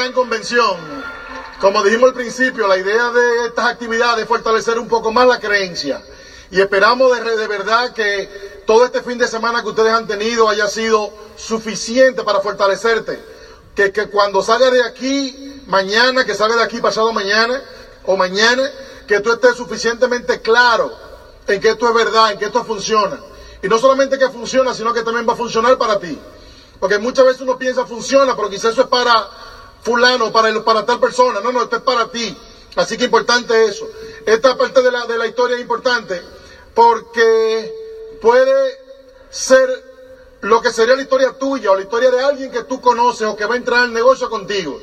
gran 0.00 0.12
convención, 0.14 0.78
como 1.60 1.82
dijimos 1.82 2.08
al 2.08 2.14
principio, 2.14 2.66
la 2.66 2.78
idea 2.78 3.10
de 3.10 3.46
estas 3.48 3.66
actividades 3.66 4.22
es 4.22 4.28
fortalecer 4.28 4.78
un 4.78 4.88
poco 4.88 5.12
más 5.12 5.26
la 5.26 5.38
creencia. 5.38 6.02
Y 6.50 6.58
esperamos 6.58 7.14
de, 7.14 7.36
de 7.36 7.46
verdad 7.46 7.92
que 7.92 8.62
todo 8.66 8.86
este 8.86 9.02
fin 9.02 9.18
de 9.18 9.28
semana 9.28 9.62
que 9.62 9.68
ustedes 9.68 9.92
han 9.92 10.06
tenido 10.06 10.48
haya 10.48 10.68
sido 10.68 11.12
suficiente 11.36 12.22
para 12.22 12.40
fortalecerte. 12.40 13.22
Que, 13.74 13.92
que 13.92 14.08
cuando 14.08 14.42
salga 14.42 14.70
de 14.70 14.82
aquí 14.82 15.62
mañana, 15.66 16.24
que 16.24 16.34
salga 16.34 16.56
de 16.56 16.62
aquí 16.62 16.80
pasado 16.80 17.12
mañana 17.12 17.62
o 18.06 18.16
mañana, 18.16 18.62
que 19.06 19.20
tú 19.20 19.32
estés 19.32 19.54
suficientemente 19.54 20.40
claro 20.40 20.90
en 21.46 21.60
que 21.60 21.68
esto 21.68 21.88
es 21.88 21.94
verdad, 21.94 22.32
en 22.32 22.38
que 22.38 22.46
esto 22.46 22.64
funciona. 22.64 23.20
Y 23.62 23.68
no 23.68 23.78
solamente 23.78 24.18
que 24.18 24.30
funciona, 24.30 24.72
sino 24.72 24.94
que 24.94 25.02
también 25.02 25.28
va 25.28 25.34
a 25.34 25.36
funcionar 25.36 25.76
para 25.76 25.98
ti. 25.98 26.18
Porque 26.80 26.98
muchas 26.98 27.26
veces 27.26 27.42
uno 27.42 27.58
piensa 27.58 27.84
funciona, 27.84 28.34
pero 28.34 28.48
quizás 28.48 28.72
eso 28.72 28.80
es 28.80 28.88
para 28.88 29.28
fulano, 29.82 30.32
para, 30.32 30.48
el, 30.48 30.62
para 30.62 30.84
tal 30.84 31.00
persona. 31.00 31.40
No, 31.40 31.52
no, 31.52 31.62
esto 31.62 31.76
es 31.76 31.82
para 31.82 32.10
ti. 32.10 32.36
Así 32.76 32.96
que 32.96 33.04
importante 33.04 33.64
eso. 33.64 33.88
Esta 34.26 34.56
parte 34.56 34.82
de 34.82 34.90
la, 34.90 35.06
de 35.06 35.18
la 35.18 35.26
historia 35.26 35.56
es 35.56 35.62
importante 35.62 36.20
porque 36.74 37.72
puede 38.20 38.78
ser 39.30 39.68
lo 40.42 40.60
que 40.60 40.72
sería 40.72 40.96
la 40.96 41.02
historia 41.02 41.32
tuya 41.32 41.72
o 41.72 41.74
la 41.74 41.82
historia 41.82 42.10
de 42.10 42.20
alguien 42.20 42.50
que 42.50 42.62
tú 42.62 42.80
conoces 42.80 43.26
o 43.26 43.36
que 43.36 43.44
va 43.44 43.54
a 43.54 43.58
entrar 43.58 43.80
al 43.80 43.92
negocio 43.92 44.30
contigo. 44.30 44.80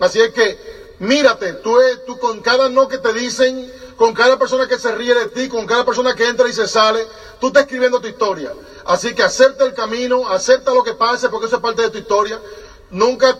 Así 0.00 0.20
es 0.20 0.32
que 0.32 0.58
mírate, 0.98 1.54
tú, 1.54 1.78
tú 2.06 2.18
con 2.18 2.40
cada 2.40 2.68
no 2.68 2.88
que 2.88 2.98
te 2.98 3.12
dicen, 3.12 3.72
con 3.96 4.14
cada 4.14 4.38
persona 4.38 4.68
que 4.68 4.78
se 4.78 4.92
ríe 4.92 5.14
de 5.14 5.26
ti, 5.26 5.48
con 5.48 5.66
cada 5.66 5.84
persona 5.84 6.14
que 6.14 6.26
entra 6.26 6.48
y 6.48 6.52
se 6.52 6.68
sale, 6.68 7.06
tú 7.40 7.48
estás 7.48 7.64
escribiendo 7.64 8.00
tu 8.00 8.08
historia. 8.08 8.52
Así 8.84 9.14
que 9.14 9.22
acepta 9.22 9.64
el 9.64 9.74
camino, 9.74 10.28
acepta 10.28 10.72
lo 10.72 10.82
que 10.82 10.94
pase, 10.94 11.28
porque 11.28 11.46
eso 11.46 11.56
es 11.56 11.62
parte 11.62 11.82
de 11.82 11.90
tu 11.90 11.98
historia. 11.98 12.40
Nunca, 12.90 13.36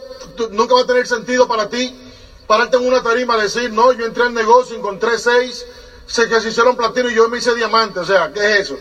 nunca 0.51 0.75
va 0.75 0.81
a 0.81 0.87
tener 0.87 1.07
sentido 1.07 1.47
para 1.47 1.69
ti 1.69 1.95
pararte 2.47 2.77
en 2.77 2.87
una 2.87 3.03
tarima 3.03 3.37
y 3.37 3.43
decir, 3.43 3.71
no, 3.71 3.93
yo 3.93 4.07
entré 4.07 4.25
al 4.25 4.33
negocio, 4.33 4.75
encontré 4.75 5.19
seis, 5.19 5.67
sé 6.07 6.27
que 6.29 6.41
se 6.41 6.49
hicieron 6.49 6.77
platino 6.77 7.11
y 7.11 7.15
yo 7.15 7.29
me 7.29 7.39
hice 7.39 7.55
diamante. 7.55 8.01
O 8.01 8.05
sea, 8.05 8.33
¿qué 8.33 8.41
es 8.41 8.61
eso? 8.63 8.79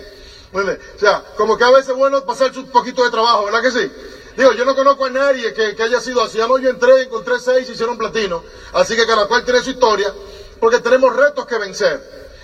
O 0.53 0.99
sea, 0.99 1.23
como 1.35 1.57
que 1.57 1.65
a 1.65 1.69
veces 1.69 1.89
es 1.89 1.95
bueno 1.95 2.25
pasar 2.25 2.51
un 2.57 2.69
poquito 2.69 3.03
de 3.03 3.09
trabajo, 3.09 3.45
¿verdad 3.45 3.61
que 3.61 3.71
sí? 3.71 3.91
Digo, 4.37 4.53
yo 4.53 4.63
no 4.63 4.73
conozco 4.73 5.05
a 5.05 5.09
nadie 5.09 5.51
que, 5.51 5.75
que 5.75 5.83
haya 5.83 5.99
sido 5.99 6.21
así. 6.21 6.37
Ya 6.37 6.47
no, 6.47 6.57
yo 6.57 6.69
entré, 6.69 7.01
encontré 7.01 7.39
seis, 7.39 7.67
hicieron 7.67 7.97
platino. 7.97 8.43
Así 8.71 8.95
que 8.95 9.05
cada 9.05 9.25
cual 9.25 9.43
tiene 9.43 9.61
su 9.61 9.71
historia 9.71 10.13
porque 10.59 10.79
tenemos 10.79 11.13
retos 11.13 11.45
que 11.45 11.57
vencer. 11.57 12.01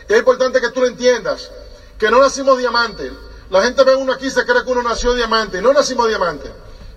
Y 0.09 0.13
es 0.13 0.19
importante 0.19 0.59
que 0.59 0.69
tú 0.69 0.81
lo 0.81 0.87
entiendas, 0.87 1.51
que 1.97 2.09
no 2.09 2.19
nacimos 2.19 2.57
diamantes. 2.57 3.13
La 3.49 3.61
gente 3.63 3.83
ve 3.83 3.95
uno 3.95 4.11
aquí 4.11 4.25
y 4.25 4.31
se 4.31 4.43
cree 4.43 4.63
que 4.63 4.71
uno 4.71 4.81
nació 4.81 5.13
diamante. 5.13 5.61
No 5.61 5.71
nacimos 5.71 6.07
diamante. 6.07 6.51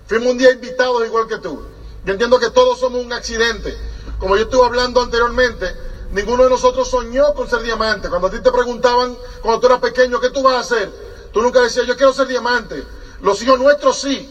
Fuimos 0.07 0.31
un 0.31 0.37
día 0.37 0.51
invitados 0.51 1.05
igual 1.05 1.27
que 1.27 1.37
tú. 1.37 1.63
Yo 2.05 2.11
entiendo 2.13 2.39
que 2.39 2.49
todos 2.49 2.79
somos 2.79 3.03
un 3.03 3.11
accidente. 3.13 3.77
Como 4.19 4.35
yo 4.35 4.43
estuve 4.43 4.65
hablando 4.65 5.01
anteriormente, 5.01 5.75
ninguno 6.11 6.43
de 6.43 6.49
nosotros 6.49 6.87
soñó 6.87 7.33
con 7.33 7.49
ser 7.49 7.61
diamante. 7.61 8.09
Cuando 8.09 8.27
a 8.27 8.31
ti 8.31 8.39
te 8.39 8.51
preguntaban, 8.51 9.17
cuando 9.41 9.59
tú 9.59 9.67
eras 9.67 9.79
pequeño, 9.79 10.19
¿qué 10.19 10.29
tú 10.29 10.41
vas 10.41 10.55
a 10.55 10.59
hacer? 10.59 10.91
Tú 11.31 11.41
nunca 11.41 11.61
decías, 11.61 11.85
yo 11.85 11.95
quiero 11.95 12.13
ser 12.13 12.27
diamante. 12.27 12.83
Los 13.21 13.41
hijos 13.41 13.59
nuestros 13.59 13.99
sí, 13.99 14.29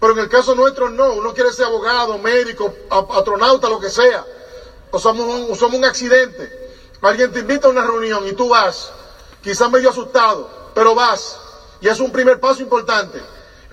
pero 0.00 0.12
en 0.12 0.20
el 0.20 0.28
caso 0.28 0.54
nuestro 0.54 0.88
no. 0.88 1.14
Uno 1.14 1.34
quiere 1.34 1.52
ser 1.52 1.66
abogado, 1.66 2.16
médico, 2.18 2.72
astronauta, 2.88 3.68
lo 3.68 3.80
que 3.80 3.90
sea 3.90 4.24
o 4.90 4.98
somos 4.98 5.26
un, 5.26 5.56
somos 5.56 5.78
un 5.78 5.84
accidente. 5.84 6.50
Alguien 7.02 7.32
te 7.32 7.40
invita 7.40 7.68
a 7.68 7.70
una 7.70 7.82
reunión 7.82 8.26
y 8.26 8.32
tú 8.32 8.48
vas, 8.48 8.90
quizás 9.42 9.70
medio 9.70 9.90
asustado, 9.90 10.70
pero 10.74 10.94
vas. 10.94 11.38
Y 11.80 11.88
es 11.88 12.00
un 12.00 12.10
primer 12.10 12.40
paso 12.40 12.62
importante. 12.62 13.20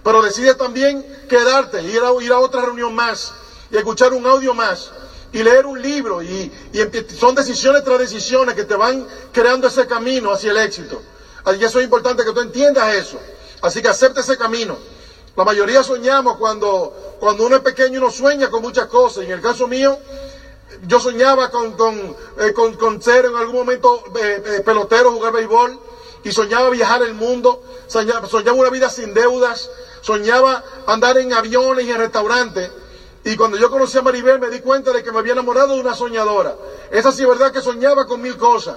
Pero 0.04 0.22
decides 0.22 0.58
también 0.58 1.06
quedarte, 1.30 1.82
ir 1.82 2.02
a, 2.04 2.24
ir 2.24 2.32
a 2.32 2.40
otra 2.40 2.62
reunión 2.62 2.94
más 2.94 3.34
y 3.72 3.78
escuchar 3.78 4.14
un 4.14 4.26
audio 4.26 4.54
más 4.54 4.92
y 5.32 5.42
leer 5.42 5.66
un 5.66 5.82
libro. 5.82 6.22
Y, 6.22 6.52
y 6.74 7.16
son 7.16 7.36
decisiones 7.36 7.84
tras 7.84 8.00
decisiones 8.00 8.56
que 8.56 8.64
te 8.66 8.76
van 8.76 9.08
creando 9.32 9.68
ese 9.68 9.88
camino 9.88 10.32
hacia 10.32 10.52
el 10.52 10.58
éxito. 10.58 11.02
Y 11.58 11.64
eso 11.64 11.80
es 11.80 11.86
importante 11.86 12.24
que 12.24 12.32
tú 12.32 12.42
entiendas 12.42 12.94
eso. 12.94 13.20
Así 13.62 13.82
que 13.82 13.88
acepte 13.88 14.22
ese 14.22 14.38
camino. 14.38 14.78
La 15.36 15.44
mayoría 15.44 15.84
soñamos 15.84 16.38
cuando, 16.38 17.18
cuando 17.20 17.46
uno 17.46 17.56
es 17.56 17.62
pequeño, 17.62 18.00
uno 18.00 18.12
sueña 18.12 18.50
con 18.50 18.62
muchas 18.62 18.86
cosas. 18.88 19.24
En 19.24 19.32
el 19.32 19.42
caso 19.42 19.68
mío, 19.68 19.98
yo 20.86 21.00
soñaba 21.00 21.50
con, 21.50 21.76
eh, 22.38 22.54
ser 23.02 23.26
en 23.26 23.36
algún 23.36 23.56
momento 23.56 24.04
eh, 24.16 24.44
eh, 24.46 24.62
pelotero, 24.64 25.12
jugar 25.12 25.34
béisbol, 25.34 25.80
y 26.24 26.32
soñaba 26.32 26.70
viajar 26.70 27.02
el 27.04 27.14
mundo, 27.14 27.62
soñaba, 27.88 28.28
una 28.54 28.70
vida 28.70 28.90
sin 28.90 29.14
deudas, 29.14 29.70
soñaba 30.02 30.64
andar 30.88 31.18
en 31.18 31.34
aviones 31.34 31.86
y 31.86 31.92
en 31.92 31.98
restaurantes. 31.98 32.72
Y 33.26 33.36
cuando 33.36 33.58
yo 33.58 33.70
conocí 33.70 33.98
a 33.98 34.02
Maribel 34.02 34.40
me 34.40 34.50
di 34.50 34.60
cuenta 34.60 34.92
de 34.92 35.04
que 35.04 35.12
me 35.12 35.20
había 35.20 35.34
enamorado 35.34 35.76
de 35.76 35.82
una 35.82 35.96
soñadora. 35.96 36.56
Esa 36.92 37.12
sí 37.12 37.24
es 37.24 37.28
verdad 37.28 37.52
que 37.52 37.62
soñaba 37.62 38.06
con 38.06 38.22
mil 38.22 38.38
cosas. 38.38 38.76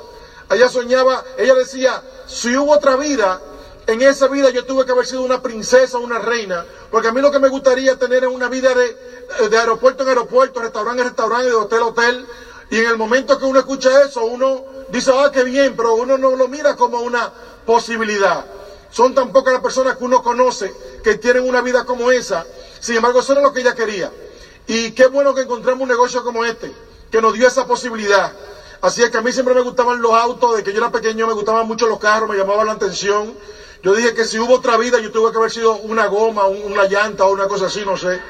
Ella 0.50 0.68
soñaba, 0.68 1.24
ella 1.38 1.54
decía, 1.54 2.02
si 2.26 2.56
hubo 2.56 2.72
otra 2.72 2.96
vida, 2.96 3.40
en 3.88 4.02
esa 4.02 4.28
vida 4.28 4.50
yo 4.50 4.64
tuve 4.64 4.84
que 4.84 4.92
haber 4.92 5.06
sido 5.06 5.22
una 5.22 5.42
princesa, 5.42 5.98
una 5.98 6.18
reina, 6.18 6.64
porque 6.90 7.08
a 7.08 7.12
mí 7.12 7.20
lo 7.20 7.30
que 7.30 7.38
me 7.38 7.48
gustaría 7.48 7.96
tener 7.96 8.24
es 8.24 8.30
una 8.30 8.48
vida 8.48 8.72
de, 8.74 9.48
de 9.48 9.58
aeropuerto 9.58 10.02
en 10.02 10.10
aeropuerto, 10.10 10.60
restaurante 10.60 11.02
en 11.02 11.08
restaurante, 11.08 11.48
de 11.48 11.54
hotel 11.54 11.80
a 11.80 11.86
hotel. 11.86 12.26
Y 12.70 12.78
en 12.78 12.86
el 12.86 12.96
momento 12.96 13.38
que 13.38 13.44
uno 13.44 13.60
escucha 13.60 14.02
eso, 14.02 14.24
uno 14.24 14.64
dice, 14.88 15.10
ah, 15.14 15.30
qué 15.32 15.42
bien, 15.44 15.74
pero 15.76 15.94
uno 15.94 16.16
no 16.16 16.34
lo 16.34 16.48
mira 16.48 16.74
como 16.74 17.00
una 17.00 17.30
posibilidad. 17.64 18.44
Son 18.90 19.14
tan 19.14 19.32
pocas 19.32 19.52
las 19.52 19.62
personas 19.62 19.96
que 19.96 20.04
uno 20.04 20.22
conoce 20.22 20.72
que 21.02 21.16
tienen 21.16 21.46
una 21.46 21.60
vida 21.60 21.84
como 21.84 22.10
esa. 22.10 22.44
Sin 22.80 22.96
embargo, 22.96 23.20
eso 23.20 23.32
era 23.32 23.40
lo 23.40 23.52
que 23.52 23.60
ella 23.60 23.74
quería. 23.74 24.10
Y 24.66 24.90
qué 24.90 25.06
bueno 25.06 25.34
que 25.34 25.42
encontramos 25.42 25.82
un 25.82 25.88
negocio 25.88 26.22
como 26.22 26.44
este, 26.44 26.72
que 27.10 27.20
nos 27.20 27.32
dio 27.32 27.46
esa 27.46 27.66
posibilidad. 27.66 28.32
Así 28.80 29.02
es 29.02 29.10
que 29.10 29.16
a 29.16 29.20
mí 29.20 29.32
siempre 29.32 29.54
me 29.54 29.60
gustaban 29.60 30.00
los 30.00 30.12
autos, 30.12 30.56
de 30.56 30.62
que 30.62 30.72
yo 30.72 30.78
era 30.78 30.90
pequeño 30.90 31.26
me 31.26 31.32
gustaban 31.32 31.66
mucho 31.66 31.86
los 31.86 31.98
carros, 31.98 32.28
me 32.28 32.36
llamaban 32.36 32.66
la 32.66 32.72
atención. 32.72 33.36
Yo 33.82 33.94
dije 33.94 34.14
que 34.14 34.24
si 34.24 34.38
hubo 34.38 34.54
otra 34.54 34.76
vida, 34.76 34.98
yo 34.98 35.10
tuve 35.10 35.30
que 35.30 35.38
haber 35.38 35.50
sido 35.50 35.74
una 35.74 36.06
goma, 36.06 36.46
una 36.46 36.84
llanta 36.84 37.24
o 37.24 37.32
una 37.32 37.46
cosa 37.46 37.66
así, 37.66 37.84
no 37.84 37.96
sé. 37.96 38.20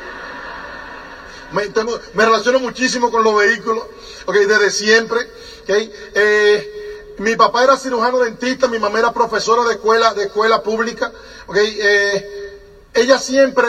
Me, 1.53 1.69
tengo, 1.69 1.99
me 2.15 2.25
relaciono 2.25 2.59
muchísimo 2.59 3.11
con 3.11 3.23
los 3.23 3.37
vehículos, 3.37 3.85
okay, 4.27 4.47
desde 4.47 4.71
siempre. 4.71 5.27
Okay. 5.67 5.91
Eh, 6.15 7.15
mi 7.19 7.35
papá 7.35 7.65
era 7.65 7.77
cirujano 7.77 8.21
dentista, 8.21 8.69
mi 8.69 8.79
mamá 8.79 9.01
era 9.01 9.11
profesora 9.11 9.65
de 9.65 9.73
escuela, 9.73 10.15
de 10.15 10.27
escuela 10.27 10.63
pública. 10.63 11.11
Okay. 11.49 11.77
Eh, 11.81 12.61
ella 12.95 13.19
siempre, 13.19 13.69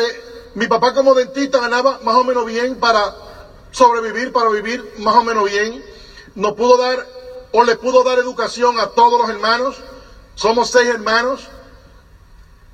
mi 0.53 0.67
papá 0.67 0.93
como 0.93 1.15
dentista 1.15 1.59
ganaba 1.59 1.99
más 2.03 2.13
o 2.13 2.23
menos 2.23 2.45
bien 2.45 2.75
para 2.75 3.15
sobrevivir, 3.71 4.31
para 4.31 4.49
vivir 4.49 4.93
más 4.99 5.15
o 5.15 5.23
menos 5.23 5.45
bien. 5.45 5.83
Nos 6.35 6.53
pudo 6.53 6.77
dar, 6.77 7.03
o 7.51 7.63
le 7.63 7.75
pudo 7.75 8.03
dar 8.03 8.19
educación 8.19 8.79
a 8.79 8.91
todos 8.91 9.19
los 9.19 9.27
hermanos. 9.27 9.75
Somos 10.35 10.69
seis 10.69 10.87
hermanos. 10.89 11.47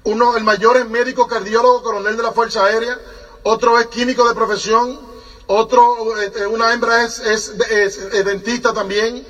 Uno, 0.04 0.36
el 0.36 0.44
mayor 0.44 0.76
es 0.76 0.86
médico 0.86 1.28
cardiólogo, 1.28 1.82
coronel 1.82 2.18
de 2.18 2.24
la 2.24 2.34
Fuerza 2.34 2.66
Aérea. 2.66 3.00
Otro 3.44 3.80
es 3.80 3.88
químico 3.88 4.28
de 4.28 4.36
profesión. 4.36 5.13
Otro, 5.48 6.18
eh, 6.20 6.46
una 6.48 6.72
hembra 6.72 7.04
es, 7.04 7.20
es, 7.20 7.50
es, 7.70 7.98
es 7.98 8.26
dentista 8.26 8.72
también. 8.72 9.26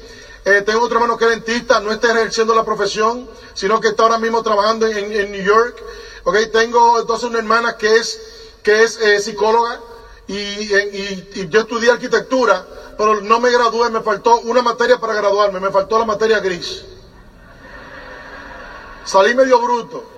Eh, 0.46 0.62
tengo 0.66 0.81
otro 0.81 0.97
hermano 0.97 1.18
que 1.18 1.24
es 1.24 1.29
dentista, 1.31 1.79
no 1.79 1.91
está 1.91 2.12
ejerciendo 2.12 2.53
la 2.53 2.63
profesión, 2.63 3.28
sino 3.53 3.79
que 3.79 3.90
está 3.90 4.03
ahora 4.03 4.18
mismo 4.18 4.41
trabajando 4.44 4.85
en, 4.85 5.12
en 5.12 5.31
New 5.31 5.44
York. 5.44 5.81
Okay, 6.23 6.47
tengo 6.47 7.00
entonces 7.00 7.28
una 7.29 7.40
hermana 7.40 7.78
que 7.78 7.97
es, 7.97 8.19
que 8.62 8.84
es 8.84 8.97
eh, 8.97 9.19
psicóloga 9.19 9.79
y, 10.28 10.35
y, 10.35 11.29
y, 11.34 11.47
yo 11.50 11.62
estudié 11.62 11.91
arquitectura, 11.91 12.66
pero 12.97 13.22
no 13.22 13.40
me 13.40 13.52
gradué, 13.52 13.90
me 13.90 14.02
faltó 14.02 14.40
una 14.41 14.62
materia 14.62 14.97
para 14.97 15.13
graduarme, 15.13 15.59
me 15.59 15.72
faltó 15.72 15.97
la 15.97 16.06
materia 16.06 16.40
gris. 16.40 16.84
Salí 19.06 19.34
medio 19.34 19.59
bruto. 19.59 20.13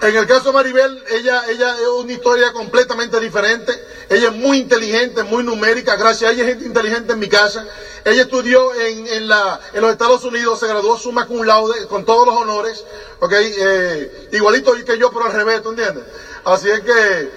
En 0.00 0.14
el 0.16 0.26
caso 0.26 0.46
de 0.46 0.52
Maribel, 0.52 1.04
ella, 1.10 1.42
ella 1.48 1.74
es 1.80 1.86
una 1.88 2.12
historia 2.12 2.52
completamente 2.52 3.18
diferente. 3.18 3.72
Ella 4.10 4.28
es 4.28 4.34
muy 4.34 4.58
inteligente, 4.58 5.22
muy 5.22 5.44
numérica. 5.44 5.96
Gracias 5.96 6.30
a 6.30 6.32
ella, 6.32 6.44
hay 6.44 6.50
gente 6.50 6.64
inteligente 6.64 7.12
en 7.12 7.18
mi 7.18 7.28
casa. 7.28 7.66
Ella 8.04 8.22
estudió 8.22 8.74
en, 8.74 9.06
en, 9.06 9.28
la, 9.28 9.60
en 9.74 9.82
los 9.82 9.92
Estados 9.92 10.24
Unidos, 10.24 10.60
se 10.60 10.66
graduó 10.66 10.96
summa 10.96 11.26
cum 11.26 11.42
laude, 11.42 11.86
con 11.88 12.04
todos 12.06 12.26
los 12.26 12.36
honores. 12.36 12.84
Okay, 13.20 13.54
eh, 13.58 14.28
igualito 14.32 14.72
que 14.84 14.98
yo, 14.98 15.10
pero 15.12 15.26
al 15.26 15.32
revés, 15.32 15.62
¿tú 15.62 15.70
entiendes? 15.70 16.04
Así 16.44 16.70
es 16.70 16.80
que 16.80 17.30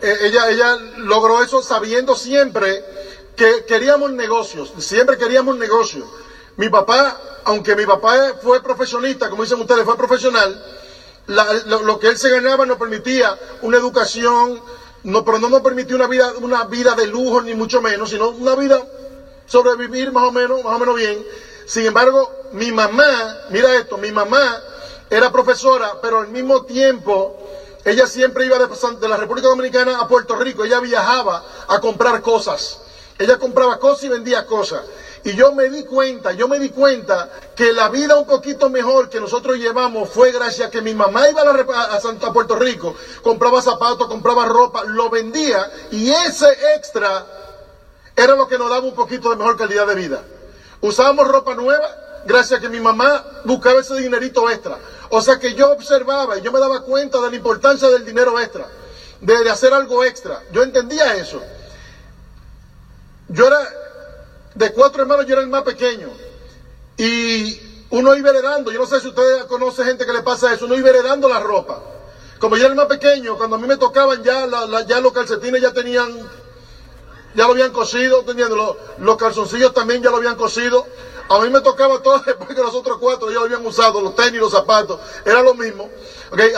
eh, 0.00 0.18
ella, 0.22 0.50
ella 0.50 0.76
logró 0.98 1.42
eso 1.42 1.62
sabiendo 1.62 2.16
siempre 2.16 2.82
que 3.36 3.64
queríamos 3.66 4.12
negocios, 4.12 4.72
siempre 4.78 5.18
queríamos 5.18 5.56
negocios. 5.56 6.08
Mi 6.56 6.70
papá, 6.70 7.20
aunque 7.44 7.76
mi 7.76 7.84
papá 7.84 8.36
fue 8.42 8.62
profesionista, 8.62 9.28
como 9.28 9.42
dicen 9.42 9.60
ustedes, 9.60 9.84
fue 9.84 9.96
profesional, 9.96 10.64
lo, 11.26 11.82
lo, 11.82 11.98
que 11.98 12.08
él 12.08 12.16
se 12.16 12.30
ganaba 12.30 12.64
nos 12.64 12.78
permitía 12.78 13.38
una 13.62 13.76
educación, 13.76 14.62
no, 15.06 15.24
pero 15.24 15.38
no 15.38 15.48
nos 15.48 15.60
permitía 15.60 15.94
una 15.94 16.08
vida, 16.08 16.32
una 16.40 16.64
vida 16.64 16.94
de 16.96 17.06
lujo, 17.06 17.40
ni 17.40 17.54
mucho 17.54 17.80
menos, 17.80 18.10
sino 18.10 18.30
una 18.30 18.56
vida 18.56 18.84
sobrevivir 19.46 20.10
más 20.10 20.24
o 20.24 20.32
menos, 20.32 20.64
más 20.64 20.74
o 20.74 20.78
menos 20.78 20.96
bien. 20.96 21.24
Sin 21.64 21.86
embargo, 21.86 22.28
mi 22.52 22.72
mamá, 22.72 23.36
mira 23.50 23.72
esto, 23.76 23.96
mi 23.98 24.10
mamá 24.10 24.60
era 25.08 25.30
profesora, 25.30 26.00
pero 26.02 26.18
al 26.18 26.28
mismo 26.28 26.64
tiempo 26.64 27.38
ella 27.84 28.08
siempre 28.08 28.46
iba 28.46 28.58
de, 28.58 29.08
la 29.08 29.16
República 29.16 29.46
Dominicana 29.46 30.00
a 30.00 30.08
Puerto 30.08 30.34
Rico, 30.34 30.64
ella 30.64 30.80
viajaba 30.80 31.40
a 31.68 31.78
comprar 31.78 32.20
cosas. 32.20 32.80
Ella 33.16 33.38
compraba 33.38 33.78
cosas 33.78 34.02
y 34.04 34.08
vendía 34.08 34.44
cosas. 34.44 34.82
Y 35.26 35.34
yo 35.34 35.50
me 35.50 35.68
di 35.68 35.82
cuenta, 35.82 36.30
yo 36.30 36.46
me 36.46 36.56
di 36.56 36.70
cuenta 36.70 37.28
que 37.56 37.72
la 37.72 37.88
vida 37.88 38.14
un 38.14 38.26
poquito 38.26 38.70
mejor 38.70 39.08
que 39.08 39.18
nosotros 39.18 39.56
llevamos 39.56 40.08
fue 40.08 40.30
gracias 40.30 40.68
a 40.68 40.70
que 40.70 40.80
mi 40.80 40.94
mamá 40.94 41.28
iba 41.28 41.42
a, 41.42 42.00
Santa 42.00 42.32
Puerto 42.32 42.54
Rico, 42.54 42.94
compraba 43.24 43.60
zapatos, 43.60 44.06
compraba 44.06 44.44
ropa, 44.44 44.84
lo 44.84 45.10
vendía 45.10 45.68
y 45.90 46.12
ese 46.12 46.46
extra 46.76 47.26
era 48.14 48.36
lo 48.36 48.46
que 48.46 48.56
nos 48.56 48.70
daba 48.70 48.86
un 48.86 48.94
poquito 48.94 49.28
de 49.30 49.34
mejor 49.34 49.56
calidad 49.56 49.84
de 49.88 49.96
vida. 49.96 50.22
Usábamos 50.80 51.26
ropa 51.26 51.56
nueva 51.56 51.88
gracias 52.24 52.60
a 52.60 52.62
que 52.62 52.68
mi 52.68 52.78
mamá 52.78 53.24
buscaba 53.42 53.80
ese 53.80 53.96
dinerito 53.96 54.48
extra. 54.48 54.78
O 55.10 55.20
sea 55.20 55.40
que 55.40 55.54
yo 55.54 55.72
observaba 55.72 56.38
y 56.38 56.42
yo 56.42 56.52
me 56.52 56.60
daba 56.60 56.82
cuenta 56.82 57.20
de 57.20 57.30
la 57.30 57.36
importancia 57.36 57.88
del 57.88 58.04
dinero 58.04 58.38
extra, 58.38 58.68
de 59.20 59.50
hacer 59.50 59.74
algo 59.74 60.04
extra. 60.04 60.40
Yo 60.52 60.62
entendía 60.62 61.16
eso. 61.16 61.42
Yo 63.28 63.48
era 63.48 63.85
de 64.56 64.72
cuatro 64.72 65.02
hermanos 65.02 65.26
yo 65.26 65.34
era 65.34 65.42
el 65.42 65.48
más 65.48 65.62
pequeño. 65.62 66.08
Y 66.96 67.60
uno 67.90 68.16
iba 68.16 68.30
heredando, 68.30 68.72
yo 68.72 68.80
no 68.80 68.86
sé 68.86 69.00
si 69.00 69.08
ustedes 69.08 69.44
conocen 69.44 69.86
gente 69.86 70.06
que 70.06 70.12
le 70.12 70.22
pasa 70.22 70.52
eso, 70.52 70.64
uno 70.64 70.74
iba 70.74 70.88
heredando 70.88 71.28
la 71.28 71.40
ropa. 71.40 71.82
Como 72.38 72.56
yo 72.56 72.64
era 72.64 72.70
el 72.70 72.76
más 72.76 72.86
pequeño, 72.86 73.36
cuando 73.36 73.56
a 73.56 73.58
mí 73.58 73.66
me 73.66 73.76
tocaban 73.76 74.22
ya, 74.22 74.46
los 74.46 75.12
calcetines 75.12 75.60
ya 75.60 75.72
tenían, 75.72 76.10
ya 77.34 77.44
lo 77.44 77.52
habían 77.52 77.70
cosido, 77.70 78.22
teniendo 78.24 78.56
los, 78.56 78.76
los 78.98 79.16
calzoncillos 79.16 79.74
también 79.74 80.02
ya 80.02 80.10
lo 80.10 80.16
habían 80.16 80.36
cosido. 80.36 80.86
A 81.28 81.38
mí 81.40 81.50
me 81.50 81.60
tocaba 81.60 82.00
todo 82.02 82.18
después 82.26 82.48
que 82.48 82.62
los 82.62 82.74
otros 82.74 82.96
cuatro 82.98 83.28
ya 83.28 83.38
lo 83.38 83.44
habían 83.44 83.64
usado, 83.64 84.00
los 84.00 84.16
tenis, 84.16 84.40
los 84.40 84.52
zapatos, 84.52 84.98
era 85.24 85.42
lo 85.42 85.54
mismo. 85.54 85.90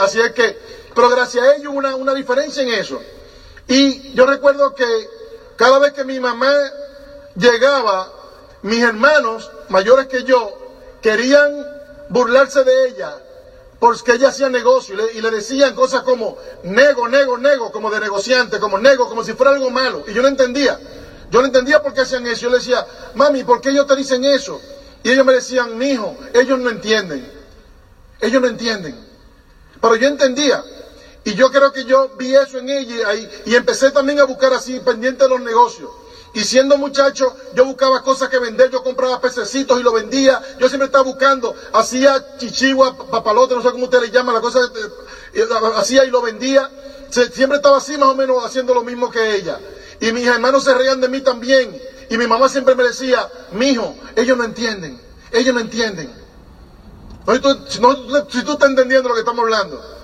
Así 0.01 0.21
es 0.21 0.31
que, 0.31 0.57
pero 0.95 1.09
gracias 1.09 1.45
a 1.45 1.55
ellos 1.55 1.73
una, 1.75 1.95
una 1.95 2.13
diferencia 2.13 2.63
en 2.63 2.69
eso. 2.69 2.99
Y 3.67 4.13
yo 4.13 4.25
recuerdo 4.25 4.73
que 4.73 4.85
cada 5.57 5.79
vez 5.79 5.93
que 5.93 6.05
mi 6.05 6.19
mamá 6.19 6.51
llegaba, 7.39 8.11
mis 8.61 8.83
hermanos 8.83 9.49
mayores 9.69 10.07
que 10.07 10.23
yo 10.23 10.51
querían 11.01 11.65
burlarse 12.09 12.63
de 12.63 12.87
ella 12.89 13.15
porque 13.79 14.13
ella 14.13 14.27
hacía 14.27 14.49
negocio 14.49 14.95
y 15.13 15.21
le, 15.21 15.31
decían 15.31 15.73
cosas 15.73 16.03
como 16.03 16.37
nego, 16.63 17.07
nego, 17.07 17.37
nego, 17.37 17.71
como 17.71 17.89
de 17.89 18.01
negociante, 18.01 18.59
como 18.59 18.77
nego, 18.77 19.07
como 19.07 19.23
si 19.23 19.33
fuera 19.33 19.53
algo 19.53 19.69
malo. 19.69 20.03
Y 20.05 20.13
yo 20.13 20.21
no 20.21 20.27
entendía. 20.27 20.77
Yo 21.31 21.39
no 21.39 21.45
entendía 21.45 21.81
por 21.81 21.93
qué 21.93 22.01
hacían 22.01 22.27
eso. 22.27 22.41
Yo 22.41 22.49
le 22.49 22.57
decía, 22.57 22.85
mami, 23.15 23.45
¿por 23.45 23.61
qué 23.61 23.69
ellos 23.69 23.87
te 23.87 23.95
dicen 23.95 24.25
eso? 24.25 24.59
Y 25.01 25.11
ellos 25.11 25.25
me 25.25 25.31
decían, 25.31 25.77
mi 25.77 25.91
hijo, 25.91 26.13
ellos 26.33 26.59
no 26.59 26.69
entienden. 26.69 27.31
Ellos 28.19 28.41
no 28.41 28.49
entienden. 28.49 28.99
Pero 29.79 29.95
yo 29.95 30.07
entendía. 30.09 30.61
Y 31.23 31.35
yo 31.35 31.49
creo 31.49 31.71
que 31.71 31.85
yo 31.85 32.09
vi 32.17 32.35
eso 32.35 32.57
en 32.57 32.67
ella 32.67 33.13
y, 33.15 33.29
y 33.45 33.55
empecé 33.55 33.91
también 33.91 34.19
a 34.19 34.25
buscar 34.25 34.51
así, 34.51 34.81
pendiente 34.81 35.23
de 35.23 35.29
los 35.29 35.39
negocios. 35.39 35.89
Y 36.33 36.43
siendo 36.43 36.77
muchacho, 36.77 37.35
yo 37.53 37.65
buscaba 37.65 38.03
cosas 38.03 38.29
que 38.29 38.37
vender, 38.37 38.69
yo 38.69 38.83
compraba 38.83 39.19
pececitos 39.19 39.79
y 39.79 39.83
lo 39.83 39.91
vendía. 39.91 40.41
Yo 40.59 40.67
siempre 40.67 40.85
estaba 40.85 41.03
buscando, 41.03 41.55
hacía 41.73 42.37
chichigua, 42.37 42.95
papalote, 43.09 43.55
no 43.55 43.61
sé 43.61 43.71
cómo 43.71 43.85
usted 43.85 44.01
le 44.01 44.11
llama, 44.11 44.33
la 44.33 44.41
cosa, 44.41 44.59
eh, 45.33 45.43
hacía 45.75 46.05
y 46.05 46.09
lo 46.09 46.21
vendía. 46.21 46.69
Siempre 47.09 47.57
estaba 47.57 47.77
así 47.77 47.97
más 47.97 48.09
o 48.09 48.15
menos 48.15 48.43
haciendo 48.45 48.73
lo 48.73 48.83
mismo 48.83 49.09
que 49.09 49.35
ella. 49.35 49.59
Y 49.99 50.11
mis 50.11 50.27
hermanos 50.27 50.63
se 50.63 50.73
reían 50.73 51.01
de 51.01 51.09
mí 51.09 51.21
también. 51.21 51.75
Y 52.09 52.17
mi 52.17 52.27
mamá 52.27 52.47
siempre 52.47 52.75
me 52.75 52.83
decía, 52.83 53.27
mi 53.51 53.69
hijo, 53.69 53.95
ellos 54.15 54.37
no 54.37 54.43
entienden, 54.43 54.99
ellos 55.31 55.53
no 55.53 55.59
entienden. 55.59 56.11
si, 57.67 57.79
si 58.29 58.43
tú 58.43 58.51
estás 58.51 58.69
entendiendo 58.69 59.09
lo 59.09 59.15
que 59.15 59.21
estamos 59.21 59.43
hablando. 59.43 59.98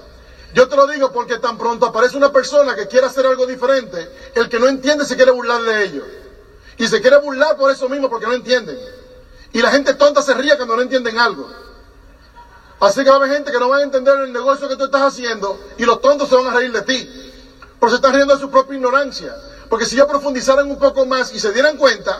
Yo 0.56 0.70
te 0.70 0.78
lo 0.78 0.88
digo 0.88 1.12
porque 1.12 1.38
tan 1.38 1.58
pronto 1.58 1.86
aparece 1.86 2.16
una 2.16 2.32
persona 2.32 2.76
que 2.76 2.88
quiere 2.88 3.06
hacer 3.06 3.26
algo 3.26 3.46
diferente, 3.46 4.10
el 4.36 4.48
que 4.48 4.58
no 4.58 4.70
entiende 4.70 5.04
se 5.04 5.18
quiere 5.18 5.32
burlar 5.32 5.62
de 5.62 5.84
ellos. 5.84 6.06
Y 6.78 6.88
se 6.88 7.02
quiere 7.02 7.18
burlar 7.18 7.58
por 7.58 7.70
eso 7.72 7.90
mismo, 7.90 8.10
porque 8.10 8.26
no 8.26 8.32
entienden. 8.32 8.80
Y 9.52 9.62
la 9.62 9.70
gente 9.70 9.96
tonta 9.96 10.22
se 10.22 10.34
ríe 10.34 10.56
cuando 10.56 10.78
no 10.78 10.82
entienden 10.82 11.20
algo. 11.20 11.46
Así 12.80 13.04
que 13.04 13.10
va 13.10 13.16
a 13.16 13.20
haber 13.20 13.32
gente 13.32 13.52
que 13.52 13.60
no 13.60 13.68
va 13.68 13.80
a 13.80 13.82
entender 13.82 14.18
el 14.18 14.32
negocio 14.32 14.70
que 14.70 14.78
tú 14.78 14.86
estás 14.86 15.02
haciendo 15.02 15.60
y 15.78 15.84
los 15.84 16.00
tontos 16.00 16.30
se 16.30 16.36
van 16.36 16.48
a 16.48 16.54
reír 16.54 16.72
de 16.72 16.84
ti. 16.84 17.34
Pero 17.78 17.90
se 17.90 17.98
están 17.98 18.14
riendo 18.14 18.34
de 18.34 18.40
su 18.40 18.50
propia 18.50 18.78
ignorancia. 18.78 19.36
Porque 19.70 19.86
si 19.86 19.98
ya 19.98 20.08
profundizaran 20.08 20.72
un 20.72 20.80
poco 20.80 21.06
más 21.06 21.34
y 21.34 21.40
se 21.40 21.52
dieran 21.52 21.76
cuenta 21.76 22.18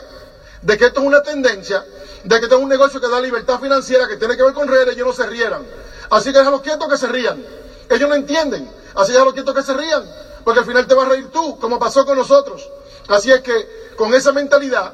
de 0.62 0.78
que 0.78 0.88
esto 0.88 1.00
es 1.00 1.08
una 1.08 1.24
tendencia, 1.24 1.86
de 2.22 2.38
que 2.38 2.44
esto 2.44 2.58
es 2.58 2.62
un 2.62 2.68
negocio 2.68 3.00
que 3.00 3.08
da 3.08 3.22
libertad 3.22 3.62
financiera, 3.62 4.10
que 4.10 4.18
tiene 4.18 4.36
que 4.36 4.44
ver 4.44 4.54
con 4.54 4.68
redes, 4.68 4.94
ellos 4.94 5.08
no 5.08 5.14
se 5.14 5.26
rieran. 5.26 5.66
Así 6.10 6.34
que 6.34 6.40
déjalos 6.40 6.62
quietos 6.62 6.90
que 6.90 6.98
se 6.98 7.08
rían. 7.08 7.65
Ellos 7.90 8.10
no 8.10 8.16
entienden. 8.16 8.70
Así 8.96 9.14
ya 9.14 9.24
lo 9.24 9.34
quiero 9.34 9.54
que 9.54 9.64
se 9.64 9.74
rían. 9.74 10.04
Porque 10.44 10.60
al 10.60 10.66
final 10.66 10.86
te 10.88 10.94
vas 10.94 11.08
a 11.08 11.10
reír 11.10 11.32
tú, 11.32 11.60
como 11.60 11.80
pasó 11.80 12.06
con 12.06 12.18
nosotros. 12.18 12.70
Así 13.08 13.32
es 13.32 13.42
que 13.42 13.94
con 13.98 14.14
esa 14.14 14.32
mentalidad 14.32 14.94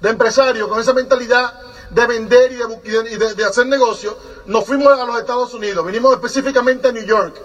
de 0.00 0.08
empresario, 0.08 0.68
con 0.68 0.80
esa 0.80 0.92
mentalidad 0.92 1.52
de 1.90 2.06
vender 2.06 2.52
y 2.52 3.16
de, 3.16 3.44
hacer 3.44 3.66
negocio, 3.66 4.16
nos 4.46 4.64
fuimos 4.64 4.98
a 4.98 5.04
los 5.04 5.18
Estados 5.18 5.52
Unidos. 5.54 5.84
Vinimos 5.84 6.14
específicamente 6.14 6.88
a 6.88 6.92
New 6.92 7.04
York. 7.04 7.36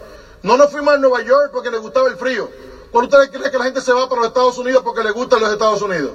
No 0.43 0.57
nos 0.57 0.71
fuimos 0.71 0.93
a 0.93 0.97
Nueva 0.97 1.21
York 1.21 1.49
porque 1.51 1.71
le 1.71 1.77
gustaba 1.77 2.07
el 2.07 2.17
frío. 2.17 2.49
¿Por 2.91 3.05
ustedes 3.05 3.29
creen 3.29 3.51
que 3.51 3.57
la 3.57 3.63
gente 3.65 3.81
se 3.81 3.93
va 3.93 4.09
para 4.09 4.21
los 4.21 4.27
Estados 4.29 4.57
Unidos 4.57 4.83
porque 4.83 5.03
le 5.03 5.11
gustan 5.11 5.41
los 5.41 5.51
Estados 5.51 5.81
Unidos? 5.81 6.11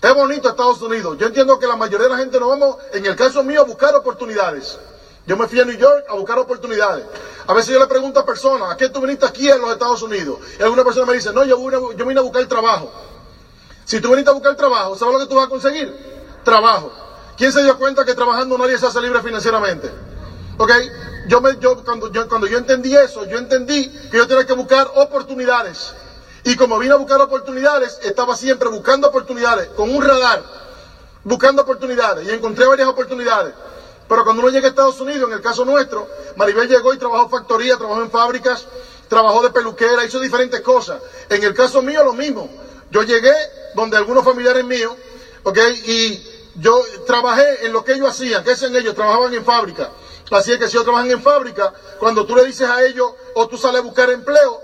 Es 0.00 0.14
bonito 0.14 0.48
Estados 0.48 0.80
Unidos. 0.80 1.18
Yo 1.18 1.26
entiendo 1.26 1.58
que 1.58 1.66
la 1.66 1.76
mayoría 1.76 2.06
de 2.06 2.12
la 2.12 2.18
gente 2.18 2.38
nos 2.38 2.48
vamos, 2.50 2.76
en 2.92 3.04
el 3.04 3.16
caso 3.16 3.42
mío, 3.42 3.62
a 3.62 3.64
buscar 3.64 3.94
oportunidades. 3.96 4.78
Yo 5.28 5.36
me 5.36 5.46
fui 5.46 5.60
a 5.60 5.64
New 5.66 5.76
York 5.76 6.06
a 6.08 6.14
buscar 6.14 6.38
oportunidades. 6.38 7.04
A 7.46 7.52
veces 7.52 7.70
yo 7.70 7.78
le 7.78 7.86
pregunto 7.86 8.18
a 8.18 8.24
personas, 8.24 8.72
¿a 8.72 8.76
qué 8.78 8.88
tú 8.88 9.02
viniste 9.02 9.26
aquí 9.26 9.46
en 9.46 9.60
los 9.60 9.70
Estados 9.70 10.00
Unidos? 10.00 10.38
Y 10.58 10.62
alguna 10.62 10.82
persona 10.82 11.04
me 11.04 11.12
dice, 11.12 11.34
no, 11.34 11.44
yo 11.44 11.58
vine, 11.58 12.18
a 12.18 12.22
buscar 12.22 12.46
trabajo. 12.46 12.90
Si 13.84 14.00
tú 14.00 14.08
viniste 14.08 14.30
a 14.30 14.32
buscar 14.32 14.56
trabajo, 14.56 14.96
¿sabes 14.96 15.12
lo 15.12 15.20
que 15.20 15.26
tú 15.26 15.34
vas 15.34 15.44
a 15.44 15.48
conseguir? 15.50 15.94
Trabajo. 16.42 16.90
¿Quién 17.36 17.52
se 17.52 17.62
dio 17.62 17.76
cuenta 17.76 18.06
que 18.06 18.14
trabajando 18.14 18.56
nadie 18.56 18.78
se 18.78 18.86
hace 18.86 19.02
libre 19.02 19.20
financieramente? 19.20 19.92
¿Ok? 20.56 20.72
Yo, 21.26 21.42
me, 21.42 21.58
yo, 21.58 21.84
cuando, 21.84 22.10
yo, 22.10 22.26
cuando 22.26 22.46
yo 22.46 22.56
entendí 22.56 22.96
eso, 22.96 23.26
yo 23.26 23.36
entendí 23.36 23.86
que 24.10 24.16
yo 24.16 24.26
tenía 24.26 24.46
que 24.46 24.54
buscar 24.54 24.90
oportunidades. 24.94 25.92
Y 26.42 26.56
como 26.56 26.78
vine 26.78 26.94
a 26.94 26.96
buscar 26.96 27.20
oportunidades, 27.20 27.98
estaba 28.02 28.34
siempre 28.34 28.70
buscando 28.70 29.08
oportunidades, 29.08 29.68
con 29.76 29.94
un 29.94 30.02
radar, 30.02 30.42
buscando 31.22 31.60
oportunidades. 31.60 32.26
Y 32.26 32.30
encontré 32.30 32.66
varias 32.66 32.88
oportunidades. 32.88 33.52
Pero 34.08 34.24
cuando 34.24 34.42
uno 34.42 34.50
llega 34.50 34.66
a 34.66 34.70
Estados 34.70 35.00
Unidos, 35.00 35.28
en 35.28 35.34
el 35.34 35.42
caso 35.42 35.64
nuestro, 35.64 36.08
Maribel 36.36 36.68
llegó 36.68 36.94
y 36.94 36.98
trabajó 36.98 37.24
en 37.24 37.30
factoría, 37.30 37.76
trabajó 37.76 38.00
en 38.00 38.10
fábricas, 38.10 38.66
trabajó 39.08 39.42
de 39.42 39.50
peluquera, 39.50 40.04
hizo 40.04 40.18
diferentes 40.18 40.60
cosas. 40.62 41.00
En 41.28 41.42
el 41.42 41.54
caso 41.54 41.82
mío, 41.82 42.02
lo 42.02 42.14
mismo. 42.14 42.48
Yo 42.90 43.02
llegué 43.02 43.34
donde 43.74 43.98
algunos 43.98 44.24
familiares 44.24 44.64
míos, 44.64 44.94
¿ok? 45.42 45.58
Y 45.86 46.26
yo 46.56 46.82
trabajé 47.06 47.66
en 47.66 47.72
lo 47.72 47.84
que 47.84 47.92
ellos 47.92 48.08
hacían. 48.08 48.42
¿Qué 48.42 48.52
hacen 48.52 48.74
ellos? 48.74 48.94
Trabajaban 48.94 49.34
en 49.34 49.44
fábrica. 49.44 49.90
Así 50.30 50.52
es 50.52 50.58
que 50.58 50.68
si 50.68 50.76
ellos 50.76 50.84
trabajan 50.84 51.10
en 51.10 51.22
fábrica, 51.22 51.72
cuando 51.98 52.24
tú 52.24 52.34
le 52.34 52.44
dices 52.44 52.68
a 52.68 52.82
ellos, 52.84 53.12
o 53.34 53.46
tú 53.46 53.58
sales 53.58 53.80
a 53.80 53.84
buscar 53.84 54.08
empleo, 54.10 54.60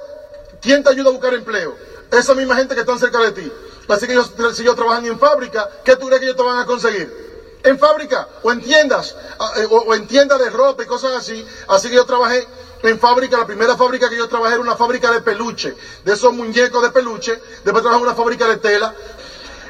¿quién 0.61 0.83
te 0.83 0.91
ayuda 0.91 1.11
a 1.11 1.13
buscar 1.13 1.35
empleo? 1.35 1.77
Esa 2.11 2.35
misma 2.35 2.57
gente 2.57 2.75
que 2.75 2.81
están 2.81 2.99
cerca 2.99 3.19
de 3.19 3.33
ti. 3.33 3.53
Así 3.89 4.07
que 4.07 4.13
ellos, 4.13 4.33
si 4.55 4.63
ellos 4.63 4.75
trabajan 4.75 5.05
en 5.07 5.19
fábrica, 5.19 5.69
¿qué 5.85 5.97
tú 5.97 6.07
crees 6.07 6.21
que 6.21 6.27
ellos 6.27 6.37
te 6.37 6.43
van 6.43 6.59
a 6.59 6.67
conseguir? 6.67 7.24
En 7.65 7.79
fábrica 7.79 8.29
o 8.43 8.53
en 8.53 8.61
tiendas 8.61 9.17
ah, 9.39 9.53
eh, 9.57 9.67
o, 9.69 9.95
en 9.95 10.07
tiendas 10.07 10.39
de 10.39 10.51
ropa 10.51 10.83
y 10.85 10.87
cosas 10.87 11.13
así. 11.13 11.45
Así 11.67 11.89
que 11.89 11.97
yo 11.97 12.05
trabajé 12.05 12.47
en 12.83 12.99
fábrica, 12.99 13.39
la 13.39 13.47
primera 13.47 13.75
fábrica 13.75 14.09
que 14.09 14.17
yo 14.17 14.29
trabajé 14.29 14.53
era 14.53 14.63
una 14.63 14.77
fábrica 14.77 15.11
de 15.11 15.21
peluche, 15.21 15.75
de 16.05 16.13
esos 16.13 16.33
muñecos 16.33 16.83
de 16.83 16.91
peluche, 16.91 17.41
después 17.65 17.83
trabajé 17.83 17.97
en 17.97 18.03
una 18.03 18.15
fábrica 18.15 18.47
de 18.47 18.59
tela. 18.59 18.95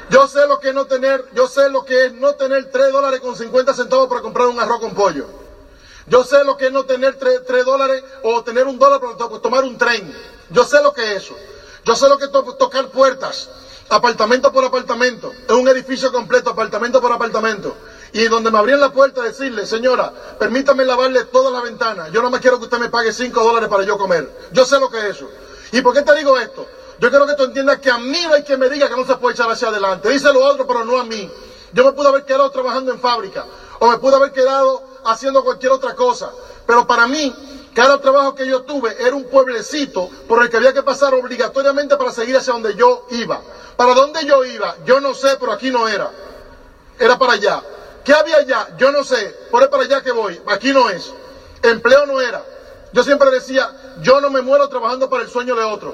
Yo 0.09 0.27
sé 0.27 0.45
lo 0.45 0.59
que 0.59 0.69
es 0.69 0.73
no 0.75 0.85
tener, 0.85 1.25
yo 1.33 1.47
sé 1.47 1.69
lo 1.69 1.83
que 1.83 2.05
es 2.05 2.13
no 2.13 2.35
tener 2.35 2.69
3 2.69 2.91
dólares 2.91 3.21
con 3.21 3.35
50 3.35 3.73
centavos 3.73 4.07
para 4.07 4.21
comprar 4.21 4.47
un 4.47 4.59
arroz 4.59 4.79
con 4.79 4.93
pollo. 4.93 5.27
Yo 6.07 6.23
sé 6.23 6.43
lo 6.43 6.57
que 6.57 6.67
es 6.67 6.71
no 6.71 6.83
tener 6.83 7.15
3, 7.15 7.65
dólares 7.65 8.03
o 8.21 8.43
tener 8.43 8.67
un 8.67 8.77
dólar 8.77 8.99
para 8.99 9.39
tomar 9.39 9.63
un 9.63 9.77
tren. 9.77 10.13
Yo 10.49 10.63
sé 10.63 10.79
lo 10.83 10.93
que 10.93 11.15
es 11.15 11.23
eso. 11.23 11.35
Yo 11.85 11.95
sé 11.95 12.07
lo 12.07 12.17
que 12.17 12.25
es 12.25 12.31
tocar 12.31 12.89
puertas 12.89 13.49
apartamento 13.89 14.51
por 14.51 14.63
apartamento, 14.63 15.31
en 15.47 15.55
un 15.55 15.67
edificio 15.67 16.11
completo, 16.11 16.49
apartamento 16.49 16.99
por 16.99 17.11
apartamento. 17.11 17.75
Y 18.13 18.27
donde 18.27 18.49
me 18.49 18.57
abrían 18.57 18.79
la 18.79 18.89
puerta 18.89 19.21
decirle, 19.21 19.65
señora, 19.65 20.11
permítame 20.39 20.85
lavarle 20.85 21.23
todas 21.25 21.51
las 21.51 21.61
ventanas. 21.61 22.11
Yo 22.11 22.21
no 22.21 22.29
me 22.29 22.39
quiero 22.39 22.57
que 22.57 22.63
usted 22.63 22.79
me 22.79 22.87
pague 22.87 23.11
5 23.11 23.43
dólares 23.43 23.67
para 23.67 23.83
yo 23.83 23.97
comer. 23.97 24.47
Yo 24.51 24.65
sé 24.65 24.79
lo 24.79 24.89
que 24.89 24.97
es 24.97 25.15
eso. 25.15 25.29
¿Y 25.71 25.81
por 25.81 25.93
qué 25.93 26.01
te 26.01 26.15
digo 26.15 26.37
esto? 26.37 26.65
Yo 26.99 27.09
quiero 27.09 27.25
que 27.25 27.33
tú 27.33 27.43
entiendas 27.43 27.77
que 27.77 27.89
a 27.89 27.97
mí 27.97 28.21
no 28.25 28.33
hay 28.33 28.43
que 28.43 28.55
me 28.55 28.69
diga 28.69 28.87
que 28.87 28.95
no 28.95 29.05
se 29.05 29.15
puede 29.17 29.33
echar 29.33 29.49
hacia 29.49 29.67
adelante. 29.67 30.09
Dice 30.09 30.31
lo 30.31 30.41
otro, 30.41 30.65
pero 30.65 30.83
no 30.83 30.97
a 30.97 31.03
mí. 31.03 31.29
Yo 31.73 31.83
me 31.83 31.91
pude 31.91 32.07
haber 32.07 32.23
quedado 32.23 32.49
trabajando 32.49 32.91
en 32.91 32.99
fábrica. 32.99 33.45
O 33.79 33.89
me 33.89 33.97
pude 33.97 34.15
haber 34.15 34.31
quedado 34.31 34.81
haciendo 35.03 35.43
cualquier 35.43 35.73
otra 35.73 35.93
cosa. 35.93 36.31
Pero 36.65 36.87
para 36.87 37.05
mí, 37.05 37.35
cada 37.75 37.99
trabajo 37.99 38.33
que 38.35 38.47
yo 38.47 38.61
tuve 38.61 38.95
era 39.05 39.13
un 39.13 39.25
pueblecito 39.25 40.09
por 40.29 40.41
el 40.41 40.49
que 40.49 40.55
había 40.55 40.73
que 40.73 40.81
pasar 40.81 41.13
obligatoriamente 41.13 41.97
para 41.97 42.13
seguir 42.13 42.37
hacia 42.37 42.53
donde 42.53 42.73
yo 42.75 43.05
iba. 43.11 43.41
¿Para 43.75 43.93
dónde 43.93 44.25
yo 44.25 44.45
iba? 44.45 44.77
Yo 44.85 45.01
no 45.01 45.13
sé, 45.13 45.35
pero 45.37 45.51
aquí 45.51 45.69
no 45.69 45.85
era. 45.85 46.09
Era 46.97 47.17
para 47.19 47.33
allá. 47.33 47.61
¿Qué 48.05 48.13
había 48.13 48.37
allá? 48.37 48.69
Yo 48.77 48.93
no 48.93 49.03
sé. 49.03 49.35
Por 49.51 49.61
es 49.61 49.67
para 49.67 49.83
allá 49.83 50.01
que 50.01 50.13
voy. 50.13 50.41
Aquí 50.47 50.71
no 50.71 50.89
es. 50.89 51.11
Empleo 51.63 52.05
no 52.05 52.21
era. 52.21 52.41
Yo 52.93 53.03
siempre 53.03 53.29
decía, 53.29 53.69
yo 54.01 54.21
no 54.21 54.29
me 54.29 54.41
muero 54.41 54.69
trabajando 54.69 55.09
para 55.09 55.23
el 55.23 55.29
sueño 55.29 55.53
de 55.53 55.65
otro. 55.65 55.93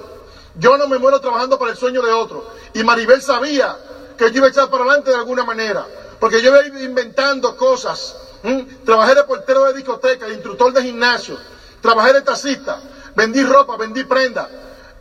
Yo 0.53 0.77
no 0.77 0.87
me 0.87 0.99
muero 0.99 1.19
trabajando 1.19 1.57
para 1.57 1.71
el 1.71 1.77
sueño 1.77 2.03
de 2.03 2.11
otro. 2.11 2.45
Y 2.75 2.83
Maribel 2.83 3.23
sabía 3.23 3.75
que 4.19 4.29
yo 4.29 4.37
iba 4.37 4.45
a 4.45 4.49
echar 4.51 4.69
para 4.69 4.83
adelante 4.83 5.09
de 5.09 5.17
alguna 5.17 5.43
manera. 5.45 5.83
Porque 6.19 6.43
yo 6.43 6.55
iba 6.55 6.79
inventando 6.79 7.57
cosas. 7.57 8.15
Trabajé 8.85 9.15
de 9.15 9.23
portero 9.23 9.65
de 9.65 9.73
discoteca, 9.73 10.27
de 10.27 10.33
instructor 10.33 10.71
de 10.73 10.83
gimnasio. 10.83 11.39
Trabajé 11.81 12.13
de 12.13 12.21
taxista. 12.21 12.79
Vendí 13.15 13.43
ropa, 13.43 13.75
vendí 13.75 14.03
prenda. 14.03 14.49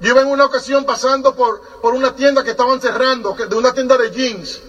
Yo 0.00 0.10
iba 0.10 0.22
en 0.22 0.28
una 0.28 0.46
ocasión 0.46 0.84
pasando 0.84 1.34
por, 1.34 1.60
por 1.80 1.94
una 1.94 2.14
tienda 2.16 2.42
que 2.42 2.52
estaban 2.52 2.80
cerrando, 2.80 3.34
de 3.34 3.54
una 3.54 3.72
tienda 3.72 3.99
de 3.99 4.10
jeans. 4.10 4.60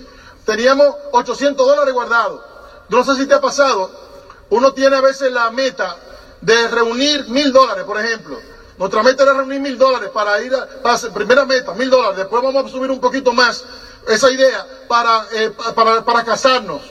Teníamos 0.46 0.94
800 1.12 1.66
dólares 1.66 1.94
guardados. 1.94 2.42
No 2.90 3.04
sé 3.06 3.16
si 3.16 3.26
te 3.26 3.34
ha 3.34 3.42
pasado. 3.42 3.90
Uno 4.50 4.74
tiene 4.74 4.98
a 4.98 5.02
veces 5.02 5.32
la 5.32 5.50
meta 5.52 5.96
de 6.42 6.68
reunir 6.68 7.30
mil 7.30 7.54
dólares, 7.54 7.86
por 7.86 7.98
ejemplo. 7.98 8.38
Nuestra 8.78 9.04
meta 9.04 9.24
era 9.24 9.34
reunir 9.34 9.62
mil 9.62 9.78
dólares 9.78 10.10
para 10.10 10.42
ir 10.42 10.54
a, 10.54 10.68
para 10.82 10.98
primera 11.14 11.46
meta, 11.46 11.74
mil 11.74 11.90
dólares. 11.90 12.18
Después 12.18 12.44
vamos 12.44 12.66
a 12.66 12.70
subir 12.70 12.92
un 12.92 13.00
poquito 13.00 13.32
más 13.32 13.64
esa 14.08 14.30
idea 14.30 14.68
para, 14.90 15.26
eh, 15.32 15.52
para, 15.74 16.04
para 16.04 16.26
casarnos. 16.26 16.82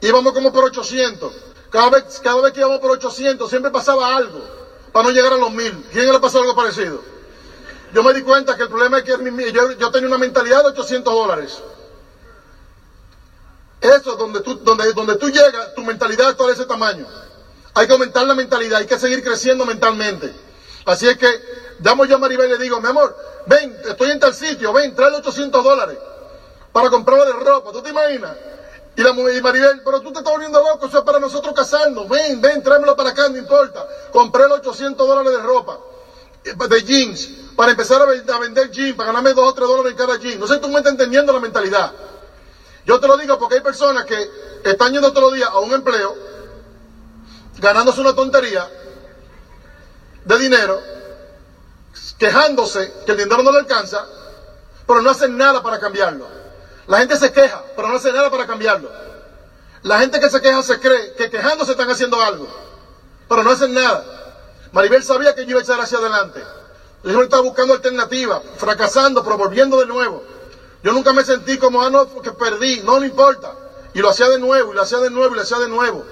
Íbamos 0.00 0.32
como 0.32 0.50
por 0.50 0.64
800. 0.64 1.32
Cada 1.68 1.90
vez, 1.90 2.20
cada 2.22 2.40
vez 2.40 2.52
que 2.54 2.60
íbamos 2.60 2.78
por 2.78 2.92
800 2.92 3.50
siempre 3.50 3.70
pasaba 3.70 4.16
algo 4.16 4.59
para 4.92 5.08
no 5.08 5.10
llegar 5.10 5.32
a 5.32 5.36
los 5.36 5.50
mil. 5.52 5.86
¿Quién 5.92 6.12
le 6.12 6.18
pasó 6.18 6.40
algo 6.40 6.54
parecido? 6.54 7.02
Yo 7.92 8.02
me 8.02 8.12
di 8.12 8.22
cuenta 8.22 8.56
que 8.56 8.62
el 8.62 8.68
problema 8.68 8.98
es 8.98 9.04
que 9.04 9.52
yo, 9.52 9.72
yo 9.72 9.90
tenía 9.90 10.08
una 10.08 10.18
mentalidad 10.18 10.62
de 10.62 10.68
800 10.68 11.12
dólares. 11.12 11.58
Eso, 13.80 14.14
donde 14.14 14.40
tú, 14.40 14.56
donde, 14.62 14.92
donde 14.92 15.16
tú 15.16 15.28
llegas, 15.30 15.74
tu 15.74 15.82
mentalidad 15.82 16.30
es 16.30 16.36
de 16.36 16.52
ese 16.52 16.66
tamaño. 16.66 17.06
Hay 17.74 17.86
que 17.86 17.92
aumentar 17.92 18.26
la 18.26 18.34
mentalidad, 18.34 18.80
hay 18.80 18.86
que 18.86 18.98
seguir 18.98 19.22
creciendo 19.22 19.64
mentalmente. 19.64 20.32
Así 20.84 21.08
es 21.08 21.16
que 21.16 21.40
llamo 21.80 22.04
yo 22.04 22.16
a 22.16 22.18
Maribel 22.18 22.48
y 22.48 22.52
le 22.52 22.58
digo, 22.58 22.80
mi 22.80 22.88
amor, 22.88 23.16
ven, 23.46 23.76
estoy 23.84 24.10
en 24.10 24.20
tal 24.20 24.34
sitio, 24.34 24.72
ven, 24.72 24.94
trae 24.94 25.12
800 25.12 25.64
dólares 25.64 25.98
para 26.72 26.90
comprarlo 26.90 27.24
de 27.24 27.32
ropa. 27.32 27.72
¿Tú 27.72 27.82
te 27.82 27.90
imaginas? 27.90 28.36
Y, 28.96 29.02
la, 29.02 29.10
y 29.10 29.40
Maribel, 29.40 29.82
pero 29.84 30.00
tú 30.00 30.12
te 30.12 30.18
estás 30.18 30.32
volviendo 30.32 30.60
loco, 30.60 30.86
eso 30.86 30.98
es 30.98 31.04
para 31.04 31.20
nosotros 31.20 31.54
casarnos. 31.54 32.08
Ven, 32.08 32.40
ven, 32.40 32.62
tráemelo 32.62 32.96
para 32.96 33.10
acá, 33.10 33.28
no 33.28 33.38
importa. 33.38 33.86
Compré 34.12 34.48
los 34.48 34.58
800 34.58 35.06
dólares 35.06 35.32
de 35.32 35.38
ropa, 35.38 35.78
de 36.44 36.82
jeans, 36.82 37.28
para 37.56 37.70
empezar 37.70 38.02
a, 38.02 38.38
vender 38.38 38.70
jeans, 38.70 38.96
para 38.96 39.08
ganarme 39.08 39.32
2 39.32 39.44
o 39.48 39.54
3 39.54 39.68
dólares 39.68 39.92
en 39.92 39.98
cada 39.98 40.18
jeans. 40.18 40.38
No 40.38 40.46
sé 40.46 40.54
si 40.54 40.60
tú 40.60 40.68
me 40.68 40.78
estás 40.78 40.92
entendiendo 40.92 41.32
la 41.32 41.40
mentalidad. 41.40 41.92
Yo 42.84 42.98
te 42.98 43.06
lo 43.06 43.16
digo 43.16 43.38
porque 43.38 43.56
hay 43.56 43.60
personas 43.60 44.04
que 44.04 44.30
están 44.64 44.92
yendo 44.92 45.10
todos 45.12 45.30
los 45.30 45.34
días 45.34 45.48
a 45.48 45.60
un 45.60 45.72
empleo, 45.72 46.16
ganándose 47.58 48.00
una 48.00 48.14
tontería 48.14 48.68
de 50.24 50.38
dinero, 50.38 50.80
quejándose 52.18 52.92
que 53.06 53.12
el 53.12 53.18
dinero 53.18 53.42
no 53.42 53.52
le 53.52 53.58
alcanza, 53.58 54.04
pero 54.86 55.02
no 55.02 55.10
hacen 55.10 55.36
nada 55.36 55.62
para 55.62 55.78
cambiarlo. 55.78 56.39
La 56.90 56.98
gente 56.98 57.16
se 57.16 57.30
queja, 57.32 57.62
pero 57.76 57.86
no 57.86 57.94
hace 57.94 58.12
nada 58.12 58.32
para 58.32 58.48
cambiarlo. 58.48 58.90
La 59.82 60.00
gente 60.00 60.18
que 60.18 60.28
se 60.28 60.40
queja 60.40 60.60
se 60.64 60.80
cree 60.80 61.14
que 61.14 61.30
quejándose 61.30 61.70
están 61.70 61.88
haciendo 61.88 62.20
algo, 62.20 62.48
pero 63.28 63.44
no 63.44 63.50
hacen 63.52 63.72
nada. 63.72 64.04
Maribel 64.72 65.04
sabía 65.04 65.32
que 65.36 65.44
yo 65.44 65.50
iba 65.50 65.60
a 65.60 65.62
echar 65.62 65.80
hacia 65.80 65.98
adelante. 65.98 66.42
Yo 67.04 67.22
estaba 67.22 67.42
buscando 67.42 67.74
alternativas, 67.74 68.42
fracasando, 68.56 69.22
pero 69.22 69.38
volviendo 69.38 69.78
de 69.78 69.86
nuevo. 69.86 70.24
Yo 70.82 70.92
nunca 70.92 71.12
me 71.12 71.22
sentí 71.22 71.58
como, 71.58 71.80
ah, 71.80 71.90
no, 71.90 72.20
que 72.22 72.32
perdí, 72.32 72.80
no, 72.80 72.98
no 72.98 73.06
importa. 73.06 73.54
Y 73.94 74.00
lo 74.00 74.10
hacía 74.10 74.28
de 74.28 74.40
nuevo, 74.40 74.72
y 74.72 74.74
lo 74.74 74.82
hacía 74.82 74.98
de 74.98 75.10
nuevo, 75.10 75.32
y 75.32 75.36
lo 75.36 75.42
hacía 75.42 75.60
de 75.60 75.68
nuevo. 75.68 76.04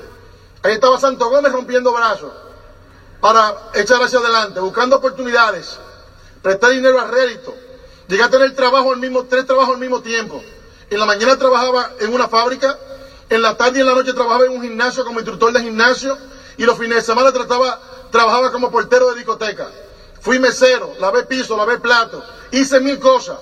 Ahí 0.62 0.75
estaba 0.75 1.00
Santo 1.00 1.28
Gómez 1.28 1.50
rompiendo 1.50 1.92
brazos 1.92 2.30
para 3.20 3.52
echar 3.75 4.00
hacia 4.00 4.20
adelante, 4.20 4.61
buscando 4.61 4.94
oportunidades, 4.94 5.76
prestar 6.40 6.70
dinero 6.70 7.00
a 7.00 7.06
rédito. 7.08 7.52
Llegué 8.06 8.23
a 8.23 8.30
tener 8.30 8.54
trabajo 8.54 8.92
al 8.92 9.00
mismo, 9.00 9.25
tres 9.25 9.44
trabajos 9.44 9.75
al 9.75 9.80
mismo 9.80 10.00
tiempo. 10.02 10.40
En 10.90 10.99
la 10.99 11.04
mañana 11.07 11.37
trabajaba 11.37 11.90
en 11.99 12.12
una 12.12 12.28
fábrica, 12.28 12.76
en 13.28 13.42
la 13.42 13.57
tarde 13.57 13.78
y 13.78 13.80
en 13.80 13.87
la 13.87 13.95
noche 13.95 14.12
trabajaba 14.14 14.45
en 14.45 14.52
un 14.52 14.62
gimnasio 14.62 15.04
como 15.04 15.18
instructor 15.18 15.52
de 15.52 15.61
gimnasio 15.61 16.16
y 16.57 16.64
los 16.64 16.78
fines 16.78 16.97
de 16.97 17.02
semana 17.02 17.30
trabajaba 17.30 18.50
como 18.50 18.71
portero 18.71 19.09
de 19.11 19.16
discoteca. 19.16 19.68
Fui 20.21 20.38
mesero, 20.38 20.95
lavé 20.99 21.25
piso, 21.25 21.57
lavé 21.57 21.78
plato, 21.78 22.23
hice 22.50 22.80
mil 22.80 22.99
cosas. 22.99 23.38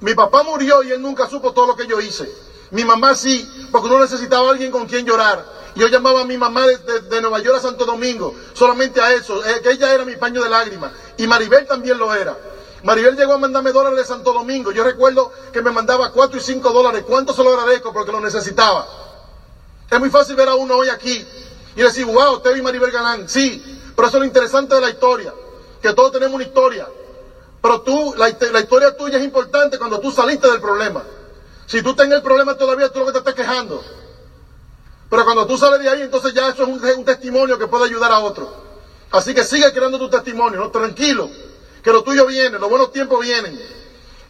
Mi 0.00 0.14
papá 0.14 0.42
murió 0.42 0.82
y 0.82 0.90
él 0.90 1.00
nunca 1.00 1.26
supo 1.26 1.52
todo 1.52 1.66
lo 1.66 1.76
que 1.76 1.86
yo 1.86 2.00
hice. 2.00 2.28
Mi 2.70 2.84
mamá 2.84 3.14
sí, 3.14 3.48
porque 3.70 3.88
no 3.88 3.98
necesitaba 3.98 4.48
a 4.48 4.50
alguien 4.50 4.70
con 4.70 4.86
quien 4.86 5.06
llorar. 5.06 5.44
Yo 5.76 5.86
llamaba 5.86 6.22
a 6.22 6.24
mi 6.24 6.36
mamá 6.36 6.66
de, 6.66 7.20
Nueva 7.20 7.38
York 7.38 7.58
a 7.58 7.60
Santo 7.60 7.84
Domingo, 7.84 8.34
solamente 8.52 9.00
a 9.00 9.12
eso, 9.12 9.44
eh, 9.44 9.60
que 9.62 9.70
ella 9.70 9.94
era 9.94 10.04
mi 10.04 10.16
paño 10.16 10.42
de 10.42 10.48
lágrimas. 10.48 10.92
Y 11.16 11.26
Maribel 11.26 11.66
también 11.66 11.98
lo 11.98 12.12
era. 12.12 12.36
Maribel 12.82 13.16
llegó 13.16 13.34
a 13.34 13.38
mandarme 13.38 13.72
dólares 13.72 13.98
de 13.98 14.04
Santo 14.04 14.32
Domingo. 14.32 14.72
Yo 14.72 14.84
recuerdo 14.84 15.32
que 15.52 15.60
me 15.62 15.70
mandaba 15.70 16.12
4 16.12 16.38
y 16.38 16.40
5 16.40 16.72
dólares. 16.72 17.04
¿Cuánto 17.06 17.32
se 17.32 17.44
lo 17.44 17.50
agradezco? 17.50 17.92
Porque 17.92 18.12
lo 18.12 18.20
necesitaba. 18.20 18.86
Es 19.90 19.98
muy 19.98 20.08
fácil 20.08 20.36
ver 20.36 20.48
a 20.48 20.54
uno 20.54 20.76
hoy 20.76 20.88
aquí 20.88 21.26
y 21.76 21.82
decir, 21.82 22.04
wow, 22.06 22.36
usted 22.36 22.56
y 22.56 22.62
Maribel 22.62 22.90
Galán. 22.90 23.28
Sí, 23.28 23.62
pero 23.94 24.08
eso 24.08 24.16
es 24.16 24.20
lo 24.20 24.26
interesante 24.26 24.74
de 24.74 24.80
la 24.80 24.90
historia, 24.90 25.34
que 25.82 25.92
todos 25.92 26.12
tenemos 26.12 26.34
una 26.34 26.44
historia. 26.44 26.88
Pero 27.60 27.82
tú, 27.82 28.14
la, 28.16 28.28
historia 28.28 28.96
tuya 28.96 29.18
es 29.18 29.24
importante 29.24 29.78
cuando 29.78 30.00
tú 30.00 30.10
saliste 30.10 30.50
del 30.50 30.60
problema. 30.60 31.04
Si 31.66 31.82
tú 31.82 31.94
tienes 31.94 32.16
el 32.16 32.22
problema 32.22 32.56
todavía, 32.56 32.88
tú 32.90 33.00
lo 33.00 33.06
que 33.06 33.12
te 33.12 33.18
estás 33.18 33.34
quejando. 33.34 33.82
Pero 35.10 35.24
cuando 35.24 35.46
tú 35.46 35.58
sales 35.58 35.80
de 35.80 35.88
ahí, 35.88 36.02
entonces 36.02 36.32
ya 36.32 36.48
eso 36.48 36.62
es 36.62 36.96
un, 36.96 37.04
testimonio 37.04 37.58
que 37.58 37.66
puede 37.66 37.84
ayudar 37.84 38.12
a 38.12 38.20
otro. 38.20 38.50
Así 39.10 39.34
que 39.34 39.44
sigue 39.44 39.72
creando 39.72 39.98
tu 39.98 40.08
testimonio, 40.08 40.60
¿no? 40.60 40.70
Tranquilo, 40.70 41.28
que 41.82 41.92
lo 41.92 42.02
tuyo 42.02 42.26
viene, 42.26 42.58
los 42.58 42.68
buenos 42.68 42.92
tiempos 42.92 43.20
vienen. 43.20 43.58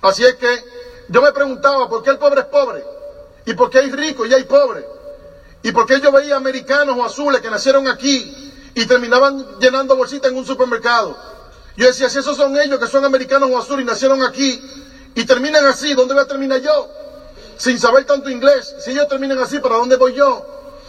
Así 0.03 0.25
es 0.25 0.35
que 0.35 0.65
yo 1.09 1.21
me 1.21 1.33
preguntaba, 1.33 1.89
¿por 1.89 2.03
qué 2.03 2.11
el 2.11 2.19
pobre 2.19 2.41
es 2.41 2.47
pobre? 2.47 2.85
¿Y 3.45 3.55
por 3.55 3.69
qué 3.71 3.79
hay 3.79 3.91
rico 3.91 4.25
y 4.25 4.33
hay 4.33 4.45
pobre? 4.45 4.87
¿Y 5.63 5.73
por 5.73 5.87
qué 5.87 6.01
yo 6.01 6.11
veía 6.11 6.37
americanos 6.37 6.97
o 6.97 7.05
azules 7.05 7.41
que 7.41 7.51
nacieron 7.51 7.87
aquí 7.87 8.53
y 8.75 8.87
terminaban 8.87 9.59
llenando 9.59 9.97
bolsitas 9.97 10.31
en 10.31 10.37
un 10.37 10.47
supermercado? 10.47 11.17
Yo 11.77 11.87
decía, 11.87 12.09
si 12.09 12.19
esos 12.19 12.37
son 12.37 12.57
ellos 12.57 12.79
que 12.79 12.87
son 12.87 13.05
americanos 13.05 13.49
o 13.51 13.59
azules 13.59 13.83
y 13.83 13.87
nacieron 13.87 14.23
aquí 14.23 14.61
y 15.15 15.25
terminan 15.25 15.65
así, 15.65 15.95
¿dónde 15.95 16.15
voy 16.15 16.23
a 16.23 16.27
terminar 16.27 16.61
yo? 16.61 16.89
Sin 17.57 17.79
saber 17.79 18.05
tanto 18.05 18.31
inglés. 18.31 18.75
Si 18.85 18.91
ellos 18.91 19.09
terminan 19.09 19.39
así, 19.39 19.59
¿para 19.59 19.77
dónde 19.77 19.97
voy 19.97 20.15
yo? 20.15 20.47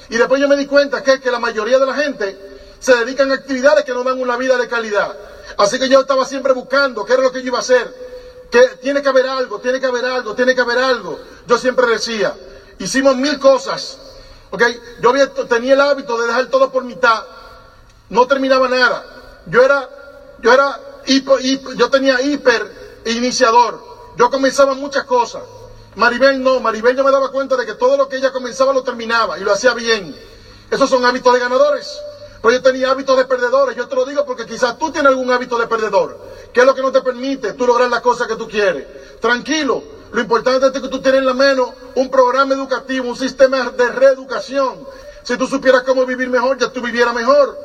Y 0.09 0.17
después 0.17 0.39
yo 0.39 0.47
me 0.47 0.55
di 0.55 0.65
cuenta 0.65 1.01
que, 1.01 1.19
que 1.19 1.31
la 1.31 1.39
mayoría 1.39 1.79
de 1.79 1.85
la 1.85 1.95
gente 1.95 2.50
se 2.81 2.95
dedican 2.95 3.29
a 3.31 3.35
actividades 3.35 3.85
que 3.85 3.93
no 3.93 4.03
dan 4.03 4.19
una 4.19 4.35
vida 4.35 4.57
de 4.57 4.67
calidad. 4.67 5.15
Así 5.55 5.77
que 5.77 5.87
yo 5.87 5.99
estaba 5.99 6.25
siempre 6.25 6.51
buscando 6.51 7.05
qué 7.05 7.13
era 7.13 7.21
lo 7.21 7.31
que 7.31 7.39
yo 7.41 7.47
iba 7.47 7.59
a 7.59 7.61
hacer. 7.61 7.93
Que 8.49 8.61
tiene 8.81 9.03
que 9.03 9.07
haber 9.07 9.27
algo, 9.27 9.59
tiene 9.59 9.79
que 9.79 9.85
haber 9.85 10.03
algo, 10.03 10.33
tiene 10.33 10.55
que 10.55 10.61
haber 10.61 10.79
algo. 10.79 11.19
Yo 11.45 11.57
siempre 11.59 11.85
decía, 11.85 12.35
hicimos 12.79 13.15
mil 13.15 13.37
cosas. 13.37 13.99
¿ok? 14.49 14.63
Yo 14.99 15.11
tenía 15.47 15.73
el 15.73 15.81
hábito 15.81 16.17
de 16.17 16.25
dejar 16.25 16.47
todo 16.47 16.71
por 16.71 16.83
mitad. 16.83 17.23
No 18.09 18.25
terminaba 18.25 18.67
nada. 18.67 19.05
Yo 19.45 19.63
era 19.63 19.87
yo 20.39 20.51
era 20.51 20.79
yo 21.75 21.89
tenía 21.91 22.19
hiper 22.19 23.01
iniciador. 23.05 23.79
Yo 24.17 24.31
comenzaba 24.31 24.73
muchas 24.73 25.03
cosas. 25.05 25.43
Maribel 25.95 26.41
no, 26.41 26.59
Maribel 26.59 26.97
yo 26.97 27.03
me 27.03 27.11
daba 27.11 27.29
cuenta 27.29 27.55
de 27.55 27.65
que 27.65 27.75
todo 27.75 27.95
lo 27.95 28.09
que 28.09 28.17
ella 28.17 28.31
comenzaba 28.31 28.73
lo 28.73 28.81
terminaba 28.81 29.37
y 29.37 29.43
lo 29.43 29.51
hacía 29.51 29.75
bien. 29.75 30.15
Esos 30.71 30.89
son 30.89 31.05
hábitos 31.05 31.31
de 31.31 31.39
ganadores. 31.39 31.99
Pero 32.41 32.53
yo 32.55 32.61
tenía 32.61 32.89
hábitos 32.89 33.15
de 33.17 33.25
perdedores. 33.25 33.75
Yo 33.75 33.87
te 33.87 33.95
lo 33.95 34.05
digo 34.05 34.25
porque 34.25 34.45
quizás 34.45 34.77
tú 34.77 34.91
tienes 34.91 35.09
algún 35.09 35.31
hábito 35.31 35.57
de 35.57 35.67
perdedor. 35.67 36.17
¿Qué 36.51 36.61
es 36.61 36.65
lo 36.65 36.73
que 36.73 36.81
no 36.81 36.91
te 36.91 37.01
permite 37.01 37.53
tú 37.53 37.67
lograr 37.67 37.89
las 37.89 38.01
cosas 38.01 38.27
que 38.27 38.35
tú 38.35 38.47
quieres? 38.47 39.19
Tranquilo. 39.19 39.83
Lo 40.11 40.19
importante 40.19 40.67
es 40.67 40.73
que 40.73 40.87
tú 40.89 41.01
tienes 41.01 41.19
en 41.19 41.25
la 41.25 41.33
mano 41.33 41.73
un 41.95 42.09
programa 42.09 42.53
educativo, 42.53 43.07
un 43.07 43.15
sistema 43.15 43.69
de 43.69 43.89
reeducación. 43.89 44.85
Si 45.23 45.37
tú 45.37 45.47
supieras 45.47 45.83
cómo 45.83 46.05
vivir 46.05 46.29
mejor, 46.29 46.57
ya 46.57 46.71
tú 46.71 46.81
vivieras 46.81 47.13
mejor. 47.13 47.57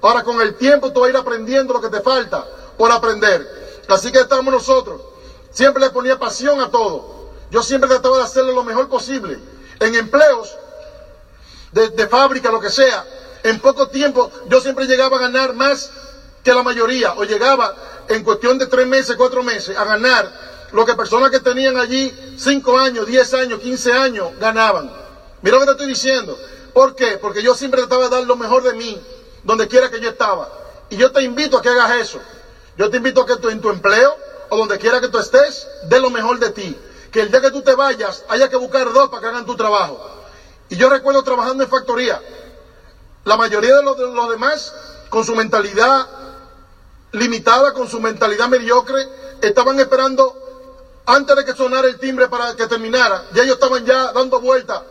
Ahora 0.00 0.22
con 0.22 0.40
el 0.40 0.54
tiempo 0.56 0.92
tú 0.92 1.00
vas 1.00 1.08
a 1.08 1.10
ir 1.10 1.16
aprendiendo 1.16 1.74
lo 1.74 1.80
que 1.80 1.88
te 1.88 2.00
falta 2.00 2.46
por 2.78 2.90
aprender. 2.90 3.82
Así 3.88 4.10
que 4.12 4.20
estamos 4.20 4.52
nosotros. 4.52 5.00
Siempre 5.50 5.82
le 5.82 5.90
ponía 5.90 6.18
pasión 6.18 6.60
a 6.60 6.70
todo. 6.70 7.30
Yo 7.50 7.62
siempre 7.62 7.90
trataba 7.90 8.18
de 8.18 8.24
hacerlo 8.24 8.52
lo 8.52 8.62
mejor 8.62 8.88
posible. 8.88 9.38
En 9.80 9.94
empleos, 9.94 10.56
de, 11.72 12.06
fábrica, 12.06 12.50
lo 12.50 12.60
que 12.60 12.70
sea, 12.70 13.04
en 13.42 13.58
poco 13.60 13.88
tiempo 13.88 14.30
yo 14.48 14.60
siempre 14.60 14.86
llegaba 14.86 15.16
a 15.16 15.20
ganar 15.20 15.54
más 15.54 15.90
que 16.42 16.54
la 16.54 16.62
mayoría. 16.62 17.14
O 17.14 17.24
llegaba 17.24 17.74
en 18.08 18.22
cuestión 18.22 18.58
de 18.58 18.66
tres 18.66 18.86
meses, 18.86 19.16
cuatro 19.16 19.42
meses, 19.42 19.76
a 19.76 19.84
ganar 19.84 20.30
lo 20.72 20.84
que 20.84 20.94
personas 20.94 21.30
que 21.30 21.40
tenían 21.40 21.76
allí 21.76 22.14
cinco 22.38 22.78
años, 22.78 23.06
diez 23.06 23.34
años, 23.34 23.60
quince 23.60 23.92
años 23.92 24.30
ganaban. 24.38 24.90
Mira 25.42 25.56
lo 25.56 25.60
que 25.60 25.66
te 25.66 25.72
estoy 25.72 25.88
diciendo. 25.88 26.38
¿Por 26.72 26.94
qué? 26.94 27.18
Porque 27.18 27.42
yo 27.42 27.54
siempre 27.54 27.80
trataba 27.80 28.04
de 28.04 28.10
dar 28.10 28.24
lo 28.24 28.36
mejor 28.36 28.62
de 28.62 28.74
mí 28.74 29.00
donde 29.42 29.66
quiera 29.68 29.90
que 29.90 30.00
yo 30.00 30.10
estaba. 30.10 30.48
Y 30.88 30.96
yo 30.96 31.10
te 31.12 31.22
invito 31.22 31.58
a 31.58 31.62
que 31.62 31.68
hagas 31.68 31.92
eso. 31.96 32.20
Yo 32.76 32.90
te 32.90 32.98
invito 32.98 33.22
a 33.22 33.26
que 33.26 33.48
en 33.48 33.60
tu 33.60 33.70
empleo 33.70 34.16
o 34.48 34.56
donde 34.56 34.78
quiera 34.78 35.00
que 35.00 35.08
tú 35.08 35.18
estés, 35.18 35.66
dé 35.88 36.00
lo 36.00 36.10
mejor 36.10 36.38
de 36.38 36.50
ti. 36.50 36.76
Que 37.10 37.22
el 37.22 37.30
día 37.30 37.40
que 37.40 37.50
tú 37.50 37.62
te 37.62 37.74
vayas, 37.74 38.24
haya 38.28 38.48
que 38.48 38.56
buscar 38.56 38.92
dos 38.92 39.08
para 39.08 39.20
que 39.20 39.28
hagan 39.28 39.46
tu 39.46 39.56
trabajo. 39.56 40.00
Y 40.68 40.76
yo 40.76 40.88
recuerdo 40.88 41.22
trabajando 41.24 41.64
en 41.64 41.70
factoría. 41.70 42.20
La 43.24 43.36
mayoría 43.36 43.76
de 43.76 43.82
los, 43.82 43.96
de 43.96 44.06
los 44.08 44.30
demás, 44.30 44.72
con 45.08 45.24
su 45.24 45.34
mentalidad 45.34 46.06
limitada, 47.12 47.72
con 47.72 47.88
su 47.88 48.00
mentalidad 48.00 48.48
mediocre, 48.48 49.06
estaban 49.42 49.78
esperando 49.78 50.34
antes 51.06 51.36
de 51.36 51.44
que 51.44 51.52
sonara 51.52 51.88
el 51.88 51.98
timbre 51.98 52.28
para 52.28 52.54
que 52.54 52.66
terminara. 52.66 53.24
Ya 53.32 53.42
ellos 53.42 53.54
estaban 53.54 53.84
ya 53.84 54.12
dando 54.12 54.40
vueltas. 54.40 54.82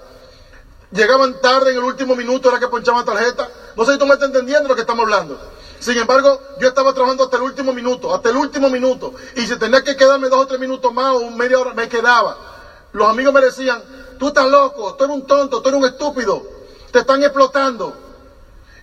Llegaban 0.91 1.39
tarde 1.39 1.71
en 1.71 1.77
el 1.77 1.83
último 1.83 2.15
minuto, 2.15 2.49
era 2.49 2.59
que 2.59 2.67
ponchaban 2.67 3.05
tarjeta. 3.05 3.47
No 3.75 3.85
sé 3.85 3.93
si 3.93 3.97
tú 3.97 4.05
me 4.05 4.13
estás 4.13 4.27
entendiendo 4.27 4.67
lo 4.67 4.75
que 4.75 4.81
estamos 4.81 5.03
hablando. 5.03 5.39
Sin 5.79 5.97
embargo, 5.97 6.41
yo 6.59 6.67
estaba 6.67 6.93
trabajando 6.93 7.23
hasta 7.23 7.37
el 7.37 7.43
último 7.43 7.71
minuto, 7.71 8.13
hasta 8.13 8.29
el 8.29 8.35
último 8.35 8.69
minuto. 8.69 9.13
Y 9.35 9.45
si 9.45 9.57
tenía 9.57 9.83
que 9.83 9.95
quedarme 9.95 10.27
dos 10.27 10.39
o 10.39 10.47
tres 10.47 10.59
minutos 10.59 10.93
más 10.93 11.15
o 11.15 11.29
media 11.29 11.59
hora, 11.59 11.73
me 11.73 11.87
quedaba. 11.87 12.37
Los 12.91 13.07
amigos 13.07 13.33
me 13.33 13.41
decían, 13.41 13.81
tú 14.17 14.27
estás 14.27 14.47
loco, 14.47 14.95
tú 14.95 15.05
eres 15.05 15.15
un 15.15 15.25
tonto, 15.25 15.61
tú 15.61 15.69
eres 15.69 15.79
un 15.79 15.85
estúpido, 15.85 16.43
te 16.91 16.99
están 16.99 17.23
explotando. 17.23 18.08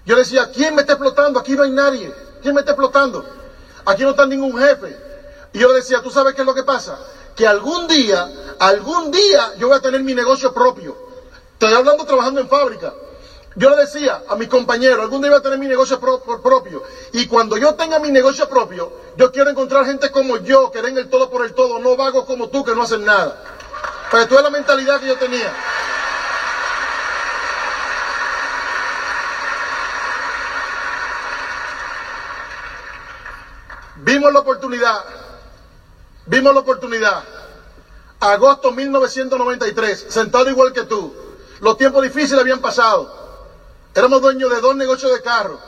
Yo 0.07 0.17
decía, 0.17 0.49
¿quién 0.51 0.75
me 0.75 0.83
está 0.83 0.93
explotando? 0.93 1.41
Aquí 1.41 1.57
no 1.57 1.65
hay 1.65 1.71
nadie. 1.71 2.15
¿Quién 2.41 2.55
me 2.55 2.61
está 2.61 2.71
explotando? 2.71 3.25
Aquí 3.85 4.05
no 4.05 4.11
está 4.11 4.25
ningún 4.25 4.57
jefe. 4.57 4.97
Y 5.53 5.59
yo 5.59 5.69
le 5.69 5.75
decía, 5.75 6.01
¿tú 6.01 6.11
sabes 6.11 6.33
qué 6.33 6.43
es 6.43 6.47
lo 6.47 6.55
que 6.55 6.63
pasa? 6.63 6.97
Que 7.35 7.45
algún 7.45 7.89
día, 7.89 8.31
algún 8.61 9.11
día 9.11 9.53
yo 9.59 9.67
voy 9.67 9.77
a 9.77 9.81
tener 9.81 10.01
mi 10.03 10.15
negocio 10.15 10.55
propio. 10.55 10.97
Estoy 11.55 11.73
hablando 11.73 12.05
trabajando 12.05 12.41
en 12.41 12.49
fábrica. 12.49 12.95
Yo 13.57 13.71
le 13.71 13.77
decía 13.77 14.23
a 14.29 14.37
mis 14.37 14.49
compañeros, 14.49 15.01
algún 15.01 15.23
día 15.23 15.31
voy 15.31 15.39
a 15.39 15.43
tener 15.43 15.59
mi 15.59 15.67
negocio 15.67 15.99
propio. 15.99 16.83
Y 17.13 17.27
cuando 17.27 17.57
yo 17.57 17.75
tenga 17.75 17.99
mi 17.99 18.11
negocio 18.11 18.49
propio, 18.49 18.93
yo 19.17 19.33
quiero 19.33 19.51
encontrar 19.51 19.87
gente 19.87 20.11
como 20.11 20.37
yo, 20.37 20.71
que 20.71 20.83
den 20.83 20.97
el 20.99 21.09
todo 21.09 21.29
por 21.29 21.43
el 21.43 21.53
todo, 21.53 21.79
no 21.81 21.97
vagos 21.97 22.27
como 22.27 22.49
tú, 22.49 22.63
que 22.63 22.75
no 22.75 22.83
hacen 22.83 23.05
nada. 23.05 23.35
Pero 24.11 24.29
tú 24.29 24.37
es 24.37 24.43
la 24.43 24.51
mentalidad 24.51 25.01
que 25.01 25.07
yo 25.07 25.17
tenía. 25.17 25.53
Vimos 34.07 34.33
la 34.33 34.39
oportunidad, 34.39 35.05
vimos 36.27 36.55
la 36.55 36.61
oportunidad. 36.61 37.25
Agosto 38.21 38.71
1993, 38.71 40.07
sentado 40.09 40.49
igual 40.49 40.73
que 40.73 40.85
tú. 40.85 41.13
Los 41.59 41.77
tiempos 41.77 42.05
difíciles 42.05 42.41
habían 42.41 42.61
pasado. 42.61 43.13
Éramos 43.93 44.23
dueños 44.23 44.49
de 44.49 44.61
dos 44.61 44.77
negocios 44.77 45.13
de 45.13 45.21
carro. 45.23 45.59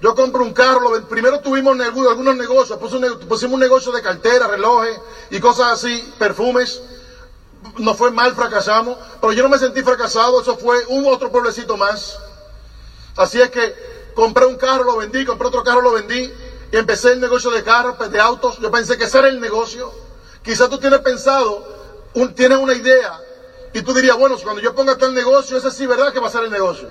Yo 0.00 0.14
compro 0.14 0.44
un 0.44 0.52
carro, 0.52 0.92
primero 1.08 1.40
tuvimos 1.40 1.76
algunos 1.80 2.36
negocios, 2.36 2.78
pusimos 2.78 3.54
un 3.54 3.58
negocio 3.58 3.90
de 3.90 4.00
cartera, 4.00 4.46
relojes 4.46 5.00
y 5.30 5.40
cosas 5.40 5.72
así, 5.72 6.14
perfumes. 6.20 6.80
No 7.78 7.94
fue 7.94 8.12
mal, 8.12 8.32
fracasamos, 8.32 8.96
pero 9.20 9.32
yo 9.32 9.42
no 9.42 9.48
me 9.48 9.58
sentí 9.58 9.82
fracasado, 9.82 10.40
eso 10.40 10.56
fue 10.56 10.86
un 10.86 11.04
otro 11.12 11.32
pueblecito 11.32 11.76
más. 11.76 12.16
Así 13.16 13.40
es 13.40 13.50
que 13.50 14.12
compré 14.14 14.46
un 14.46 14.56
carro, 14.56 14.84
lo 14.84 14.98
vendí, 14.98 15.24
compré 15.24 15.48
otro 15.48 15.64
carro, 15.64 15.80
lo 15.80 15.90
vendí 15.90 16.32
y 16.70 16.76
empecé 16.76 17.12
el 17.12 17.20
negocio 17.20 17.50
de 17.50 17.62
carros, 17.62 17.96
de 18.10 18.20
autos. 18.20 18.58
Yo 18.58 18.70
pensé 18.70 18.96
que 18.96 19.04
ese 19.04 19.18
era 19.18 19.28
el 19.28 19.40
negocio. 19.40 19.90
Quizás 20.42 20.68
tú 20.68 20.78
tienes 20.78 21.00
pensado, 21.00 21.66
tienes 22.34 22.58
una 22.58 22.74
idea 22.74 23.18
y 23.72 23.82
tú 23.82 23.92
dirías, 23.92 24.16
bueno, 24.16 24.36
cuando 24.42 24.60
yo 24.60 24.74
ponga 24.74 24.96
tal 24.96 25.14
negocio, 25.14 25.56
ese 25.56 25.70
sí, 25.70 25.86
¿verdad 25.86 26.12
que 26.12 26.20
va 26.20 26.28
a 26.28 26.30
ser 26.30 26.44
el 26.44 26.50
negocio? 26.50 26.88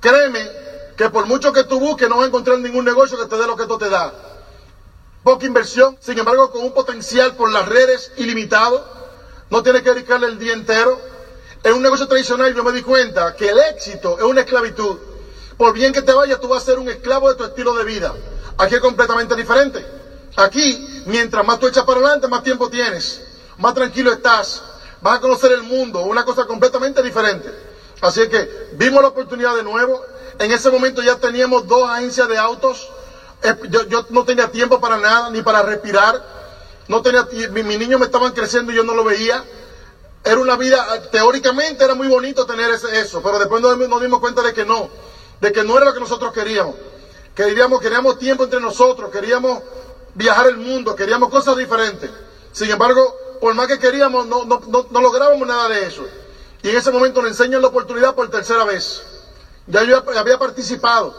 Créeme 0.00 0.48
que 0.96 1.08
por 1.08 1.26
mucho 1.26 1.52
que 1.52 1.64
tú 1.64 1.78
busques 1.78 2.08
no 2.08 2.16
vas 2.16 2.24
a 2.24 2.28
encontrar 2.28 2.58
ningún 2.58 2.84
negocio 2.84 3.18
que 3.18 3.26
te 3.26 3.36
dé 3.36 3.46
lo 3.46 3.56
que 3.56 3.62
esto 3.62 3.78
te 3.78 3.88
da. 3.88 4.12
Poca 5.22 5.44
inversión, 5.44 5.96
sin 6.00 6.18
embargo 6.18 6.50
con 6.50 6.62
un 6.62 6.72
potencial 6.72 7.34
por 7.34 7.50
las 7.50 7.66
redes 7.66 8.12
ilimitado. 8.16 8.84
No 9.50 9.62
tienes 9.62 9.82
que 9.82 9.90
dedicarle 9.90 10.26
el 10.26 10.38
día 10.38 10.52
entero. 10.52 10.98
En 11.62 11.74
un 11.74 11.82
negocio 11.82 12.06
tradicional 12.06 12.54
yo 12.54 12.64
me 12.64 12.72
di 12.72 12.80
cuenta 12.80 13.34
que 13.36 13.50
el 13.50 13.58
éxito 13.58 14.18
es 14.18 14.24
una 14.24 14.40
esclavitud. 14.40 14.96
Por 15.58 15.74
bien 15.74 15.92
que 15.92 16.00
te 16.00 16.12
vayas, 16.14 16.40
tú 16.40 16.48
vas 16.48 16.62
a 16.62 16.66
ser 16.66 16.78
un 16.78 16.88
esclavo 16.88 17.28
de 17.28 17.34
tu 17.34 17.44
estilo 17.44 17.74
de 17.74 17.84
vida. 17.84 18.14
Aquí 18.60 18.74
es 18.74 18.80
completamente 18.80 19.34
diferente. 19.34 19.84
Aquí, 20.36 21.02
mientras 21.06 21.44
más 21.46 21.58
tú 21.58 21.66
echas 21.66 21.84
para 21.84 22.00
adelante, 22.00 22.28
más 22.28 22.42
tiempo 22.42 22.68
tienes. 22.68 23.22
Más 23.56 23.72
tranquilo 23.72 24.12
estás. 24.12 24.62
Vas 25.00 25.16
a 25.16 25.20
conocer 25.20 25.52
el 25.52 25.62
mundo, 25.62 26.02
una 26.02 26.26
cosa 26.26 26.44
completamente 26.44 27.02
diferente. 27.02 27.50
Así 28.02 28.28
que 28.28 28.68
vimos 28.74 29.00
la 29.00 29.08
oportunidad 29.08 29.56
de 29.56 29.62
nuevo. 29.62 30.02
En 30.38 30.52
ese 30.52 30.70
momento 30.70 31.02
ya 31.02 31.16
teníamos 31.16 31.66
dos 31.66 31.88
agencias 31.88 32.28
de 32.28 32.36
autos. 32.36 32.90
Eh, 33.42 33.54
yo, 33.88 34.06
no 34.10 34.24
tenía 34.24 34.50
tiempo 34.50 34.78
para 34.78 34.98
nada, 34.98 35.30
ni 35.30 35.40
para 35.40 35.62
respirar. 35.62 36.22
No 36.86 37.00
tenía, 37.00 37.26
mis 37.52 37.64
mi 37.64 37.78
niños 37.78 37.98
me 37.98 38.06
estaban 38.06 38.32
creciendo 38.32 38.72
y 38.72 38.76
yo 38.76 38.84
no 38.84 38.94
lo 38.94 39.04
veía. 39.04 39.42
Era 40.22 40.38
una 40.38 40.56
vida, 40.56 40.86
teóricamente 41.10 41.82
era 41.82 41.94
muy 41.94 42.08
bonito 42.08 42.44
tener 42.44 42.70
eso, 42.70 43.22
pero 43.22 43.38
después 43.38 43.62
nos, 43.62 43.78
dimos 43.78 44.20
cuenta 44.20 44.42
de 44.42 44.52
que 44.52 44.66
no, 44.66 44.90
de 45.40 45.50
que 45.50 45.64
no 45.64 45.78
era 45.78 45.86
lo 45.86 45.94
que 45.94 46.00
nosotros 46.00 46.30
queríamos. 46.34 46.74
Queríamos, 47.40 47.80
queríamos 47.80 48.18
tiempo 48.18 48.44
entre 48.44 48.60
nosotros, 48.60 49.10
queríamos 49.10 49.62
viajar 50.14 50.48
el 50.48 50.58
mundo, 50.58 50.94
queríamos 50.94 51.30
cosas 51.30 51.56
diferentes. 51.56 52.10
Sin 52.52 52.70
embargo, 52.70 53.16
por 53.40 53.54
más 53.54 53.66
que 53.66 53.78
queríamos, 53.78 54.26
no, 54.26 54.44
no, 54.44 54.60
no 54.90 55.00
lográbamos 55.00 55.48
nada 55.48 55.66
de 55.70 55.86
eso. 55.86 56.04
Y 56.62 56.68
en 56.68 56.76
ese 56.76 56.90
momento 56.90 57.22
le 57.22 57.28
enseñan 57.28 57.62
la 57.62 57.68
oportunidad 57.68 58.14
por 58.14 58.30
tercera 58.30 58.64
vez. 58.64 59.02
Ya 59.66 59.84
yo 59.84 60.04
había 60.18 60.38
participado. 60.38 61.14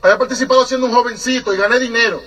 Había 0.00 0.16
participado 0.16 0.64
siendo 0.64 0.86
un 0.86 0.94
jovencito 0.94 1.52
y 1.52 1.58
gané 1.58 1.78
dinero. 1.78 2.18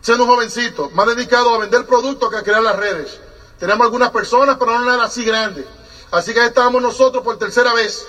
Siendo 0.00 0.24
un 0.24 0.30
jovencito, 0.30 0.88
más 0.94 1.06
dedicado 1.06 1.54
a 1.54 1.58
vender 1.58 1.84
productos 1.84 2.30
que 2.30 2.38
a 2.38 2.42
crear 2.42 2.62
las 2.62 2.76
redes. 2.76 3.20
Tenemos 3.58 3.84
algunas 3.84 4.08
personas, 4.08 4.56
pero 4.58 4.78
no 4.78 4.86
nada 4.86 5.04
así 5.04 5.22
grande. 5.22 5.66
Así 6.12 6.32
que 6.32 6.40
ahí 6.40 6.48
estábamos 6.48 6.80
nosotros 6.80 7.22
por 7.22 7.38
tercera 7.38 7.74
vez, 7.74 8.06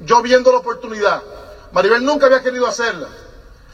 yo 0.00 0.20
viendo 0.20 0.52
la 0.52 0.58
oportunidad. 0.58 1.22
Maribel 1.72 2.04
nunca 2.04 2.26
había 2.26 2.42
querido 2.42 2.66
hacerla. 2.66 3.08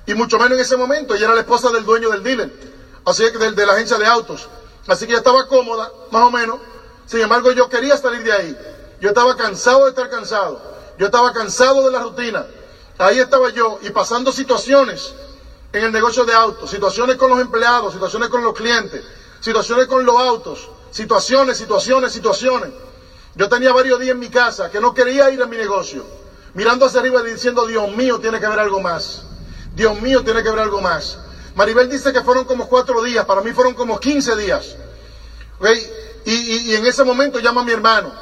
Y 0.06 0.14
mucho 0.14 0.38
menos 0.38 0.56
en 0.56 0.62
ese 0.62 0.76
momento. 0.76 1.14
Ella 1.14 1.24
era 1.24 1.34
la 1.34 1.40
esposa 1.40 1.70
del 1.70 1.84
dueño 1.84 2.08
del 2.08 2.22
dealer. 2.22 2.50
Así 3.04 3.28
que 3.30 3.38
de, 3.38 3.50
de 3.50 3.66
la 3.66 3.72
agencia 3.72 3.98
de 3.98 4.06
autos. 4.06 4.48
Así 4.86 5.04
que 5.04 5.12
ella 5.12 5.18
estaba 5.18 5.46
cómoda, 5.46 5.90
más 6.10 6.22
o 6.22 6.30
menos. 6.30 6.60
Sin 7.06 7.20
embargo, 7.20 7.50
yo 7.50 7.68
quería 7.68 7.96
salir 7.96 8.22
de 8.22 8.32
ahí. 8.32 8.56
Yo 9.00 9.08
estaba 9.08 9.34
cansado 9.34 9.84
de 9.84 9.90
estar 9.90 10.08
cansado. 10.08 10.60
Yo 10.98 11.06
estaba 11.06 11.32
cansado 11.32 11.84
de 11.84 11.90
la 11.90 11.98
rutina. 11.98 12.46
Ahí 12.98 13.18
estaba 13.18 13.50
yo 13.50 13.78
y 13.82 13.90
pasando 13.90 14.32
situaciones 14.32 15.12
en 15.72 15.84
el 15.84 15.92
negocio 15.92 16.24
de 16.24 16.32
autos, 16.32 16.70
situaciones 16.70 17.16
con 17.16 17.28
los 17.28 17.38
empleados, 17.38 17.92
situaciones 17.92 18.28
con 18.28 18.42
los 18.42 18.54
clientes, 18.54 19.04
situaciones 19.40 19.86
con 19.86 20.04
los 20.06 20.16
autos, 20.16 20.70
situaciones, 20.90 21.58
situaciones, 21.58 22.12
situaciones. 22.12 22.70
Yo 23.34 23.48
tenía 23.48 23.72
varios 23.72 23.98
días 24.00 24.12
en 24.12 24.18
mi 24.18 24.30
casa 24.30 24.70
que 24.70 24.80
no 24.80 24.94
quería 24.94 25.28
ir 25.28 25.42
a 25.42 25.46
mi 25.46 25.56
negocio, 25.58 26.06
mirando 26.54 26.86
hacia 26.86 27.00
arriba 27.00 27.20
y 27.20 27.32
diciendo, 27.32 27.66
Dios 27.66 27.86
mío, 27.90 28.18
tiene 28.18 28.40
que 28.40 28.46
haber 28.46 28.60
algo 28.60 28.80
más. 28.80 29.24
Dios 29.76 30.00
mío, 30.00 30.24
tiene 30.24 30.42
que 30.42 30.48
haber 30.48 30.62
algo 30.62 30.80
más. 30.80 31.18
Maribel 31.54 31.88
dice 31.88 32.12
que 32.12 32.22
fueron 32.22 32.44
como 32.44 32.68
cuatro 32.68 33.02
días, 33.02 33.24
para 33.26 33.42
mí 33.42 33.52
fueron 33.52 33.74
como 33.74 34.00
quince 34.00 34.34
días. 34.34 34.74
Y, 36.24 36.32
y 36.32 36.74
en 36.74 36.84
ese 36.84 37.04
momento 37.04 37.38
llama 37.38 37.60
a 37.60 37.64
mi 37.64 37.72
hermano 37.72 38.12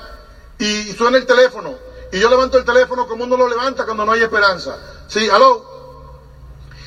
y 0.59 0.93
suena 0.93 1.17
el 1.17 1.27
teléfono. 1.27 1.75
Y 2.13 2.21
yo 2.21 2.29
levanto 2.29 2.59
el 2.59 2.65
teléfono 2.65 3.09
como 3.09 3.25
uno 3.25 3.37
lo 3.37 3.49
levanta 3.49 3.85
cuando 3.85 4.05
no 4.05 4.13
hay 4.13 4.23
esperanza. 4.23 4.77
Sí, 5.09 5.29
aló. 5.31 5.65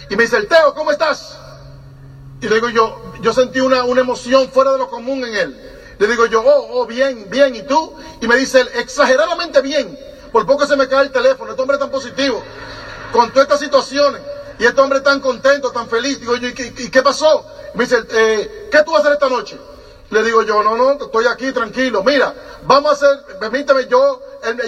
Y 0.10 0.16
me 0.16 0.24
dice, 0.24 0.38
el 0.38 0.48
Teo, 0.48 0.74
¿cómo 0.74 0.92
estás? 0.92 1.38
Y 2.40 2.48
le 2.48 2.56
digo 2.56 2.70
yo, 2.70 3.14
yo 3.22 3.34
sentí 3.34 3.60
una, 3.60 3.84
una 3.84 4.02
emoción 4.02 4.50
fuera 4.50 4.72
de 4.74 4.78
lo 4.78 4.90
común 4.90 5.26
en 5.26 5.36
él. 5.36 5.62
Le 5.98 6.08
digo 6.08 6.28
yo, 6.28 6.42
oh, 6.42 6.82
oh, 6.82 6.86
bien, 6.86 7.28
bien, 7.30 7.56
¿y 7.56 7.64
tú? 7.64 7.96
Y 8.22 8.28
me 8.28 8.36
dice 8.36 8.62
él, 8.62 8.70
exageradamente 8.76 9.62
bien. 9.62 9.98
Por 10.32 10.46
poco 10.46 10.68
se 10.68 10.76
me 10.76 10.88
cae 10.88 11.06
el 11.06 11.12
teléfono, 11.12 11.52
este 11.52 11.62
hombre 11.62 11.78
tan 11.78 11.90
positivo, 11.90 12.44
con 13.12 13.30
todas 13.32 13.48
estas 13.48 13.60
situaciones, 13.60 14.22
y 14.60 14.66
este 14.66 14.82
hombre 14.82 15.02
tan 15.02 15.20
contento, 15.20 15.72
tan 15.72 15.88
feliz. 15.88 16.20
Digo 16.20 16.36
yo, 16.36 16.48
¿y 16.48 16.54
qué, 16.54 16.74
y 16.78 16.90
qué 16.90 17.02
pasó? 17.02 17.46
me 17.74 17.84
dice, 17.84 18.04
eh, 18.10 18.70
¿qué 18.72 18.82
tú 18.84 18.92
vas 18.92 19.00
a 19.00 19.02
hacer 19.02 19.14
esta 19.14 19.30
noche? 19.30 19.58
Le 20.10 20.24
digo 20.24 20.42
yo, 20.42 20.64
no, 20.64 20.76
no, 20.76 20.94
estoy 20.94 21.26
aquí 21.28 21.52
tranquilo. 21.52 22.04
Mira, 22.04 22.34
vamos 22.64 22.92
a 22.92 22.96
hacer, 22.96 23.40
permíteme, 23.40 23.88
yo, 23.88 24.22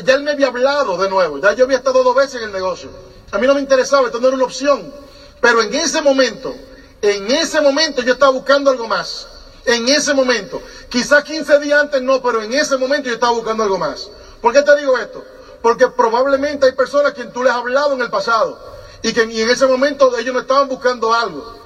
ya 0.04 0.14
él 0.14 0.24
me 0.24 0.32
había 0.32 0.48
hablado 0.48 0.98
de 0.98 1.10
nuevo, 1.10 1.40
ya 1.40 1.54
yo 1.54 1.66
había 1.66 1.78
estado 1.78 2.04
dos 2.04 2.16
veces 2.16 2.36
en 2.36 2.44
el 2.44 2.52
negocio. 2.52 2.90
A 3.32 3.38
mí 3.38 3.48
no 3.48 3.56
me 3.56 3.62
interesaba, 3.62 4.08
esto 4.08 4.20
no 4.20 4.28
era 4.28 4.36
una 4.36 4.46
opción. 4.46 4.94
Pero 5.42 5.62
en 5.62 5.74
ese 5.74 6.02
momento, 6.02 6.54
en 7.02 7.32
ese 7.32 7.62
momento 7.62 8.02
yo 8.02 8.14
estaba 8.14 8.32
buscando 8.32 8.70
algo 8.70 8.88
más. 8.88 9.28
En 9.66 9.88
ese 9.88 10.14
momento. 10.14 10.62
Quizás 10.90 11.24
15 11.24 11.60
días 11.60 11.80
antes 11.80 12.02
no, 12.02 12.22
pero 12.22 12.42
en 12.42 12.54
ese 12.54 12.78
momento 12.78 13.08
yo 13.08 13.16
estaba 13.16 13.34
buscando 13.34 13.64
algo 13.64 13.78
más. 13.78 14.10
¿Por 14.42 14.54
qué 14.54 14.62
te 14.62 14.76
digo 14.78 14.98
esto? 14.98 15.24
Porque 15.62 15.88
probablemente 15.88 16.66
hay 16.66 16.74
personas 16.74 17.12
a 17.12 17.14
quien 17.14 17.32
tú 17.32 17.44
les 17.44 17.52
has 17.52 17.60
hablado 17.60 17.94
en 17.94 18.02
el 18.02 18.10
pasado 18.10 18.79
y 19.02 19.14
que 19.14 19.22
en 19.22 19.50
ese 19.50 19.66
momento 19.66 20.18
ellos 20.18 20.34
no 20.34 20.42
estaban 20.42 20.68
buscando 20.68 21.14
algo. 21.14 21.58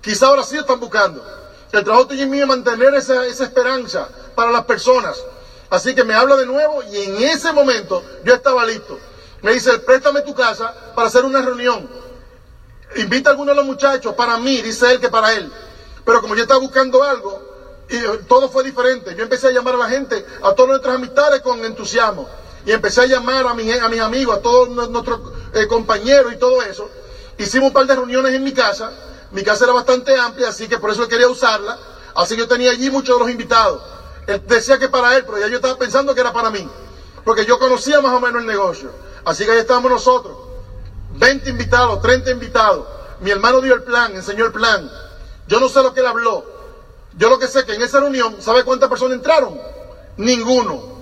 Quizás 0.00 0.24
ahora 0.24 0.42
sí 0.42 0.56
están 0.56 0.80
buscando. 0.80 1.24
El 1.72 1.84
trabajo 1.84 2.08
tuyo 2.08 2.24
y 2.24 2.26
mío 2.26 2.42
es 2.42 2.48
mantener 2.48 2.94
esa, 2.94 3.26
esperanza 3.26 4.08
para 4.34 4.50
las 4.50 4.64
personas. 4.64 5.22
Así 5.70 5.94
que 5.94 6.04
me 6.04 6.14
habla 6.14 6.36
de 6.36 6.44
nuevo 6.44 6.82
y 6.82 6.96
en 6.98 7.22
ese 7.22 7.52
momento 7.52 8.02
yo 8.24 8.34
estaba 8.34 8.64
listo. 8.66 8.98
Me 9.40 9.54
dice, 9.54 9.78
préstame 9.78 10.20
tu 10.20 10.34
casa 10.34 10.74
para 10.94 11.08
hacer 11.08 11.24
una 11.24 11.40
reunión. 11.40 11.88
Invita 12.96 13.30
a 13.30 13.32
alguno 13.32 13.52
de 13.52 13.56
los 13.56 13.64
muchachos 13.64 14.14
para 14.14 14.36
mí, 14.36 14.60
dice 14.60 14.92
él 14.92 15.00
que 15.00 15.08
para 15.08 15.32
él. 15.32 15.50
Pero 16.04 16.20
como 16.20 16.34
yo 16.34 16.42
estaba 16.42 16.60
buscando 16.60 17.02
algo, 17.02 17.52
y 17.88 17.98
todo 18.26 18.50
fue 18.50 18.64
diferente. 18.64 19.14
Yo 19.16 19.22
empecé 19.22 19.48
a 19.48 19.50
llamar 19.50 19.74
a 19.74 19.78
la 19.78 19.88
gente, 19.88 20.24
a 20.42 20.52
todas 20.52 20.70
nuestras 20.70 20.96
amistades 20.96 21.40
con 21.40 21.64
entusiasmo. 21.64 22.28
Y 22.64 22.72
empecé 22.72 23.02
a 23.02 23.06
llamar 23.06 23.46
a, 23.46 23.54
mi, 23.54 23.70
a 23.72 23.88
mis 23.88 24.00
amigos, 24.00 24.36
a 24.36 24.40
todos 24.40 24.68
nuestros 24.68 25.20
eh, 25.54 25.66
compañeros 25.66 26.32
y 26.32 26.36
todo 26.36 26.62
eso. 26.62 26.88
Hicimos 27.38 27.68
un 27.68 27.72
par 27.72 27.86
de 27.86 27.94
reuniones 27.94 28.32
en 28.32 28.42
mi 28.44 28.52
casa 28.52 28.92
mi 29.32 29.42
casa 29.42 29.64
era 29.64 29.72
bastante 29.72 30.14
amplia, 30.18 30.48
así 30.48 30.68
que 30.68 30.78
por 30.78 30.90
eso 30.90 31.08
quería 31.08 31.26
usarla. 31.26 31.78
Así 32.14 32.34
que 32.34 32.40
yo 32.40 32.48
tenía 32.48 32.70
allí 32.70 32.90
muchos 32.90 33.16
de 33.16 33.20
los 33.20 33.30
invitados. 33.30 33.82
Él 34.26 34.42
decía 34.46 34.78
que 34.78 34.88
para 34.88 35.16
él, 35.16 35.24
pero 35.24 35.38
ya 35.38 35.48
yo 35.48 35.56
estaba 35.56 35.76
pensando 35.78 36.14
que 36.14 36.20
era 36.20 36.32
para 36.32 36.50
mí. 36.50 36.68
Porque 37.24 37.46
yo 37.46 37.58
conocía 37.58 38.00
más 38.02 38.12
o 38.12 38.20
menos 38.20 38.42
el 38.42 38.46
negocio. 38.46 38.92
Así 39.24 39.46
que 39.46 39.52
ahí 39.52 39.58
estábamos 39.58 39.90
nosotros. 39.90 40.36
20 41.14 41.48
invitados, 41.48 42.02
30 42.02 42.30
invitados. 42.30 42.86
Mi 43.20 43.30
hermano 43.30 43.62
dio 43.62 43.74
el 43.74 43.82
plan, 43.82 44.14
enseñó 44.14 44.44
el 44.44 44.52
plan. 44.52 44.90
Yo 45.48 45.58
no 45.58 45.68
sé 45.70 45.82
lo 45.82 45.94
que 45.94 46.00
él 46.00 46.06
habló. 46.06 46.44
Yo 47.16 47.30
lo 47.30 47.38
que 47.38 47.48
sé 47.48 47.64
que 47.64 47.74
en 47.74 47.82
esa 47.82 48.00
reunión, 48.00 48.36
¿sabe 48.40 48.64
cuántas 48.64 48.90
personas 48.90 49.16
entraron? 49.16 49.58
Ninguno. 50.18 50.92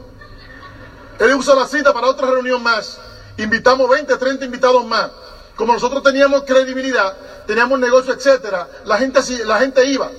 Él 1.19 1.35
usó 1.35 1.57
la 1.57 1.67
cita 1.67 1.93
para 1.93 2.07
otra 2.07 2.31
reunión 2.31 2.63
más. 2.63 2.99
Invitamos 3.41 3.89
20, 3.89 4.17
30 4.17 4.45
invitados 4.45 4.85
más. 4.85 5.11
Como 5.57 5.73
nosotros 5.73 6.03
teníamos 6.03 6.43
credibilidad, 6.43 7.17
teníamos 7.47 7.79
negocio, 7.79 8.13
etcétera, 8.13 8.69
la 8.85 8.99
gente, 8.99 9.21
la 9.47 9.59
gente 9.59 9.87
iba. 9.87 10.11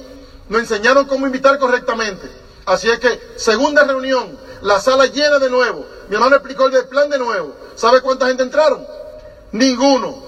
Nos 0.50 0.62
enseñaron 0.62 1.06
cómo 1.06 1.28
invitar 1.28 1.60
correctamente. 1.60 2.28
Así 2.66 2.90
es 2.90 3.00
que, 3.00 3.20
segunda 3.36 3.84
reunión, 3.84 4.38
la 4.62 4.80
sala 4.80 5.06
llena 5.06 5.38
de 5.38 5.52
nuevo. 5.52 5.86
Mi 6.10 6.16
hermano 6.16 6.36
explicó 6.36 6.66
el 6.66 6.86
plan 6.88 7.10
de 7.12 7.20
nuevo. 7.20 7.56
¿Sabe 7.76 8.02
cuánta 8.02 8.26
gente 8.26 8.42
entraron? 8.42 8.86
Ninguno. 9.52 10.24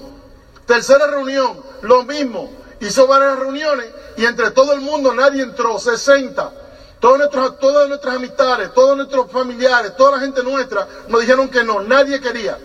Tercera 0.64 1.08
reunión, 1.08 1.62
lo 1.82 2.04
mismo. 2.04 2.50
Hizo 2.80 3.08
varias 3.08 3.38
reuniones 3.38 3.88
y 4.16 4.24
entre 4.24 4.50
todo 4.50 4.72
el 4.72 4.80
mundo 4.80 5.12
nadie 5.12 5.42
entró, 5.42 5.80
60. 5.80 6.52
Todos 7.00 7.18
nuestros, 7.18 7.58
todas 7.58 7.88
nuestras 7.88 8.16
amistades, 8.16 8.72
todos 8.72 8.96
nuestros 8.96 9.30
familiares, 9.32 9.96
toda 9.96 10.12
la 10.12 10.20
gente 10.20 10.44
nuestra 10.44 10.86
nos 11.08 11.20
dijeron 11.20 11.48
que 11.48 11.64
no, 11.64 11.80
nadie 11.80 12.20
quería. 12.20 12.56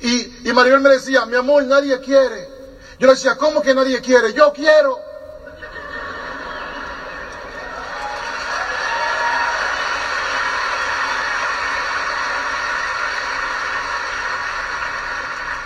Y, 0.00 0.48
y 0.48 0.52
Maribel 0.52 0.80
me 0.80 0.90
decía, 0.90 1.24
mi 1.24 1.36
amor, 1.36 1.64
nadie 1.64 1.98
quiere. 2.00 2.48
Yo 2.98 3.06
le 3.06 3.14
decía, 3.14 3.36
¿cómo 3.36 3.62
que 3.62 3.74
nadie 3.74 4.00
quiere? 4.00 4.32
Yo 4.32 4.52
quiero. 4.52 4.98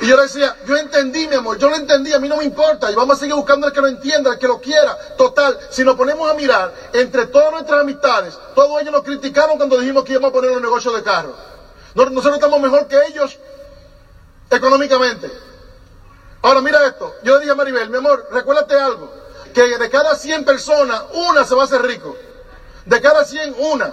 Y 0.00 0.06
yo 0.06 0.16
le 0.16 0.22
decía, 0.22 0.56
yo 0.66 0.76
entendí, 0.76 1.26
mi 1.26 1.34
amor, 1.34 1.58
yo 1.58 1.68
lo 1.68 1.76
entendí, 1.76 2.10
a 2.14 2.18
mí 2.18 2.26
no 2.26 2.38
me 2.38 2.44
importa, 2.44 2.90
y 2.90 2.94
vamos 2.94 3.16
a 3.16 3.20
seguir 3.20 3.34
buscando 3.34 3.66
el 3.66 3.72
que 3.72 3.82
lo 3.82 3.86
entienda, 3.86 4.32
el 4.32 4.38
que 4.38 4.48
lo 4.48 4.58
quiera. 4.58 4.96
Total, 5.18 5.58
si 5.68 5.84
nos 5.84 5.94
ponemos 5.94 6.30
a 6.30 6.32
mirar, 6.32 6.72
entre 6.94 7.26
todas 7.26 7.52
nuestras 7.52 7.80
amistades, 7.80 8.38
todos 8.54 8.80
ellos 8.80 8.92
nos 8.92 9.02
criticaron 9.02 9.58
cuando 9.58 9.78
dijimos 9.78 10.02
que 10.04 10.12
íbamos 10.12 10.30
a 10.30 10.32
poner 10.32 10.52
un 10.52 10.62
negocio 10.62 10.90
de 10.92 11.02
carro. 11.02 11.34
Nosotros 11.94 12.34
estamos 12.34 12.60
mejor 12.60 12.86
que 12.88 12.96
ellos 13.08 13.38
económicamente. 14.50 15.30
Ahora 16.42 16.60
mira 16.60 16.86
esto, 16.86 17.14
yo 17.22 17.34
le 17.34 17.40
dije 17.40 17.52
a 17.52 17.54
Maribel, 17.54 17.90
mi 17.90 17.98
amor, 17.98 18.28
recuérdate 18.30 18.74
algo, 18.74 19.12
que 19.54 19.78
de 19.78 19.90
cada 19.90 20.16
100 20.16 20.44
personas, 20.44 21.02
una 21.12 21.44
se 21.44 21.54
va 21.54 21.62
a 21.62 21.64
hacer 21.66 21.82
rico. 21.82 22.16
De 22.86 23.00
cada 23.00 23.24
100, 23.24 23.56
una. 23.58 23.92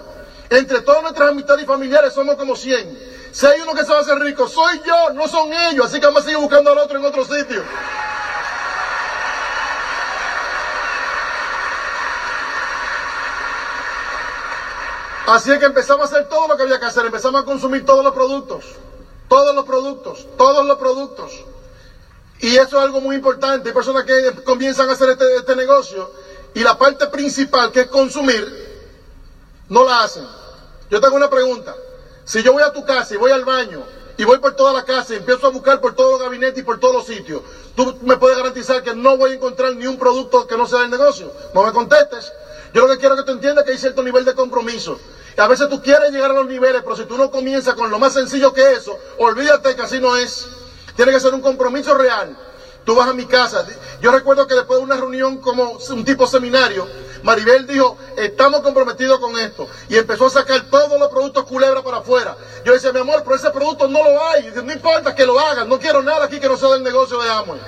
Entre 0.49 0.81
todas 0.81 1.01
nuestras 1.01 1.29
amistades 1.29 1.63
y 1.63 1.67
familiares 1.67 2.13
somos 2.13 2.35
como 2.35 2.55
100. 2.55 3.17
Si 3.31 3.45
hay 3.45 3.59
uno 3.61 3.73
que 3.73 3.83
se 3.83 3.91
va 3.91 3.99
a 3.99 4.01
hacer 4.01 4.17
rico, 4.19 4.47
soy 4.47 4.81
yo, 4.85 5.13
no 5.13 5.27
son 5.27 5.51
ellos. 5.51 5.87
Así 5.87 5.99
que 5.99 6.05
vamos 6.05 6.21
a 6.21 6.25
seguir 6.25 6.39
buscando 6.39 6.71
al 6.71 6.77
otro 6.77 6.97
en 6.97 7.05
otro 7.05 7.25
sitio. 7.25 7.63
Así 15.27 15.51
es 15.51 15.59
que 15.59 15.65
empezamos 15.65 16.09
a 16.09 16.15
hacer 16.15 16.29
todo 16.29 16.47
lo 16.47 16.55
que 16.55 16.63
había 16.63 16.79
que 16.79 16.85
hacer. 16.85 17.05
Empezamos 17.05 17.41
a 17.41 17.45
consumir 17.45 17.85
todos 17.85 18.03
los 18.03 18.13
productos. 18.13 18.63
Todos 19.27 19.55
los 19.55 19.65
productos. 19.65 20.25
Todos 20.37 20.65
los 20.65 20.77
productos. 20.77 21.31
Y 22.39 22.55
eso 22.55 22.77
es 22.77 22.83
algo 22.83 23.01
muy 23.01 23.15
importante. 23.15 23.69
Hay 23.69 23.73
personas 23.73 24.03
que 24.03 24.43
comienzan 24.43 24.89
a 24.89 24.93
hacer 24.93 25.09
este, 25.09 25.35
este 25.37 25.55
negocio 25.55 26.11
y 26.53 26.61
la 26.61 26.77
parte 26.77 27.07
principal, 27.07 27.71
que 27.71 27.81
es 27.81 27.87
consumir, 27.87 28.67
no 29.69 29.85
la 29.85 30.03
hacen. 30.03 30.25
Yo 30.89 31.01
tengo 31.01 31.15
una 31.15 31.29
pregunta. 31.29 31.75
Si 32.25 32.43
yo 32.43 32.53
voy 32.53 32.63
a 32.63 32.71
tu 32.71 32.85
casa 32.85 33.13
y 33.13 33.17
voy 33.17 33.31
al 33.31 33.45
baño 33.45 33.83
y 34.17 34.23
voy 34.23 34.39
por 34.39 34.55
toda 34.55 34.73
la 34.73 34.83
casa 34.83 35.13
y 35.13 35.17
empiezo 35.17 35.47
a 35.47 35.49
buscar 35.49 35.79
por 35.79 35.95
todos 35.95 36.13
los 36.13 36.21
gabinetes 36.21 36.59
y 36.59 36.63
por 36.63 36.79
todos 36.79 36.95
los 36.95 37.05
sitios, 37.05 37.41
tú 37.75 37.97
me 38.01 38.17
puedes 38.17 38.37
garantizar 38.37 38.83
que 38.83 38.93
no 38.95 39.17
voy 39.17 39.31
a 39.31 39.35
encontrar 39.35 39.75
ni 39.75 39.87
un 39.87 39.97
producto 39.97 40.47
que 40.47 40.57
no 40.57 40.65
sea 40.65 40.79
del 40.79 40.91
negocio. 40.91 41.31
No 41.53 41.63
me 41.63 41.71
contestes. 41.71 42.31
Yo 42.73 42.85
lo 42.85 42.93
que 42.93 42.99
quiero 42.99 43.15
que 43.15 43.23
tú 43.23 43.31
entiendas 43.31 43.63
es 43.63 43.65
que 43.65 43.71
hay 43.73 43.77
cierto 43.77 44.03
nivel 44.03 44.25
de 44.25 44.35
compromiso. 44.35 44.99
A 45.37 45.47
veces 45.47 45.69
tú 45.69 45.81
quieres 45.81 46.11
llegar 46.11 46.31
a 46.31 46.33
los 46.33 46.47
niveles, 46.47 46.81
pero 46.81 46.95
si 46.95 47.05
tú 47.05 47.15
no 47.15 47.29
comienzas 47.29 47.75
con 47.75 47.91
lo 47.91 47.99
más 47.99 48.13
sencillo 48.13 48.53
que 48.53 48.73
eso, 48.73 48.97
olvídate 49.19 49.75
que 49.75 49.83
así 49.83 49.99
no 49.99 50.15
es. 50.15 50.47
Tiene 50.95 51.11
que 51.11 51.19
ser 51.19 51.33
un 51.33 51.41
compromiso 51.41 51.93
real. 51.93 52.35
Tú 52.83 52.95
vas 52.95 53.07
a 53.07 53.13
mi 53.13 53.25
casa. 53.25 53.67
Yo 54.01 54.11
recuerdo 54.11 54.47
que 54.47 54.55
después 54.55 54.79
de 54.79 54.85
una 54.85 54.95
reunión 54.95 55.37
como 55.37 55.77
un 55.89 56.05
tipo 56.05 56.25
seminario, 56.25 56.87
Maribel 57.21 57.67
dijo, 57.67 57.97
estamos 58.15 58.61
comprometidos 58.61 59.19
con 59.19 59.37
esto. 59.37 59.67
Y 59.89 59.97
empezó 59.97 60.25
a 60.25 60.29
sacar 60.31 60.61
todos 60.71 60.99
los 60.99 61.09
productos 61.09 61.43
culebra 61.43 61.83
para 61.83 61.97
afuera. 61.97 62.35
Yo 62.65 62.73
decía, 62.73 62.91
mi 62.91 62.99
amor, 63.01 63.21
pero 63.23 63.35
ese 63.35 63.51
producto 63.51 63.87
no 63.87 64.03
lo 64.03 64.27
hay. 64.29 64.51
no 64.55 64.73
importa 64.73 65.13
que 65.13 65.25
lo 65.25 65.39
hagan. 65.39 65.69
No 65.69 65.77
quiero 65.77 66.01
nada 66.01 66.25
aquí 66.25 66.39
que 66.39 66.47
no 66.47 66.57
sea 66.57 66.69
del 66.69 66.83
negocio 66.83 67.21
de 67.21 67.29
Amway. 67.29 67.59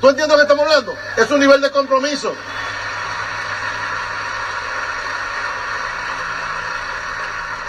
¿Tú 0.00 0.08
entiendes 0.08 0.28
lo 0.28 0.36
que 0.36 0.50
estamos 0.50 0.64
hablando? 0.64 0.94
Es 1.16 1.30
un 1.30 1.40
nivel 1.40 1.60
de 1.60 1.70
compromiso. 1.70 2.32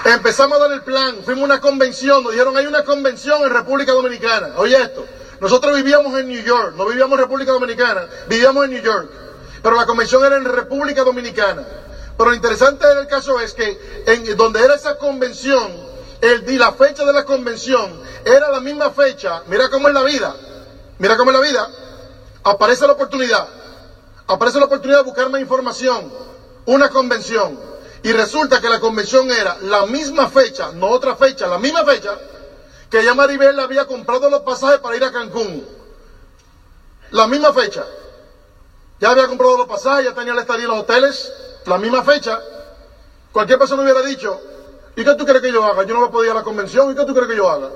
Empezamos 0.08 0.58
a 0.58 0.62
dar 0.62 0.72
el 0.72 0.84
plan, 0.84 1.18
fuimos 1.26 1.42
a 1.42 1.46
una 1.46 1.60
convención, 1.60 2.24
nos 2.24 2.32
dijeron 2.32 2.56
hay 2.56 2.66
una 2.66 2.82
convención 2.86 3.44
en 3.44 3.50
República 3.50 3.92
Dominicana. 3.92 4.54
Oye 4.56 4.82
esto, 4.82 5.06
nosotros 5.42 5.76
vivíamos 5.76 6.18
en 6.18 6.30
New 6.30 6.42
York, 6.42 6.76
no 6.78 6.86
vivíamos 6.86 7.20
en 7.20 7.26
República 7.26 7.52
Dominicana, 7.52 8.08
vivíamos 8.30 8.64
en 8.64 8.72
New 8.72 8.82
York, 8.82 9.10
pero 9.62 9.76
la 9.76 9.86
convención 9.86 10.24
era 10.24 10.38
en 10.38 10.46
República 10.46 11.04
Dominicana. 11.04 11.62
Pero 12.18 12.30
lo 12.30 12.36
interesante 12.38 12.88
del 12.88 13.06
caso 13.08 13.38
es 13.42 13.54
que 13.54 14.06
en 14.06 14.38
donde 14.38 14.64
era 14.64 14.76
esa 14.76 14.98
convención, 14.98 15.76
el, 16.22 16.58
la 16.58 16.72
fecha 16.72 17.04
de 17.04 17.12
la 17.12 17.26
convención 17.26 18.02
era 18.24 18.50
la 18.50 18.62
misma 18.62 18.92
fecha, 18.92 19.44
mira 19.48 19.70
cómo 19.70 19.90
es 19.90 19.94
la 19.94 20.04
vida, 20.04 20.34
mira 21.00 21.18
cómo 21.18 21.32
es 21.32 21.38
la 21.38 21.44
vida, 21.44 21.70
aparece 22.46 22.88
la 22.88 22.94
oportunidad, 22.94 23.46
aparece 24.26 24.58
la 24.58 24.68
oportunidad 24.68 25.00
de 25.00 25.04
buscar 25.04 25.30
más 25.30 25.42
información, 25.42 26.10
una 26.66 26.88
convención, 26.90 27.60
y 28.04 28.12
resulta 28.12 28.60
que 28.60 28.70
la 28.70 28.80
convención 28.80 29.30
era 29.32 29.58
la 29.62 29.84
misma 29.86 30.28
fecha, 30.28 30.72
no 30.72 30.90
otra 30.90 31.16
fecha, 31.16 31.48
la 31.48 31.58
misma 31.58 31.84
fecha, 31.84 32.18
que 32.90 33.04
ya 33.04 33.14
Maribel 33.14 33.60
había 33.60 33.86
comprado 33.86 34.30
los 34.30 34.42
pasajes 34.42 34.80
para 34.80 34.96
ir 34.96 35.04
a 35.04 35.12
Cancún. 35.12 35.66
La 37.12 37.26
misma 37.28 37.52
fecha. 37.52 37.86
Ya 39.00 39.12
había 39.12 39.28
comprado 39.28 39.58
los 39.58 39.68
pasajes, 39.68 40.06
ya 40.06 40.14
tenía 40.14 40.34
la 40.34 40.42
estadía 40.42 40.64
en 40.64 40.70
los 40.70 40.80
hoteles, 40.80 41.32
la 41.66 41.78
misma 41.78 42.04
fecha. 42.04 42.42
Cualquier 43.32 43.58
persona 43.58 43.84
hubiera 43.84 44.02
dicho, 44.02 44.40
¿y 44.96 45.04
qué 45.04 45.14
tú 45.16 45.26
crees 45.26 45.42
que 45.42 45.52
yo 45.52 45.66
haga? 45.66 45.84
Yo 45.84 45.94
no 45.94 46.00
voy 46.00 46.08
a 46.08 46.12
poder 46.12 46.28
ir 46.28 46.32
a 46.32 46.36
la 46.36 46.44
convención, 46.44 46.92
¿y 46.92 46.96
qué 46.96 47.06
tú 47.06 47.14
crees 47.14 47.28
que 47.28 47.36
yo 47.36 47.50
haga? 47.50 47.70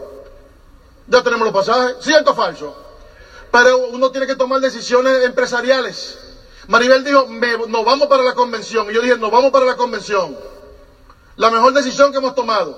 Ya 1.08 1.22
tenemos 1.22 1.46
los 1.46 1.54
pasajes, 1.54 1.98
¿cierto 2.00 2.32
o 2.32 2.34
falso? 2.34 2.76
Pero 3.52 3.78
uno 3.78 4.10
tiene 4.10 4.26
que 4.26 4.36
tomar 4.36 4.62
decisiones 4.62 5.26
empresariales. 5.26 6.31
Maribel 6.68 7.04
dijo, 7.04 7.28
nos 7.68 7.86
vamos 7.86 8.08
para 8.08 8.24
la 8.24 8.34
convención. 8.34 8.90
Y 8.90 8.94
yo 8.94 9.02
dije, 9.02 9.18
nos 9.18 9.32
vamos 9.32 9.52
para 9.52 9.66
la 9.66 9.76
convención. 9.76 10.38
La 11.36 11.50
mejor 11.50 11.74
decisión 11.74 12.12
que 12.12 12.18
hemos 12.18 12.36
tomado. 12.36 12.78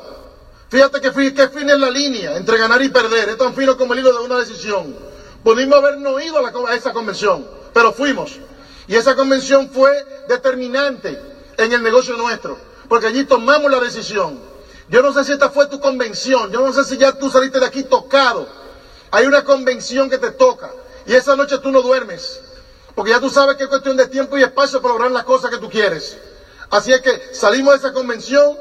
Fíjate 0.69 1.01
que, 1.01 1.11
que 1.33 1.49
fin 1.49 1.69
es 1.69 1.77
la 1.77 1.89
línea 1.89 2.37
entre 2.37 2.57
ganar 2.57 2.81
y 2.81 2.89
perder. 2.89 3.29
Es 3.29 3.37
tan 3.37 3.53
fino 3.53 3.77
como 3.77 3.93
el 3.93 3.99
hilo 3.99 4.11
de 4.13 4.25
una 4.25 4.39
decisión. 4.39 4.95
Pudimos 5.43 5.77
habernos 5.77 6.23
ido 6.23 6.37
a, 6.37 6.69
a 6.69 6.75
esa 6.75 6.93
convención, 6.93 7.45
pero 7.73 7.91
fuimos. 7.91 8.39
Y 8.87 8.95
esa 8.95 9.15
convención 9.15 9.69
fue 9.69 9.91
determinante 10.27 11.19
en 11.57 11.71
el 11.73 11.83
negocio 11.83 12.17
nuestro, 12.17 12.57
porque 12.87 13.07
allí 13.07 13.25
tomamos 13.25 13.71
la 13.71 13.79
decisión. 13.79 14.39
Yo 14.89 15.01
no 15.01 15.13
sé 15.13 15.23
si 15.23 15.31
esta 15.31 15.49
fue 15.49 15.67
tu 15.67 15.79
convención, 15.79 16.51
yo 16.51 16.61
no 16.65 16.73
sé 16.73 16.83
si 16.83 16.97
ya 16.97 17.11
tú 17.13 17.29
saliste 17.29 17.59
de 17.59 17.65
aquí 17.65 17.83
tocado. 17.83 18.47
Hay 19.11 19.25
una 19.25 19.43
convención 19.43 20.09
que 20.09 20.17
te 20.17 20.31
toca 20.31 20.71
y 21.05 21.13
esa 21.13 21.35
noche 21.35 21.57
tú 21.59 21.71
no 21.71 21.81
duermes, 21.81 22.41
porque 22.95 23.11
ya 23.11 23.19
tú 23.19 23.29
sabes 23.29 23.55
que 23.57 23.63
es 23.63 23.69
cuestión 23.69 23.97
de 23.97 24.07
tiempo 24.07 24.37
y 24.37 24.43
espacio 24.43 24.81
para 24.81 24.93
lograr 24.93 25.11
las 25.11 25.23
cosas 25.23 25.49
que 25.49 25.57
tú 25.57 25.69
quieres. 25.69 26.17
Así 26.69 26.91
es 26.91 27.01
que 27.01 27.33
salimos 27.33 27.73
de 27.73 27.79
esa 27.79 27.93
convención 27.93 28.57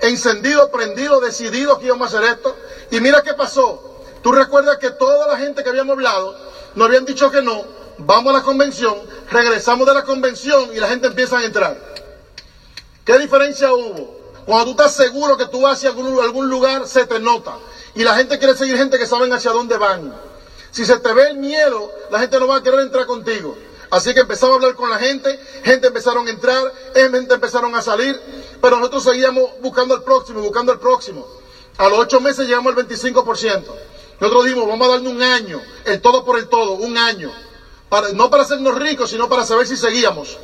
encendido, 0.00 0.70
prendido, 0.70 1.20
decidido 1.20 1.78
que 1.78 1.86
íbamos 1.86 2.12
a 2.12 2.18
hacer 2.18 2.30
esto. 2.30 2.56
Y 2.90 3.00
mira 3.00 3.22
qué 3.22 3.34
pasó. 3.34 4.02
Tú 4.22 4.32
recuerdas 4.32 4.78
que 4.78 4.90
toda 4.90 5.26
la 5.26 5.38
gente 5.38 5.62
que 5.62 5.70
habíamos 5.70 5.94
hablado 5.94 6.36
nos 6.74 6.86
habían 6.86 7.04
dicho 7.04 7.30
que 7.30 7.42
no. 7.42 7.64
Vamos 7.98 8.34
a 8.34 8.38
la 8.38 8.42
convención, 8.42 8.96
regresamos 9.30 9.86
de 9.86 9.94
la 9.94 10.04
convención 10.04 10.70
y 10.74 10.78
la 10.78 10.88
gente 10.88 11.06
empieza 11.06 11.38
a 11.38 11.44
entrar. 11.44 11.76
¿Qué 13.04 13.18
diferencia 13.18 13.72
hubo? 13.72 14.22
Cuando 14.46 14.64
tú 14.64 14.70
estás 14.72 14.94
seguro 14.94 15.36
que 15.36 15.46
tú 15.46 15.60
vas 15.60 15.74
hacia 15.74 15.90
algún, 15.90 16.20
algún 16.20 16.48
lugar, 16.48 16.86
se 16.86 17.06
te 17.06 17.20
nota. 17.20 17.56
Y 17.94 18.02
la 18.02 18.16
gente 18.16 18.38
quiere 18.38 18.56
seguir 18.56 18.76
gente 18.76 18.98
que 18.98 19.06
saben 19.06 19.32
hacia 19.32 19.52
dónde 19.52 19.76
van. 19.76 20.12
Si 20.70 20.86
se 20.86 20.98
te 20.98 21.12
ve 21.12 21.28
el 21.28 21.36
miedo, 21.36 21.92
la 22.10 22.18
gente 22.18 22.40
no 22.40 22.48
va 22.48 22.56
a 22.56 22.62
querer 22.62 22.80
entrar 22.80 23.06
contigo. 23.06 23.56
Así 23.92 24.14
que 24.14 24.20
empezamos 24.20 24.54
a 24.54 24.56
hablar 24.56 24.74
con 24.74 24.88
la 24.88 24.98
gente, 24.98 25.38
gente 25.62 25.88
empezaron 25.88 26.26
a 26.26 26.30
entrar, 26.30 26.72
gente 26.94 27.34
empezaron 27.34 27.74
a 27.74 27.82
salir, 27.82 28.18
pero 28.62 28.76
nosotros 28.76 29.04
seguíamos 29.04 29.50
buscando 29.60 29.94
el 29.94 30.02
próximo, 30.02 30.40
buscando 30.40 30.72
el 30.72 30.78
próximo. 30.78 31.26
A 31.76 31.90
los 31.90 31.98
ocho 31.98 32.18
meses 32.18 32.46
llegamos 32.46 32.74
al 32.74 32.88
25%. 32.88 33.64
Nosotros 34.18 34.44
dijimos, 34.44 34.66
vamos 34.66 34.88
a 34.88 34.92
darle 34.92 35.10
un 35.10 35.22
año, 35.22 35.60
el 35.84 36.00
todo 36.00 36.24
por 36.24 36.38
el 36.38 36.48
todo, 36.48 36.72
un 36.72 36.96
año. 36.96 37.30
Para, 37.90 38.08
no 38.12 38.30
para 38.30 38.44
hacernos 38.44 38.76
ricos, 38.76 39.10
sino 39.10 39.28
para 39.28 39.44
saber 39.44 39.66
si 39.66 39.76
seguíamos. 39.76 40.38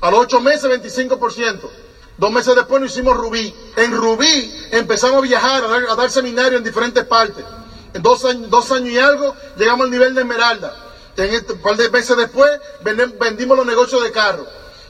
A 0.00 0.10
los 0.10 0.20
ocho 0.20 0.40
meses, 0.40 0.64
25%. 0.64 1.68
Dos 2.16 2.32
meses 2.32 2.54
después 2.54 2.80
nos 2.80 2.92
hicimos 2.92 3.14
Rubí. 3.14 3.54
En 3.76 3.94
Rubí 3.94 4.68
empezamos 4.70 5.18
a 5.18 5.20
viajar, 5.20 5.64
a 5.64 5.68
dar, 5.68 6.06
a 6.06 6.08
seminarios 6.08 6.60
en 6.60 6.64
diferentes 6.64 7.04
partes. 7.04 7.44
En 7.92 8.00
dos 8.00 8.24
años, 8.24 8.48
dos 8.48 8.72
años 8.72 8.88
y 8.88 8.98
algo 8.98 9.36
llegamos 9.58 9.84
al 9.84 9.90
nivel 9.90 10.14
de 10.14 10.22
Esmeralda. 10.22 10.85
En 11.16 11.32
este, 11.32 11.54
un 11.54 11.62
par 11.62 11.76
de 11.76 11.88
meses 11.90 12.16
después 12.16 12.50
vendimos 12.82 13.56
los 13.56 13.66
negocios 13.66 14.02
de 14.02 14.12
carro. 14.12 14.46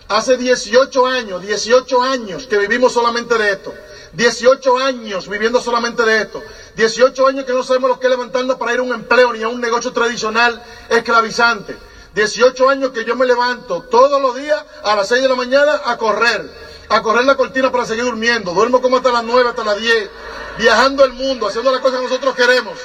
Hace 0.08 0.36
18 0.36 1.06
años, 1.06 1.42
18 1.42 2.02
años 2.02 2.46
que 2.46 2.58
vivimos 2.58 2.92
solamente 2.92 3.36
de 3.38 3.52
esto. 3.52 3.74
18 4.12 4.78
años 4.78 5.28
viviendo 5.28 5.60
solamente 5.60 6.04
de 6.04 6.22
esto. 6.22 6.42
18 6.74 7.26
años 7.26 7.44
que 7.44 7.52
no 7.52 7.62
sabemos 7.62 7.90
lo 7.90 8.00
que 8.00 8.06
es 8.06 8.10
levantarnos 8.10 8.56
para 8.56 8.72
ir 8.72 8.80
a 8.80 8.82
un 8.82 8.92
empleo 8.92 9.32
ni 9.32 9.42
a 9.42 9.48
un 9.48 9.60
negocio 9.60 9.92
tradicional 9.92 10.62
esclavizante. 10.88 11.76
18 12.14 12.68
años 12.70 12.90
que 12.90 13.04
yo 13.04 13.14
me 13.14 13.26
levanto 13.26 13.82
todos 13.82 14.20
los 14.20 14.34
días 14.36 14.64
a 14.84 14.96
las 14.96 15.08
6 15.08 15.22
de 15.22 15.28
la 15.28 15.34
mañana 15.34 15.82
a 15.84 15.96
correr, 15.98 16.50
a 16.88 17.02
correr 17.02 17.24
la 17.24 17.36
cortina 17.36 17.70
para 17.70 17.84
seguir 17.84 18.04
durmiendo. 18.04 18.52
Duermo 18.52 18.80
como 18.80 18.96
hasta 18.96 19.12
las 19.12 19.22
9, 19.22 19.50
hasta 19.50 19.64
las 19.64 19.78
10, 19.78 20.10
viajando 20.58 21.04
el 21.04 21.12
mundo, 21.12 21.46
haciendo 21.46 21.70
las 21.70 21.80
cosas 21.80 21.98
que 21.98 22.04
nosotros 22.04 22.34
queremos. 22.34 22.78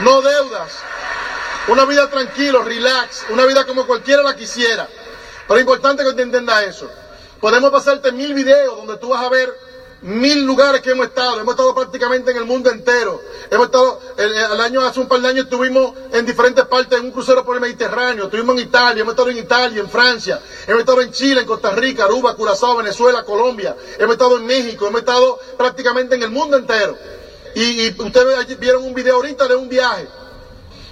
No 0.00 0.22
deudas. 0.22 0.72
Una 1.68 1.84
vida 1.84 2.10
tranquilo, 2.10 2.64
relax, 2.64 3.24
una 3.30 3.46
vida 3.46 3.64
como 3.64 3.86
cualquiera 3.86 4.22
la 4.22 4.34
quisiera. 4.34 4.88
Pero 5.46 5.58
es 5.58 5.62
importante 5.62 6.02
que 6.04 6.12
te 6.12 6.22
entienda 6.22 6.64
eso. 6.64 6.90
Podemos 7.40 7.70
pasarte 7.70 8.10
mil 8.10 8.34
videos 8.34 8.76
donde 8.76 8.96
tú 8.96 9.10
vas 9.10 9.24
a 9.24 9.28
ver 9.28 9.52
mil 10.02 10.44
lugares 10.44 10.80
que 10.80 10.90
hemos 10.90 11.06
estado, 11.06 11.40
hemos 11.40 11.52
estado 11.52 11.72
prácticamente 11.74 12.32
en 12.32 12.38
el 12.38 12.44
mundo 12.44 12.68
entero. 12.68 13.20
Hemos 13.48 13.66
estado, 13.66 14.00
el, 14.16 14.60
año, 14.60 14.80
hace 14.84 14.98
un 14.98 15.06
par 15.06 15.20
de 15.20 15.28
años 15.28 15.44
estuvimos 15.44 15.94
en 16.12 16.26
diferentes 16.26 16.64
partes 16.64 16.98
en 16.98 17.04
un 17.04 17.12
crucero 17.12 17.44
por 17.44 17.54
el 17.54 17.60
Mediterráneo, 17.60 18.24
estuvimos 18.24 18.56
en 18.56 18.62
Italia, 18.62 19.02
hemos 19.02 19.12
estado 19.12 19.30
en 19.30 19.38
Italia, 19.38 19.80
en 19.80 19.88
Francia, 19.88 20.40
hemos 20.66 20.80
estado 20.80 21.00
en 21.00 21.12
Chile, 21.12 21.42
en 21.42 21.46
Costa 21.46 21.70
Rica, 21.70 22.04
Aruba, 22.04 22.34
Curazao, 22.34 22.76
Venezuela, 22.76 23.24
Colombia, 23.24 23.76
hemos 23.98 24.14
estado 24.14 24.38
en 24.38 24.46
México, 24.46 24.88
hemos 24.88 25.00
estado 25.00 25.38
prácticamente 25.56 26.16
en 26.16 26.24
el 26.24 26.30
mundo 26.30 26.56
entero. 26.56 26.96
Y, 27.54 27.86
y 27.86 27.96
ustedes 27.96 28.58
vieron 28.58 28.82
un 28.84 28.94
video 28.94 29.16
ahorita 29.16 29.46
de 29.46 29.54
un 29.54 29.68
viaje. 29.68 30.08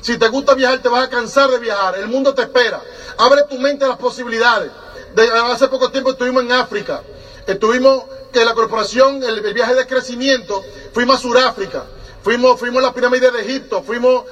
Si 0.01 0.19
te 0.19 0.29
gusta 0.29 0.55
viajar, 0.55 0.81
te 0.81 0.89
vas 0.89 1.05
a 1.05 1.11
cansar 1.11 1.51
de 1.51 1.59
viajar. 1.59 1.97
El 1.99 2.09
mundo 2.09 2.35
te 2.35 2.43
espera. 2.43 2.83
Abre 3.19 3.43
tu 3.49 3.59
mente 3.59 3.85
a 3.85 3.89
las 3.89 3.99
posibilidades. 3.99 4.71
De, 5.15 5.29
hace 5.29 5.69
poco 5.69 5.91
tiempo 5.91 6.11
estuvimos 6.11 6.43
en 6.45 6.53
África. 6.53 7.03
Estuvimos 7.47 8.05
que 8.33 8.45
la 8.45 8.55
corporación, 8.55 9.23
el, 9.23 9.41
viaje 9.53 9.75
de 9.75 9.87
crecimiento, 9.87 10.63
fuimos 10.93 11.17
a 11.17 11.19
Sudáfrica, 11.21 11.85
fuimos, 12.23 12.59
fuimos 12.61 12.83
a 12.83 12.87
la 12.87 12.95
pirámide 12.95 13.31
de 13.31 13.41
Egipto, 13.41 13.83
fuimos, 13.83 14.25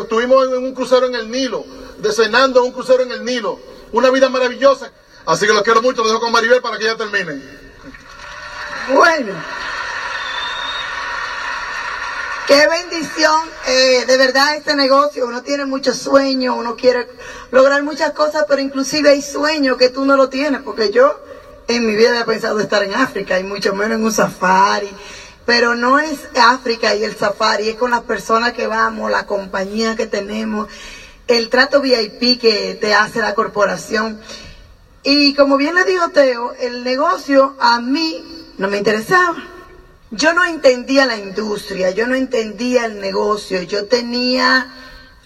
estuvimos 0.00 0.46
en 0.46 0.58
un 0.58 0.74
crucero 0.74 1.06
en 1.06 1.14
el 1.16 1.30
Nilo, 1.30 1.64
cenando 2.12 2.60
en 2.60 2.66
un 2.66 2.72
crucero 2.72 3.02
en 3.02 3.12
el 3.12 3.24
Nilo. 3.24 3.58
Una 3.92 4.10
vida 4.10 4.28
maravillosa. 4.28 4.90
Así 5.26 5.46
que 5.46 5.52
los 5.52 5.62
quiero 5.62 5.82
mucho, 5.82 6.02
los 6.02 6.10
dejo 6.10 6.20
con 6.20 6.32
Maribel 6.32 6.62
para 6.62 6.78
que 6.78 6.84
ya 6.84 6.96
termine. 6.96 7.42
Bueno. 8.92 9.34
Qué 12.46 12.68
bendición, 12.68 13.40
eh, 13.66 14.04
de 14.06 14.16
verdad 14.16 14.54
este 14.54 14.76
negocio, 14.76 15.26
uno 15.26 15.42
tiene 15.42 15.66
muchos 15.66 15.98
sueños, 15.98 16.54
uno 16.56 16.76
quiere 16.76 17.08
lograr 17.50 17.82
muchas 17.82 18.12
cosas, 18.12 18.44
pero 18.48 18.62
inclusive 18.62 19.10
hay 19.10 19.20
sueños 19.20 19.76
que 19.76 19.88
tú 19.88 20.04
no 20.04 20.16
lo 20.16 20.28
tienes, 20.28 20.62
porque 20.62 20.92
yo 20.92 21.20
en 21.66 21.84
mi 21.84 21.96
vida 21.96 22.20
he 22.20 22.24
pensado 22.24 22.60
estar 22.60 22.84
en 22.84 22.94
África 22.94 23.40
y 23.40 23.42
mucho 23.42 23.74
menos 23.74 23.98
en 23.98 24.04
un 24.04 24.12
safari. 24.12 24.88
Pero 25.44 25.74
no 25.74 25.98
es 25.98 26.20
África 26.40 26.94
y 26.94 27.02
el 27.02 27.16
safari, 27.16 27.70
es 27.70 27.74
con 27.74 27.90
las 27.90 28.02
personas 28.02 28.52
que 28.52 28.68
vamos, 28.68 29.10
la 29.10 29.26
compañía 29.26 29.96
que 29.96 30.06
tenemos, 30.06 30.68
el 31.26 31.48
trato 31.48 31.80
VIP 31.80 32.40
que 32.40 32.78
te 32.80 32.94
hace 32.94 33.18
la 33.22 33.34
corporación. 33.34 34.20
Y 35.02 35.34
como 35.34 35.56
bien 35.56 35.74
le 35.74 35.82
dijo 35.82 36.10
Teo, 36.10 36.52
el 36.60 36.84
negocio 36.84 37.56
a 37.58 37.80
mí 37.80 38.52
no 38.56 38.68
me 38.68 38.78
interesaba. 38.78 39.55
Yo 40.10 40.32
no 40.32 40.44
entendía 40.44 41.04
la 41.04 41.16
industria, 41.16 41.90
yo 41.90 42.06
no 42.06 42.14
entendía 42.14 42.86
el 42.86 43.00
negocio, 43.00 43.62
yo 43.62 43.86
tenía 43.86 44.72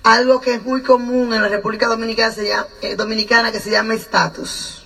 algo 0.03 0.41
que 0.41 0.55
es 0.55 0.63
muy 0.63 0.83
común 0.83 1.35
en 1.35 1.43
la 1.43 1.49
República 1.49 1.87
Dominicana, 1.87 2.67
eh, 2.81 2.97
Dominicana 2.97 3.53
que 3.53 3.61
se 3.61 3.71
llama 3.71 3.93
estatus. 3.93 4.83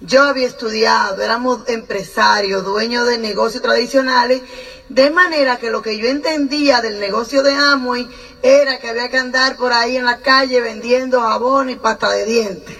Yo 0.00 0.22
había 0.22 0.46
estudiado, 0.46 1.20
éramos 1.20 1.68
empresarios, 1.68 2.64
dueños 2.64 3.06
de 3.06 3.18
negocios 3.18 3.62
tradicionales, 3.62 4.40
de 4.88 5.10
manera 5.10 5.58
que 5.58 5.70
lo 5.70 5.82
que 5.82 5.98
yo 5.98 6.08
entendía 6.08 6.80
del 6.80 6.98
negocio 6.98 7.42
de 7.42 7.52
Amway 7.52 8.08
era 8.42 8.78
que 8.78 8.88
había 8.88 9.10
que 9.10 9.18
andar 9.18 9.56
por 9.56 9.74
ahí 9.74 9.98
en 9.98 10.06
la 10.06 10.20
calle 10.20 10.62
vendiendo 10.62 11.20
jabón 11.20 11.68
y 11.68 11.76
pasta 11.76 12.10
de 12.10 12.24
dientes. 12.24 12.78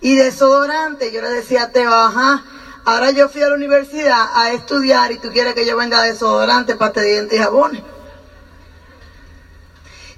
Y 0.00 0.16
desodorante, 0.16 1.12
yo 1.12 1.20
le 1.20 1.28
decía 1.28 1.64
a 1.64 1.70
Teo, 1.70 1.92
ajá, 1.92 2.44
ahora 2.84 3.10
yo 3.10 3.28
fui 3.28 3.42
a 3.42 3.48
la 3.48 3.54
universidad 3.54 4.28
a 4.34 4.52
estudiar 4.52 5.12
y 5.12 5.18
tú 5.18 5.30
quieres 5.30 5.54
que 5.54 5.66
yo 5.66 5.76
venga 5.76 6.02
desodorante, 6.02 6.76
pasta 6.76 7.00
de 7.00 7.12
dientes 7.12 7.38
y 7.38 7.42
jabones. 7.42 7.82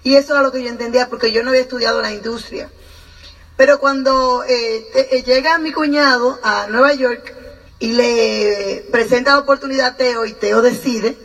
Y 0.02 0.14
eso 0.14 0.34
era 0.34 0.42
lo 0.42 0.52
que 0.52 0.62
yo 0.62 0.68
entendía 0.68 1.08
porque 1.08 1.32
yo 1.32 1.42
no 1.42 1.50
había 1.50 1.62
estudiado 1.62 2.00
la 2.00 2.12
industria. 2.12 2.70
Pero 3.56 3.80
cuando 3.80 4.44
eh, 4.44 4.86
eh, 4.94 5.22
llega 5.24 5.58
mi 5.58 5.72
cuñado 5.72 6.38
a 6.42 6.66
Nueva 6.68 6.92
York 6.94 7.34
y 7.78 7.92
le 7.92 8.86
presenta 8.92 9.32
la 9.32 9.38
oportunidad 9.38 9.86
a 9.86 9.96
Teo 9.96 10.24
y 10.24 10.34
Teo 10.34 10.62
decide 10.62 11.16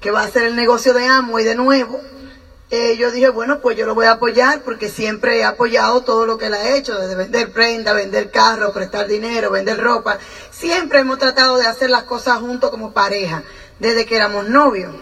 que 0.00 0.10
va 0.10 0.22
a 0.22 0.24
hacer 0.24 0.44
el 0.44 0.56
negocio 0.56 0.94
de 0.94 1.06
Amo 1.06 1.38
y 1.38 1.44
de 1.44 1.54
nuevo, 1.54 2.00
eh, 2.70 2.96
yo 2.96 3.10
dije, 3.10 3.28
bueno, 3.30 3.60
pues 3.60 3.76
yo 3.76 3.84
lo 3.84 3.96
voy 3.96 4.06
a 4.06 4.12
apoyar 4.12 4.62
porque 4.62 4.88
siempre 4.88 5.38
he 5.38 5.44
apoyado 5.44 6.02
todo 6.02 6.24
lo 6.24 6.38
que 6.38 6.46
él 6.46 6.54
ha 6.54 6.76
hecho, 6.76 6.96
desde 6.98 7.16
vender 7.16 7.52
prenda, 7.52 7.92
vender 7.92 8.30
carros, 8.30 8.72
prestar 8.72 9.08
dinero, 9.08 9.50
vender 9.50 9.80
ropa. 9.80 10.18
Siempre 10.52 11.00
hemos 11.00 11.18
tratado 11.18 11.58
de 11.58 11.66
hacer 11.66 11.90
las 11.90 12.04
cosas 12.04 12.38
juntos 12.38 12.70
como 12.70 12.92
pareja, 12.92 13.42
desde 13.80 14.06
que 14.06 14.14
éramos 14.14 14.48
novios. 14.48 14.94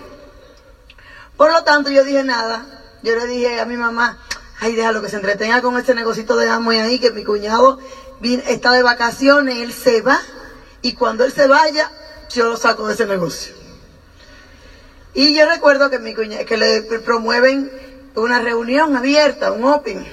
Por 1.36 1.52
lo 1.52 1.62
tanto, 1.62 1.90
yo 1.90 2.04
dije 2.04 2.24
nada. 2.24 2.66
Yo 3.02 3.14
le 3.14 3.26
dije 3.26 3.60
a 3.60 3.64
mi 3.64 3.76
mamá, 3.76 4.18
ay, 4.60 4.74
déjalo 4.74 5.02
que 5.02 5.08
se 5.08 5.16
entretenga 5.16 5.62
con 5.62 5.76
ese 5.78 5.94
negocito 5.94 6.36
de 6.36 6.46
y 6.46 6.76
ahí, 6.78 6.98
que 6.98 7.12
mi 7.12 7.22
cuñado 7.22 7.78
está 8.46 8.72
de 8.72 8.82
vacaciones, 8.82 9.58
él 9.58 9.72
se 9.72 10.02
va, 10.02 10.20
y 10.82 10.94
cuando 10.94 11.24
él 11.24 11.32
se 11.32 11.46
vaya, 11.46 11.92
yo 12.30 12.48
lo 12.48 12.56
saco 12.56 12.88
de 12.88 12.94
ese 12.94 13.06
negocio. 13.06 13.57
Y 15.14 15.34
yo 15.34 15.46
recuerdo 15.46 15.90
que, 15.90 15.98
mi 15.98 16.14
cuñado, 16.14 16.44
que 16.44 16.56
le 16.56 16.82
promueven 16.82 17.70
una 18.14 18.40
reunión 18.40 18.96
abierta, 18.96 19.52
un 19.52 19.64
open, 19.64 20.06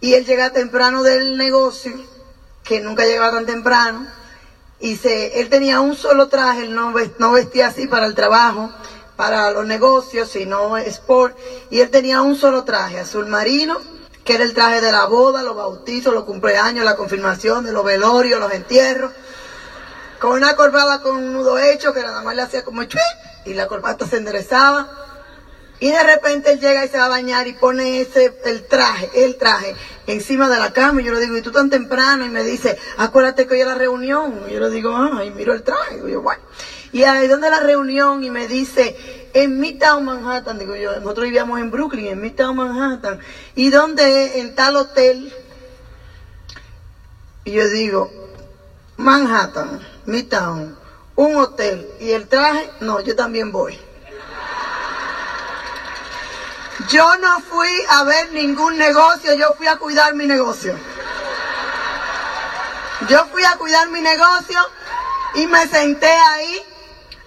y 0.00 0.14
él 0.14 0.24
llega 0.24 0.52
temprano 0.52 1.02
del 1.02 1.36
negocio, 1.36 1.92
que 2.62 2.80
nunca 2.80 3.04
llegaba 3.04 3.32
tan 3.32 3.46
temprano, 3.46 4.06
y 4.78 4.96
se, 4.96 5.40
él 5.40 5.48
tenía 5.48 5.80
un 5.80 5.96
solo 5.96 6.28
traje, 6.28 6.62
él 6.62 6.74
no, 6.74 6.92
no 7.18 7.32
vestía 7.32 7.68
así 7.68 7.86
para 7.86 8.06
el 8.06 8.14
trabajo, 8.14 8.70
para 9.16 9.50
los 9.50 9.66
negocios, 9.66 10.28
sino 10.28 10.76
sport. 10.76 11.36
Y 11.70 11.80
él 11.80 11.90
tenía 11.90 12.20
un 12.20 12.36
solo 12.36 12.64
traje, 12.64 13.00
azul 13.00 13.26
marino, 13.26 13.80
que 14.24 14.34
era 14.34 14.44
el 14.44 14.54
traje 14.54 14.80
de 14.80 14.92
la 14.92 15.06
boda, 15.06 15.42
los 15.42 15.56
bautizos, 15.56 16.12
los 16.12 16.24
cumpleaños, 16.24 16.84
la 16.84 16.96
confirmación 16.96 17.64
de 17.64 17.72
los 17.72 17.84
velorios, 17.84 18.38
los 18.38 18.52
entierros. 18.52 19.12
Con 20.20 20.32
una 20.32 20.56
corbata 20.56 21.02
con 21.02 21.16
un 21.16 21.32
nudo 21.32 21.58
hecho 21.58 21.92
que 21.92 22.02
nada 22.02 22.22
más 22.22 22.34
le 22.34 22.42
hacía 22.42 22.64
como 22.64 22.82
y 23.46 23.54
la 23.54 23.66
corbata 23.66 24.06
se 24.06 24.18
enderezaba. 24.18 24.88
Y 25.78 25.90
de 25.90 26.02
repente 26.02 26.52
él 26.52 26.60
llega 26.60 26.84
y 26.84 26.88
se 26.88 26.96
va 26.96 27.04
a 27.04 27.08
bañar 27.08 27.46
y 27.46 27.52
pone 27.52 28.00
ese, 28.00 28.34
el 28.46 28.66
traje, 28.66 29.10
el 29.24 29.36
traje, 29.36 29.74
encima 30.06 30.48
de 30.48 30.58
la 30.58 30.72
cama. 30.72 31.02
Y 31.02 31.04
yo 31.04 31.12
le 31.12 31.20
digo, 31.20 31.36
¿y 31.36 31.42
tú 31.42 31.52
tan 31.52 31.68
temprano? 31.68 32.24
Y 32.24 32.30
me 32.30 32.42
dice, 32.44 32.78
acuérdate 32.96 33.46
que 33.46 33.54
hoy 33.54 33.60
es 33.60 33.66
la 33.66 33.74
reunión. 33.74 34.44
Y 34.48 34.54
yo 34.54 34.60
le 34.60 34.70
digo, 34.70 34.96
ah, 34.96 35.22
y 35.24 35.30
miro 35.30 35.52
el 35.52 35.62
traje. 35.62 36.00
Y 36.06 36.12
yo, 36.12 36.22
bueno. 36.22 36.42
Y 36.92 37.04
ahí 37.04 37.28
donde 37.28 37.50
la 37.50 37.60
reunión 37.60 38.24
y 38.24 38.30
me 38.30 38.48
dice, 38.48 38.96
en 39.34 39.60
Midtown 39.60 40.02
Manhattan, 40.02 40.58
digo 40.58 40.74
yo, 40.76 40.94
nosotros 41.00 41.24
vivíamos 41.24 41.60
en 41.60 41.70
Brooklyn, 41.70 42.06
en 42.06 42.20
Midtown 42.22 42.56
Manhattan, 42.56 43.20
y 43.54 43.68
donde 43.68 44.40
en 44.40 44.54
tal 44.54 44.76
hotel, 44.76 45.30
y 47.44 47.52
yo 47.52 47.68
digo, 47.68 48.10
Manhattan, 48.96 49.80
Midtown, 50.06 50.78
un 51.16 51.36
hotel, 51.36 51.90
y 51.98 52.12
el 52.12 52.28
traje, 52.28 52.70
no, 52.80 53.00
yo 53.00 53.16
también 53.16 53.50
voy. 53.50 53.80
Yo 56.90 57.16
no 57.16 57.40
fui 57.40 57.70
a 57.88 58.04
ver 58.04 58.32
ningún 58.32 58.76
negocio, 58.76 59.34
yo 59.34 59.54
fui 59.56 59.66
a 59.66 59.76
cuidar 59.76 60.14
mi 60.14 60.26
negocio. 60.26 60.78
Yo 63.08 63.26
fui 63.26 63.44
a 63.44 63.56
cuidar 63.56 63.88
mi 63.88 64.00
negocio 64.00 64.60
y 65.34 65.46
me 65.46 65.66
senté 65.68 66.10
ahí 66.10 66.62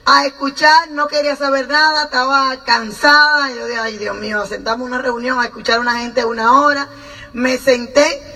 a 0.06 0.26
escuchar, 0.26 0.90
no 0.92 1.08
quería 1.08 1.36
saber 1.36 1.68
nada, 1.68 2.06
estaba 2.06 2.64
cansada. 2.64 3.50
Yo 3.52 3.66
dije, 3.66 3.80
ay 3.80 3.98
Dios 3.98 4.16
mío, 4.16 4.46
sentamos 4.46 4.88
una 4.88 5.00
reunión 5.00 5.40
a 5.40 5.46
escuchar 5.46 5.78
a 5.78 5.82
una 5.82 5.98
gente 6.00 6.26
una 6.26 6.62
hora. 6.62 6.88
Me 7.34 7.58
senté 7.58 8.29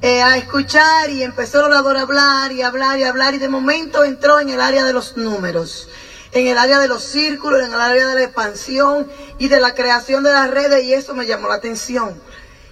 eh, 0.00 0.22
a 0.22 0.36
escuchar 0.36 1.10
y 1.10 1.24
empezó 1.24 1.58
el 1.58 1.72
orador 1.72 1.96
a 1.96 2.02
hablar 2.02 2.52
y 2.52 2.62
hablar 2.62 2.98
y 2.98 3.04
hablar 3.04 3.34
y 3.34 3.38
de 3.38 3.48
momento 3.48 4.04
entró 4.04 4.38
en 4.38 4.48
el 4.48 4.60
área 4.60 4.84
de 4.84 4.92
los 4.92 5.16
números, 5.16 5.88
en 6.30 6.46
el 6.46 6.56
área 6.56 6.78
de 6.78 6.86
los 6.86 7.02
círculos, 7.02 7.60
en 7.64 7.72
el 7.72 7.80
área 7.80 8.06
de 8.06 8.14
la 8.14 8.22
expansión 8.22 9.10
y 9.38 9.48
de 9.48 9.58
la 9.58 9.74
creación 9.74 10.22
de 10.22 10.32
las 10.32 10.50
redes 10.50 10.84
y 10.84 10.94
eso 10.94 11.14
me 11.14 11.26
llamó 11.26 11.48
la 11.48 11.56
atención. 11.56 12.20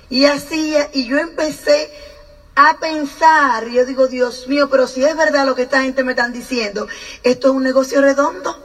Y 0.09 0.27
así, 0.27 0.77
y 0.93 1.07
yo 1.07 1.19
empecé 1.19 1.91
a 2.55 2.79
pensar, 2.79 3.67
y 3.67 3.75
yo 3.75 3.85
digo, 3.85 4.07
Dios 4.07 4.47
mío, 4.47 4.71
pero 4.71 4.87
si 4.87 5.05
es 5.05 5.17
verdad 5.17 5.47
lo 5.47 5.57
que 5.57 5.63
esta 5.63 5.83
gente 5.83 6.05
me 6.05 6.13
están 6.13 6.33
diciendo, 6.33 6.87
esto 7.25 7.49
es 7.49 7.55
un 7.55 7.65
negocio 7.65 8.01
redondo 8.01 8.57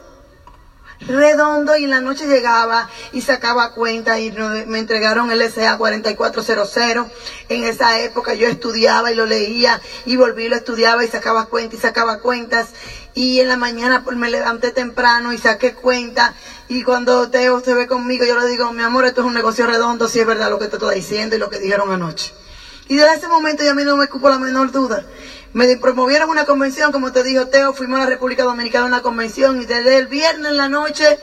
redondo 1.08 1.76
y 1.78 1.86
en 1.86 1.90
la 1.90 2.02
noche 2.02 2.28
llegaba 2.28 2.90
y 3.12 3.22
sacaba 3.22 3.74
cuenta 3.74 4.20
y 4.20 4.32
me 4.68 4.80
entregaron 4.80 5.32
el 5.32 5.42
SA 5.50 5.78
4400. 5.78 7.08
En 7.50 7.64
esa 7.64 8.00
época 8.00 8.34
yo 8.34 8.48
estudiaba 8.48 9.12
y 9.12 9.16
lo 9.16 9.26
leía 9.26 9.82
y 10.06 10.16
volví 10.16 10.48
lo 10.48 10.56
estudiaba 10.56 11.04
y 11.04 11.08
sacaba 11.08 11.46
cuenta 11.46 11.76
y 11.76 11.80
sacaba 11.80 12.20
cuentas. 12.20 12.70
Y 13.14 13.40
en 13.40 13.50
la 13.50 13.58
mañana 13.58 14.04
pues 14.04 14.16
me 14.16 14.30
levanté 14.30 14.72
temprano 14.72 15.34
y 15.34 15.38
saqué 15.38 15.74
cuenta. 15.74 16.34
Y 16.70 16.84
cuando 16.84 17.30
Teo 17.30 17.60
se 17.60 17.74
ve 17.74 17.88
conmigo, 17.88 18.26
yo 18.26 18.40
le 18.40 18.48
digo, 18.48 18.72
mi 18.72 18.82
amor, 18.82 19.06
esto 19.06 19.22
es 19.22 19.28
un 19.28 19.34
negocio 19.34 19.68
redondo, 19.68 20.08
si 20.08 20.22
es 20.22 20.26
verdad 20.26 20.50
lo 20.50 20.60
que 20.60 20.68
te 20.68 20.78
estoy 20.78 20.96
diciendo 20.96 21.36
y 21.36 21.40
lo 21.40 21.50
que 21.50 21.60
dijeron 21.60 21.92
anoche. 21.92 22.34
Y 22.88 22.96
desde 22.96 23.16
ese 23.16 23.28
momento 23.28 23.64
ya 23.64 23.72
a 23.72 23.74
mí 23.74 23.84
no 23.84 23.98
me 23.98 24.06
ocupo 24.06 24.30
la 24.30 24.40
menor 24.40 24.72
duda. 24.72 25.06
Me 25.54 25.76
promovieron 25.76 26.30
una 26.30 26.46
convención, 26.46 26.94
como 26.94 27.12
te 27.12 27.24
dijo 27.24 27.48
Teo, 27.48 27.74
fuimos 27.74 28.00
a 28.00 28.04
la 28.04 28.10
República 28.10 28.44
Dominicana 28.44 28.86
a 28.86 28.88
una 28.88 29.02
convención 29.02 29.62
y 29.62 29.66
desde 29.66 29.98
el 29.98 30.08
viernes 30.08 30.52
en 30.52 30.58
la 30.58 30.70
noche 30.70 31.20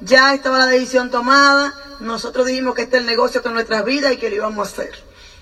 ya 0.00 0.32
estaba 0.34 0.58
la 0.58 0.66
decisión 0.66 1.10
tomada. 1.10 1.74
Nosotros 1.98 2.46
dijimos 2.46 2.76
que 2.76 2.82
este 2.82 2.98
es 2.98 3.00
el 3.00 3.06
negocio 3.06 3.42
con 3.42 3.54
nuestras 3.54 3.84
vidas 3.84 4.12
y 4.12 4.18
que 4.18 4.30
lo 4.30 4.36
íbamos 4.36 4.68
a 4.68 4.70
hacer. 4.70 4.92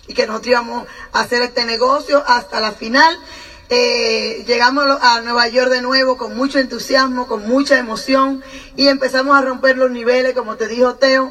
Y 0.07 0.15
que 0.15 0.27
nosotros 0.27 0.53
íbamos 0.53 0.87
a 1.13 1.21
hacer 1.21 1.43
este 1.43 1.67
negocio 1.67 2.25
hasta 2.27 2.61
la 2.61 2.73
final. 2.73 3.15
Eh, 3.69 4.43
llegamos 4.47 4.87
a 5.03 5.21
Nueva 5.21 5.47
York 5.49 5.71
de 5.71 5.83
nuevo 5.83 6.17
con 6.17 6.35
mucho 6.35 6.59
entusiasmo, 6.59 7.27
con 7.27 7.47
mucha 7.47 7.79
emoción 7.79 8.43
y 8.75 8.89
empezamos 8.89 9.37
a 9.37 9.43
romper 9.43 9.77
los 9.77 9.91
niveles, 9.91 10.33
como 10.33 10.57
te 10.57 10.67
dijo 10.67 10.95
Teo 10.95 11.31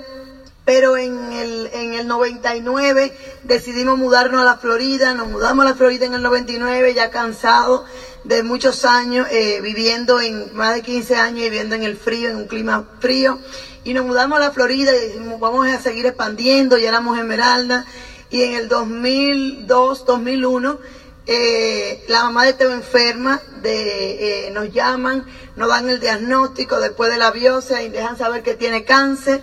pero 0.70 0.98
en 0.98 1.34
el, 1.34 1.68
en 1.74 1.94
el 1.94 2.06
99 2.06 3.12
decidimos 3.42 3.98
mudarnos 3.98 4.40
a 4.40 4.46
la 4.46 4.58
Florida, 4.58 5.16
nos 5.16 5.28
mudamos 5.28 5.66
a 5.66 5.70
la 5.70 5.76
Florida 5.76 6.06
en 6.06 6.14
el 6.14 6.22
99, 6.22 6.94
ya 6.94 7.10
cansados 7.10 7.86
de 8.24 8.44
muchos 8.44 8.86
años, 8.86 9.26
eh, 9.32 9.62
viviendo 9.64 10.22
en 10.22 10.56
más 10.56 10.76
de 10.76 10.84
15 10.84 11.16
años, 11.16 11.42
viviendo 11.42 11.74
en 11.74 11.82
el 11.82 11.98
frío, 11.98 12.30
en 12.30 12.36
un 12.36 12.46
clima 12.46 12.88
frío, 13.00 13.40
y 13.84 13.96
nos 13.96 14.06
mudamos 14.06 14.38
a 14.38 14.42
la 14.42 14.52
Florida 14.52 14.92
y 14.96 15.18
vamos 15.40 15.68
a 15.68 15.82
seguir 15.82 16.06
expandiendo, 16.06 16.78
ya 16.78 16.90
éramos 16.90 17.18
Esmeralda, 17.18 17.88
y 18.30 18.44
en 18.44 18.54
el 18.54 18.70
2002, 18.70 20.06
2001, 20.06 20.80
eh, 21.26 22.06
la 22.10 22.26
mamá 22.26 22.46
de 22.46 22.54
Teo 22.54 22.72
enferma, 22.72 23.42
de, 23.64 24.50
eh, 24.50 24.52
nos 24.52 24.72
llaman, 24.72 25.26
nos 25.56 25.68
dan 25.68 25.90
el 25.90 26.00
diagnóstico 26.00 26.80
después 26.80 27.10
de 27.10 27.18
la 27.18 27.32
biopsia 27.32 27.82
y 27.82 27.90
dejan 27.90 28.20
saber 28.20 28.44
que 28.44 28.54
tiene 28.54 28.84
cáncer. 28.84 29.42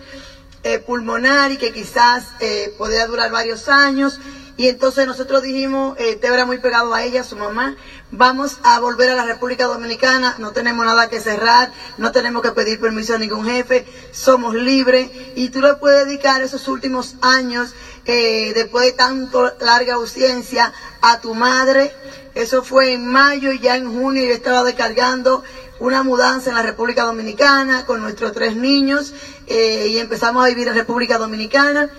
Eh, 0.69 0.81
pulmonar 0.81 1.53
y 1.53 1.59
que 1.59 1.73
quizás 1.73 2.25
eh, 2.41 2.75
podía 2.77 3.07
durar 3.07 3.31
varios 3.31 3.69
años. 3.69 4.19
Y 4.57 4.67
entonces 4.67 5.07
nosotros 5.07 5.45
dijimos, 5.45 5.97
eh, 5.97 6.17
te 6.17 6.27
era 6.27 6.45
muy 6.45 6.59
pegado 6.59 6.93
a 6.93 7.05
ella, 7.05 7.21
a 7.21 7.25
su 7.25 7.37
mamá, 7.37 7.77
vamos 8.11 8.59
a 8.65 8.81
volver 8.81 9.11
a 9.11 9.15
la 9.15 9.25
República 9.25 9.67
Dominicana, 9.67 10.35
no 10.39 10.51
tenemos 10.51 10.85
nada 10.85 11.09
que 11.09 11.21
cerrar, 11.21 11.71
no 11.99 12.11
tenemos 12.11 12.43
que 12.43 12.51
pedir 12.51 12.81
permiso 12.81 13.15
a 13.15 13.19
ningún 13.19 13.45
jefe, 13.45 13.87
somos 14.11 14.57
libres 14.57 15.09
y 15.37 15.51
tú 15.51 15.61
le 15.61 15.75
puedes 15.75 16.05
dedicar 16.05 16.43
esos 16.43 16.67
últimos 16.67 17.15
años, 17.21 17.73
eh, 18.05 18.53
después 18.53 18.87
de 18.87 18.93
tanto 18.93 19.55
larga 19.61 19.95
ausencia, 19.95 20.73
a 21.01 21.21
tu 21.21 21.35
madre. 21.35 21.93
Eso 22.35 22.65
fue 22.65 22.93
en 22.93 23.07
mayo 23.07 23.53
y 23.53 23.61
ya 23.61 23.77
en 23.77 23.93
junio 23.93 24.25
yo 24.25 24.35
estaba 24.35 24.65
descargando 24.65 25.45
una 25.79 26.03
mudanza 26.03 26.51
en 26.51 26.57
la 26.57 26.63
República 26.63 27.05
Dominicana 27.05 27.85
con 27.87 28.01
nuestros 28.01 28.33
tres 28.33 28.57
niños 28.57 29.13
eh, 29.47 29.89
y 29.91 29.99
empezamos 29.99 30.45
a 30.45 30.49
vivir 30.49 30.69
en 30.69 30.75
República 30.75 31.19
Dominicana. 31.19 31.91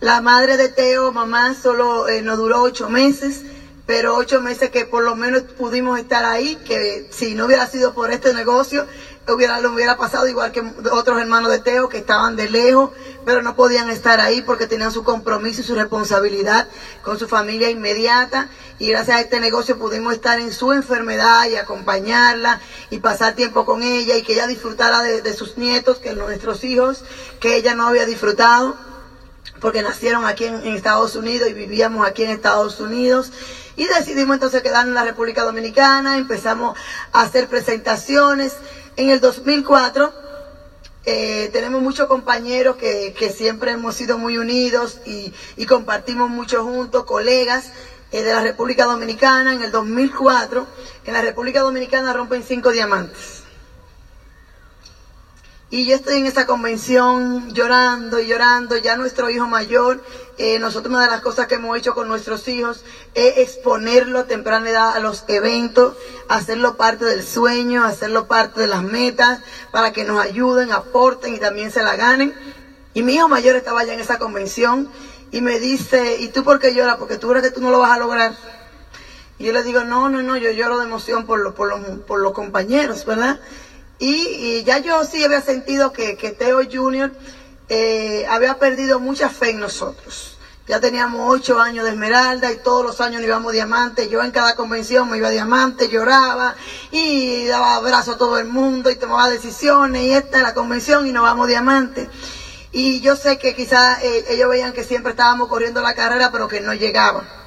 La 0.00 0.20
madre 0.20 0.56
de 0.56 0.68
Teo, 0.68 1.12
mamá, 1.12 1.54
solo 1.54 2.08
eh, 2.08 2.22
nos 2.22 2.38
duró 2.38 2.62
ocho 2.62 2.88
meses, 2.88 3.42
pero 3.86 4.16
ocho 4.16 4.40
meses 4.40 4.70
que 4.70 4.84
por 4.84 5.02
lo 5.02 5.16
menos 5.16 5.42
pudimos 5.42 5.98
estar 5.98 6.24
ahí, 6.24 6.56
que 6.64 7.08
si 7.10 7.34
no 7.34 7.46
hubiera 7.46 7.66
sido 7.66 7.92
por 7.92 8.10
este 8.10 8.32
negocio, 8.32 8.86
hubiera, 9.28 9.60
lo 9.60 9.72
hubiera 9.72 9.96
pasado 9.96 10.26
igual 10.28 10.52
que 10.52 10.62
otros 10.92 11.20
hermanos 11.20 11.50
de 11.50 11.58
Teo 11.58 11.88
que 11.88 11.98
estaban 11.98 12.36
de 12.36 12.48
lejos, 12.48 12.90
pero 13.24 13.42
no 13.42 13.54
podían 13.54 13.90
estar 13.90 14.20
ahí 14.20 14.42
porque 14.42 14.66
tenían 14.66 14.92
su 14.92 15.04
compromiso 15.04 15.60
y 15.60 15.64
su 15.64 15.74
responsabilidad 15.74 16.68
con 17.02 17.18
su 17.18 17.28
familia 17.28 17.70
inmediata. 17.70 18.48
Y 18.78 18.88
gracias 18.88 19.18
a 19.18 19.20
este 19.20 19.40
negocio 19.40 19.78
pudimos 19.78 20.14
estar 20.14 20.40
en 20.40 20.52
su 20.52 20.72
enfermedad 20.72 21.48
y 21.48 21.56
acompañarla 21.56 22.60
y 22.88 22.98
pasar 22.98 23.34
tiempo 23.34 23.64
con 23.66 23.82
ella 23.82 24.16
y 24.16 24.22
que 24.22 24.32
ella 24.32 24.46
disfrutara 24.46 25.02
de, 25.02 25.34
sus 25.34 25.58
nietos, 25.58 25.98
que 25.98 26.14
nuestros 26.14 26.64
hijos, 26.64 27.04
que 27.40 27.56
ella 27.56 27.74
no 27.74 27.86
había 27.86 28.06
disfrutado 28.06 28.76
porque 29.60 29.82
nacieron 29.82 30.24
aquí 30.24 30.46
en, 30.46 30.54
en, 30.54 30.74
Estados 30.74 31.16
Unidos 31.16 31.50
y 31.50 31.52
vivíamos 31.52 32.06
aquí 32.06 32.24
en 32.24 32.30
Estados 32.30 32.80
Unidos. 32.80 33.30
Y 33.76 33.84
decidimos 33.84 34.34
entonces 34.34 34.62
quedarnos 34.62 34.88
en 34.88 34.94
la 34.94 35.04
República 35.04 35.44
Dominicana, 35.44 36.16
empezamos 36.16 36.78
a 37.12 37.22
hacer 37.22 37.48
presentaciones 37.48 38.54
en 38.96 39.10
el 39.10 39.20
2004 39.20 40.12
eh, 41.06 41.48
tenemos 41.52 41.80
muchos 41.80 42.06
compañeros 42.06 42.76
que, 42.76 43.34
siempre 43.34 43.72
hemos 43.72 43.94
sido 43.94 44.18
muy 44.18 44.36
unidos 44.36 45.00
y, 45.06 45.32
compartimos 45.66 46.28
mucho 46.28 46.62
juntos, 46.62 47.04
colegas 47.04 47.72
eh, 48.12 48.22
de 48.22 48.32
la 48.32 48.40
República 48.40 48.84
Dominicana. 48.84 49.54
En 49.54 49.62
el 49.62 49.70
2004, 49.70 50.66
en 51.06 51.12
la 51.12 51.22
República 51.22 51.60
Dominicana 51.60 52.12
rompen 52.12 52.42
cinco 52.42 52.70
diamantes. 52.70 53.39
Y 55.72 55.86
yo 55.86 55.94
estoy 55.94 56.18
en 56.18 56.26
esa 56.26 56.46
convención 56.46 57.54
llorando 57.54 58.18
y 58.18 58.26
llorando, 58.26 58.76
ya 58.76 58.96
nuestro 58.96 59.30
hijo 59.30 59.46
mayor, 59.46 60.02
eh, 60.36 60.58
nosotros 60.58 60.92
una 60.92 61.04
de 61.04 61.10
las 61.12 61.20
cosas 61.20 61.46
que 61.46 61.54
hemos 61.54 61.78
hecho 61.78 61.94
con 61.94 62.08
nuestros 62.08 62.48
hijos 62.48 62.84
es 63.14 63.38
exponerlo 63.38 64.18
a 64.18 64.24
temprana 64.24 64.68
edad 64.68 64.96
a 64.96 64.98
los 64.98 65.24
eventos, 65.28 65.94
hacerlo 66.28 66.76
parte 66.76 67.04
del 67.04 67.24
sueño, 67.24 67.84
hacerlo 67.84 68.26
parte 68.26 68.62
de 68.62 68.66
las 68.66 68.82
metas, 68.82 69.42
para 69.70 69.92
que 69.92 70.02
nos 70.02 70.20
ayuden, 70.20 70.72
aporten 70.72 71.36
y 71.36 71.38
también 71.38 71.70
se 71.70 71.84
la 71.84 71.94
ganen. 71.94 72.34
Y 72.92 73.04
mi 73.04 73.14
hijo 73.14 73.28
mayor 73.28 73.54
estaba 73.54 73.82
allá 73.82 73.94
en 73.94 74.00
esa 74.00 74.18
convención 74.18 74.90
y 75.30 75.40
me 75.40 75.60
dice, 75.60 76.16
¿y 76.18 76.30
tú 76.30 76.42
por 76.42 76.58
qué 76.58 76.74
lloras? 76.74 76.96
Porque 76.96 77.16
tú 77.16 77.28
crees 77.28 77.44
que 77.44 77.52
tú 77.52 77.60
no 77.60 77.70
lo 77.70 77.78
vas 77.78 77.92
a 77.92 77.98
lograr. 77.98 78.34
Y 79.38 79.44
yo 79.44 79.52
le 79.52 79.62
digo, 79.62 79.84
no, 79.84 80.08
no, 80.08 80.20
no, 80.20 80.36
yo 80.36 80.50
lloro 80.50 80.80
de 80.80 80.86
emoción 80.86 81.26
por, 81.26 81.38
lo, 81.38 81.54
por, 81.54 81.68
los, 81.68 81.80
por 82.00 82.18
los 82.18 82.32
compañeros, 82.32 83.04
¿verdad? 83.04 83.38
Y, 84.00 84.64
ya 84.64 84.78
yo 84.78 85.04
sí 85.04 85.22
había 85.22 85.42
sentido 85.42 85.92
que, 85.92 86.14
Teo 86.38 86.62
Junior 86.70 87.12
eh, 87.68 88.26
había 88.28 88.58
perdido 88.58 88.98
mucha 88.98 89.28
fe 89.28 89.50
en 89.50 89.60
nosotros. 89.60 90.38
Ya 90.66 90.80
teníamos 90.80 91.20
ocho 91.28 91.60
años 91.60 91.84
de 91.84 91.90
esmeralda 91.90 92.50
y 92.50 92.56
todos 92.58 92.84
los 92.84 93.00
años 93.00 93.20
nos 93.20 93.28
íbamos 93.28 93.52
diamante. 93.52 94.08
Yo 94.08 94.22
en 94.22 94.30
cada 94.30 94.56
convención 94.56 95.10
me 95.10 95.18
iba 95.18 95.28
diamante, 95.28 95.88
lloraba 95.88 96.54
y 96.90 97.44
daba 97.46 97.74
abrazo 97.74 98.12
a 98.12 98.18
todo 98.18 98.38
el 98.38 98.46
mundo 98.46 98.90
y 98.90 98.96
tomaba 98.96 99.28
decisiones. 99.28 100.02
Y 100.04 100.12
esta 100.12 100.38
es 100.38 100.42
la 100.44 100.54
convención 100.54 101.06
y 101.06 101.12
nos 101.12 101.24
vamos 101.24 101.48
diamante. 101.48 102.08
Y 102.72 103.00
yo 103.00 103.16
sé 103.16 103.38
que 103.38 103.54
quizás 103.54 104.02
eh, 104.02 104.24
ellos 104.30 104.48
veían 104.48 104.72
que 104.72 104.84
siempre 104.84 105.10
estábamos 105.10 105.48
corriendo 105.48 105.82
la 105.82 105.94
carrera, 105.94 106.30
pero 106.32 106.48
que 106.48 106.60
no 106.60 106.72
llegaban 106.72 107.39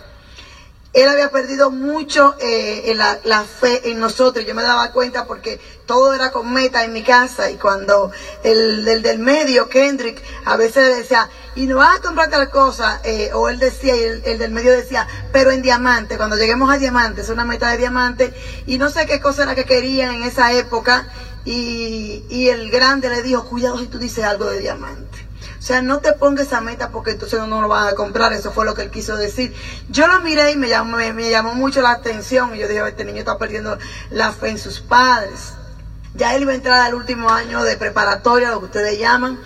él 0.93 1.09
había 1.09 1.31
perdido 1.31 1.71
mucho 1.71 2.35
eh, 2.39 2.93
la, 2.95 3.43
fe 3.43 3.89
en 3.89 3.99
nosotros. 3.99 4.45
Yo 4.45 4.53
me 4.53 4.61
daba 4.61 4.91
cuenta 4.91 5.25
porque 5.25 5.59
todo 5.87 6.13
era 6.13 6.31
con 6.31 6.53
meta 6.53 6.83
en 6.83 6.93
mi 6.93 7.01
casa 7.01 7.49
y 7.49 7.55
cuando 7.55 8.11
el, 8.43 8.85
del 8.85 9.17
medio, 9.17 9.67
Kendrick, 9.69 10.21
a 10.45 10.55
veces 10.55 10.95
decía, 10.95 11.29
y 11.55 11.65
no 11.65 11.77
vas 11.77 11.97
a 11.97 12.01
comprar 12.01 12.29
tal 12.29 12.49
cosa, 12.51 13.01
eh, 13.03 13.31
o 13.33 13.49
él 13.49 13.57
decía, 13.57 13.95
y 13.95 14.03
el, 14.03 14.37
del 14.37 14.51
medio 14.51 14.71
decía, 14.71 15.07
pero 15.31 15.49
en 15.49 15.63
diamante, 15.63 16.17
cuando 16.17 16.37
lleguemos 16.37 16.71
a 16.71 16.77
diamante, 16.77 17.21
es 17.21 17.29
una 17.29 17.43
meta 17.43 17.71
de 17.71 17.77
diamante, 17.77 18.33
y 18.67 18.77
no 18.77 18.89
sé 18.89 19.05
qué 19.07 19.19
cosa 19.19 19.43
era 19.43 19.55
que 19.55 19.65
querían 19.65 20.13
en 20.13 20.23
esa 20.23 20.53
época, 20.53 21.07
y, 21.43 22.23
y 22.29 22.49
el 22.49 22.69
grande 22.71 23.09
le 23.09 23.21
dijo, 23.21 23.45
cuidado 23.45 23.79
si 23.79 23.87
tú 23.87 23.99
dices 23.99 24.23
algo 24.23 24.45
de 24.45 24.59
diamante. 24.59 25.12
O 25.63 25.65
sea, 25.65 25.81
no 25.81 25.99
te 25.99 26.11
pongas 26.11 26.47
esa 26.47 26.59
meta 26.59 26.89
porque 26.89 27.11
entonces 27.11 27.39
no 27.47 27.61
lo 27.61 27.69
vas 27.69 27.93
a 27.93 27.95
comprar. 27.95 28.33
Eso 28.33 28.51
fue 28.51 28.65
lo 28.65 28.75
que 28.75 28.81
él 28.81 28.91
quiso 28.91 29.15
decir. 29.15 29.55
Yo 29.87 30.07
lo 30.07 30.19
miré 30.19 30.51
y 30.51 30.57
me 30.57 30.67
llamó, 30.67 30.97
me, 30.97 31.29
llamó 31.29 31.55
mucho 31.55 31.81
la 31.81 31.91
atención. 31.91 32.53
Y 32.53 32.59
yo 32.59 32.67
dije, 32.67 32.85
este 32.85 33.05
niño 33.05 33.19
está 33.19 33.37
perdiendo 33.37 33.77
la 34.09 34.33
fe 34.33 34.49
en 34.49 34.59
sus 34.59 34.81
padres. 34.81 35.53
Ya 36.15 36.35
él 36.35 36.41
iba 36.41 36.51
a 36.51 36.55
entrar 36.55 36.81
al 36.81 36.95
último 36.95 37.29
año 37.29 37.63
de 37.63 37.77
preparatoria, 37.77 38.51
lo 38.51 38.59
que 38.59 38.65
ustedes 38.65 38.99
llaman. 38.99 39.39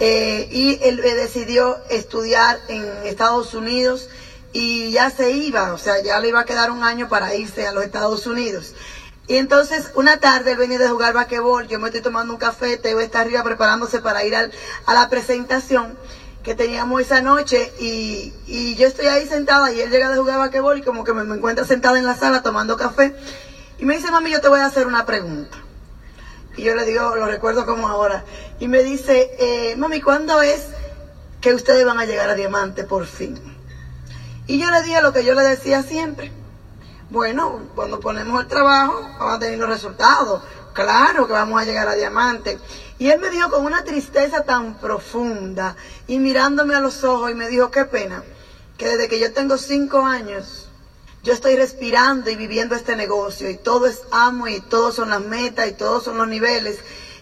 Eh, 0.00 0.48
y 0.50 0.80
él 0.82 1.00
eh, 1.00 1.14
decidió 1.14 1.76
estudiar 1.90 2.58
en 2.68 2.86
Estados 3.04 3.52
Unidos 3.52 4.08
y 4.54 4.90
ya 4.92 5.10
se 5.10 5.32
iba, 5.32 5.74
o 5.74 5.78
sea, 5.78 6.02
ya 6.02 6.18
le 6.20 6.28
iba 6.28 6.40
a 6.40 6.44
quedar 6.46 6.70
un 6.70 6.82
año 6.82 7.10
para 7.10 7.34
irse 7.34 7.66
a 7.66 7.72
los 7.72 7.84
Estados 7.84 8.26
Unidos. 8.26 8.72
Y 9.28 9.36
entonces 9.36 9.90
una 9.94 10.18
tarde 10.20 10.52
él 10.52 10.58
venía 10.58 10.78
de 10.78 10.88
jugar 10.88 11.12
basquetbol, 11.12 11.68
yo 11.68 11.78
me 11.78 11.88
estoy 11.88 12.00
tomando 12.00 12.32
un 12.32 12.38
café, 12.38 12.78
Teo 12.78 12.98
está 12.98 13.20
arriba 13.20 13.44
preparándose 13.44 14.00
para 14.00 14.24
ir 14.24 14.34
a 14.34 14.94
la 14.94 15.08
presentación 15.10 15.98
que 16.42 16.54
teníamos 16.54 17.02
esa 17.02 17.20
noche 17.20 17.70
y, 17.78 18.74
yo 18.76 18.86
estoy 18.86 19.06
ahí 19.06 19.26
sentada 19.26 19.70
y 19.70 19.82
él 19.82 19.90
llega 19.90 20.08
de 20.08 20.16
jugar 20.16 20.38
basquetbol 20.38 20.78
y 20.78 20.82
como 20.82 21.04
que 21.04 21.12
me, 21.12 21.22
encuentra 21.34 21.66
sentada 21.66 21.98
en 21.98 22.06
la 22.06 22.16
sala 22.16 22.42
tomando 22.42 22.78
café 22.78 23.14
y 23.78 23.84
me 23.84 23.96
dice, 23.96 24.10
mami, 24.10 24.30
yo 24.30 24.40
te 24.40 24.48
voy 24.48 24.60
a 24.60 24.66
hacer 24.66 24.86
una 24.86 25.04
pregunta. 25.04 25.58
Y 26.56 26.62
yo 26.62 26.74
le 26.74 26.86
digo, 26.86 27.14
lo 27.14 27.26
recuerdo 27.26 27.66
como 27.66 27.86
ahora. 27.86 28.24
Y 28.58 28.66
me 28.66 28.82
dice, 28.82 29.30
eh, 29.38 29.76
mami, 29.76 30.00
¿cuándo 30.00 30.40
es 30.40 30.68
que 31.42 31.52
ustedes 31.52 31.84
van 31.84 31.98
a 31.98 32.06
llegar 32.06 32.30
a 32.30 32.34
Diamante 32.34 32.84
por 32.84 33.04
fin? 33.04 33.38
Y 34.46 34.58
yo 34.58 34.70
le 34.70 34.82
dije 34.82 35.02
lo 35.02 35.12
que 35.12 35.24
yo 35.24 35.34
le 35.34 35.42
decía 35.42 35.82
siempre. 35.82 36.32
Bueno, 37.10 37.62
cuando 37.74 38.00
ponemos 38.00 38.42
el 38.42 38.48
trabajo, 38.48 39.00
vamos 39.18 39.36
a 39.36 39.38
tener 39.38 39.58
los 39.58 39.70
resultados. 39.70 40.42
Claro 40.74 41.26
que 41.26 41.32
vamos 41.32 41.60
a 41.60 41.64
llegar 41.64 41.88
a 41.88 41.94
diamante. 41.94 42.58
Y 42.98 43.08
él 43.08 43.18
me 43.18 43.30
dijo 43.30 43.48
con 43.50 43.64
una 43.64 43.82
tristeza 43.82 44.42
tan 44.42 44.74
profunda 44.74 45.74
y 46.06 46.18
mirándome 46.18 46.74
a 46.74 46.80
los 46.80 47.04
ojos 47.04 47.30
y 47.30 47.34
me 47.34 47.48
dijo, 47.48 47.70
qué 47.70 47.86
pena, 47.86 48.22
que 48.76 48.88
desde 48.88 49.08
que 49.08 49.18
yo 49.18 49.32
tengo 49.32 49.56
cinco 49.56 50.04
años, 50.04 50.68
yo 51.22 51.32
estoy 51.32 51.56
respirando 51.56 52.30
y 52.30 52.36
viviendo 52.36 52.74
este 52.74 52.94
negocio 52.94 53.48
y 53.48 53.56
todo 53.56 53.86
es 53.86 54.02
amo 54.10 54.46
y 54.46 54.60
todos 54.60 54.94
son 54.94 55.10
las 55.10 55.20
metas 55.20 55.66
y 55.68 55.72
todos 55.72 56.04
son 56.04 56.18
los 56.18 56.28
niveles 56.28 56.78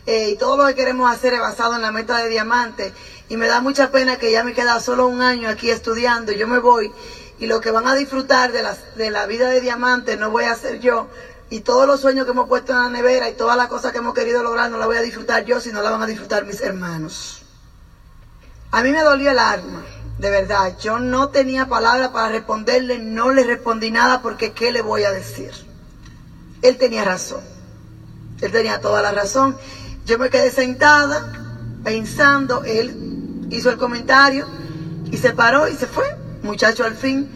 eh, 0.07 0.31
y 0.31 0.37
todo 0.37 0.57
lo 0.57 0.67
que 0.67 0.75
queremos 0.75 1.11
hacer 1.11 1.35
es 1.35 1.41
basado 1.41 1.75
en 1.75 1.83
la 1.83 1.93
meta 1.93 2.19
de 2.19 2.29
diamante 2.29 2.93
y 3.29 3.37
me 3.37 3.49
da 3.49 3.61
mucha 3.61 3.91
pena 3.91 4.19
que 4.19 4.31
ya 4.31 4.45
me 4.45 4.53
queda 4.53 4.81
solo 4.81 5.07
un 5.07 5.23
año 5.23 5.49
aquí 5.49 5.71
estudiando 5.71 6.33
y 6.33 6.39
yo 6.39 6.47
me 6.47 6.59
voy 6.59 6.93
y 7.39 7.47
lo 7.47 7.61
que 7.61 7.71
van 7.71 7.87
a 7.87 7.95
disfrutar 7.95 8.53
de, 8.53 8.63
las, 8.63 8.97
de 8.97 9.11
la 9.11 9.27
vida 9.27 9.51
de 9.51 9.61
diamante 9.61 10.17
no 10.17 10.31
voy 10.31 10.45
a 10.45 10.55
ser 10.55 10.81
yo 10.81 11.09
y 11.49 11.61
todos 11.61 11.87
los 11.87 12.01
sueños 12.01 12.25
que 12.25 12.33
hemos 12.33 12.49
puesto 12.49 12.73
en 12.73 12.79
la 12.79 12.89
nevera 12.91 13.29
y 13.29 13.35
todas 13.35 13.57
las 13.57 13.69
cosas 13.69 13.93
que 13.93 13.99
hemos 13.99 14.15
querido 14.15 14.43
lograr 14.43 14.71
no 14.71 14.79
las 14.79 14.87
voy 14.87 14.97
a 14.97 15.03
disfrutar 15.03 15.45
yo, 15.45 15.61
sino 15.61 15.81
las 15.83 15.93
van 15.93 16.03
a 16.03 16.07
disfrutar 16.07 16.45
mis 16.45 16.61
hermanos. 16.61 17.43
A 18.73 18.83
mí 18.83 18.91
me 18.91 19.03
dolió 19.03 19.31
el 19.31 19.39
alma, 19.39 19.85
de 20.19 20.31
verdad. 20.31 20.77
Yo 20.81 20.99
no 20.99 21.29
tenía 21.29 21.67
palabra 21.67 22.13
para 22.13 22.31
responderle, 22.31 22.99
no 22.99 23.31
le 23.31 23.45
respondí 23.45 23.93
nada 23.93 24.23
porque 24.23 24.53
¿qué 24.53 24.73
le 24.73 24.83
voy 24.83 25.05
a 25.05 25.13
decir? 25.13 25.53
Él 26.63 26.79
tenía 26.79 27.05
razón. 27.05 27.43
Él 28.41 28.51
tenía 28.51 28.81
toda 28.81 29.01
la 29.03 29.13
razón. 29.13 29.57
Yo 30.05 30.19
me 30.19 30.31
quedé 30.31 30.51
sentada 30.51 31.33
pensando, 31.85 32.65
él 32.65 33.47
hizo 33.51 33.71
el 33.71 33.77
comentario 33.77 34.47
y 35.13 35.17
se 35.19 35.33
paró 35.33 35.69
y 35.69 35.75
se 35.75 35.87
fue, 35.87 36.05
muchacho 36.47 36.85
al 36.85 36.95
fin. 36.95 37.29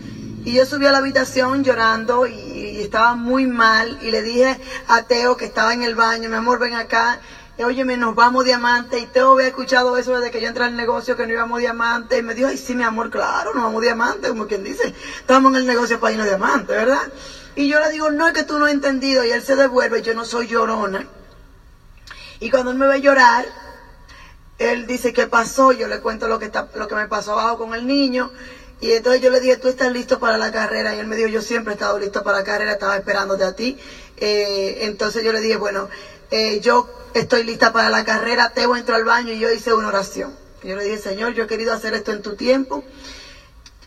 Y 0.45 0.55
yo 0.55 0.65
subí 0.65 0.87
a 0.87 0.93
la 0.93 0.99
habitación 0.99 1.63
llorando 1.63 2.27
y 2.27 2.79
estaba 2.81 3.15
muy 3.15 3.47
mal 3.47 3.99
y 4.01 4.11
le 4.11 4.23
dije 4.23 4.59
a 4.89 5.03
Teo 5.03 5.37
que 5.37 5.45
estaba 5.45 5.75
en 5.75 5.83
el 5.83 5.95
baño, 5.95 6.31
mi 6.31 6.37
amor, 6.37 6.59
ven 6.59 6.75
acá. 6.75 7.21
Y, 7.59 7.63
Óyeme, 7.63 7.99
nos 7.99 8.15
vamos 8.15 8.47
diamante. 8.47 8.99
Y 8.99 9.07
Teo 9.07 9.33
había 9.33 9.49
escuchado 9.49 9.99
eso 9.99 10.17
desde 10.17 10.31
que 10.31 10.41
yo 10.41 10.49
entré 10.49 10.65
al 10.65 10.77
negocio, 10.77 11.15
que 11.15 11.27
no 11.27 11.33
íbamos 11.35 11.61
diamante. 11.61 12.17
Y 12.19 12.23
me 12.23 12.35
dijo, 12.35 12.49
ay, 12.49 12.57
sí, 12.57 12.75
mi 12.75 12.85
amor, 12.85 13.11
claro, 13.11 13.53
nos 13.53 13.65
vamos 13.65 13.83
diamante. 13.83 14.29
Como 14.29 14.47
quien 14.47 14.65
dice, 14.65 14.95
estamos 15.19 15.53
en 15.53 15.59
el 15.59 15.67
negocio 15.67 16.01
para 16.01 16.13
irnos 16.13 16.27
diamante, 16.27 16.73
¿verdad? 16.73 17.13
Y 17.57 17.69
yo 17.69 17.79
le 17.81 17.91
digo, 17.91 18.11
no 18.11 18.27
es 18.27 18.33
que 18.33 18.45
tú 18.45 18.59
no 18.59 18.65
has 18.65 18.73
entendido. 18.73 19.25
Y 19.25 19.31
él 19.31 19.43
se 19.43 19.57
devuelve, 19.57 20.01
yo 20.01 20.15
no 20.15 20.25
soy 20.25 20.47
llorona. 20.47 21.07
Y 22.39 22.51
cuando 22.51 22.71
él 22.71 22.79
me 22.79 22.87
ve 22.87 23.03
llorar, 23.03 23.45
él 24.59 24.87
dice, 24.87 25.13
¿qué 25.13 25.27
pasó? 25.27 25.73
Yo 25.73 25.87
le 25.89 26.01
cuento 26.01 26.29
lo 26.29 26.39
que, 26.39 26.47
está, 26.47 26.69
lo 26.75 26.89
que 26.89 26.95
me 26.95 27.09
pasó 27.09 27.33
abajo 27.33 27.59
con 27.59 27.75
el 27.75 27.87
niño. 27.87 28.31
Y 28.81 28.93
entonces 28.93 29.21
yo 29.21 29.31
le 29.31 29.41
dije, 29.41 29.57
¿tú 29.57 29.69
estás 29.69 29.93
listo 29.93 30.19
para 30.19 30.39
la 30.39 30.51
carrera? 30.51 30.95
Y 30.95 30.99
él 30.99 31.07
me 31.07 31.17
dijo, 31.17 31.29
yo 31.29 31.43
siempre 31.43 31.73
he 31.73 31.75
estado 31.75 31.99
listo 31.99 32.23
para 32.23 32.39
la 32.39 32.45
carrera, 32.45 32.73
estaba 32.73 32.97
esperándote 32.97 33.45
a 33.45 33.55
ti. 33.55 33.79
Eh, 34.17 34.79
entonces 34.83 35.23
yo 35.23 35.33
le 35.33 35.41
dije, 35.41 35.57
bueno, 35.57 35.89
eh, 36.31 36.61
yo 36.61 36.89
estoy 37.13 37.45
lista 37.45 37.73
para 37.73 37.91
la 37.91 38.05
carrera, 38.05 38.53
Teo 38.55 38.77
entró 38.77 38.95
al 38.95 39.05
baño 39.05 39.33
y 39.33 39.39
yo 39.39 39.51
hice 39.51 39.75
una 39.75 39.89
oración. 39.89 40.35
Yo 40.63 40.77
le 40.77 40.85
dije, 40.85 40.99
Señor, 40.99 41.35
yo 41.35 41.45
he 41.45 41.47
querido 41.47 41.73
hacer 41.73 41.95
esto 41.95 42.13
en 42.13 42.23
tu 42.23 42.37
tiempo. 42.37 42.85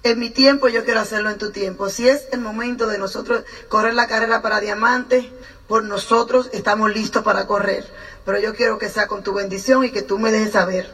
En 0.04 0.20
mi 0.20 0.30
tiempo 0.30 0.68
yo 0.68 0.84
quiero 0.84 1.00
hacerlo 1.00 1.30
en 1.30 1.38
tu 1.38 1.52
tiempo. 1.52 1.90
Si 1.90 2.08
es 2.08 2.28
el 2.32 2.42
momento 2.42 2.88
de 2.88 2.98
nosotros 2.98 3.46
correr 3.70 3.94
la 3.94 4.08
carrera 4.08 4.42
para 4.42 4.60
diamantes, 4.60 5.26
por 5.68 5.84
nosotros 5.84 6.50
estamos 6.52 6.94
listos 6.94 7.24
para 7.24 7.48
correr. 7.48 7.86
Pero 8.26 8.40
yo 8.40 8.54
quiero 8.54 8.78
que 8.78 8.90
sea 8.90 9.08
con 9.08 9.24
tu 9.24 9.34
bendición 9.34 9.86
y 9.86 9.92
que 9.92 10.02
tú 10.02 10.20
me 10.20 10.32
dejes 10.32 10.52
saber. 10.52 10.94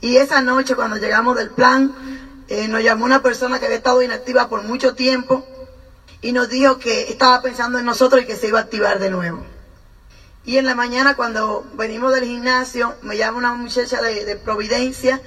Y 0.00 0.16
esa 0.16 0.42
noche 0.42 0.74
cuando 0.74 0.96
llegamos 0.96 1.36
del 1.36 1.50
plan, 1.50 1.94
eh, 2.48 2.68
nos 2.68 2.82
llamó 2.82 3.04
una 3.04 3.22
persona 3.22 3.58
que 3.58 3.66
había 3.66 3.78
estado 3.78 4.02
inactiva 4.02 4.48
por 4.48 4.62
mucho 4.62 4.94
tiempo 4.94 5.44
y 6.22 6.32
nos 6.32 6.48
dijo 6.48 6.78
que 6.78 7.10
estaba 7.10 7.42
pensando 7.42 7.78
en 7.78 7.84
nosotros 7.84 8.22
y 8.22 8.26
que 8.26 8.36
se 8.36 8.48
iba 8.48 8.60
a 8.60 8.62
activar 8.62 8.98
de 9.00 9.10
nuevo. 9.10 9.44
Y 10.44 10.58
en 10.58 10.66
la 10.66 10.76
mañana 10.76 11.16
cuando 11.16 11.66
venimos 11.74 12.14
del 12.14 12.24
gimnasio, 12.24 12.94
me 13.02 13.16
llama 13.16 13.38
una 13.38 13.54
muchacha 13.54 14.00
de, 14.00 14.36
Providencia 14.36 15.20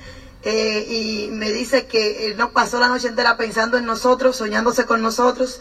eh, 0.44 0.86
y 0.90 1.30
me 1.32 1.52
dice 1.52 1.88
que 1.88 2.34
no 2.38 2.52
pasó 2.52 2.80
la 2.80 2.88
noche 2.88 3.10
entera 3.10 3.36
pensando 3.36 3.78
en 3.78 3.86
nosotros, 3.86 4.38
soñándose 4.38 4.86
con 4.86 5.02
nosotros, 5.02 5.60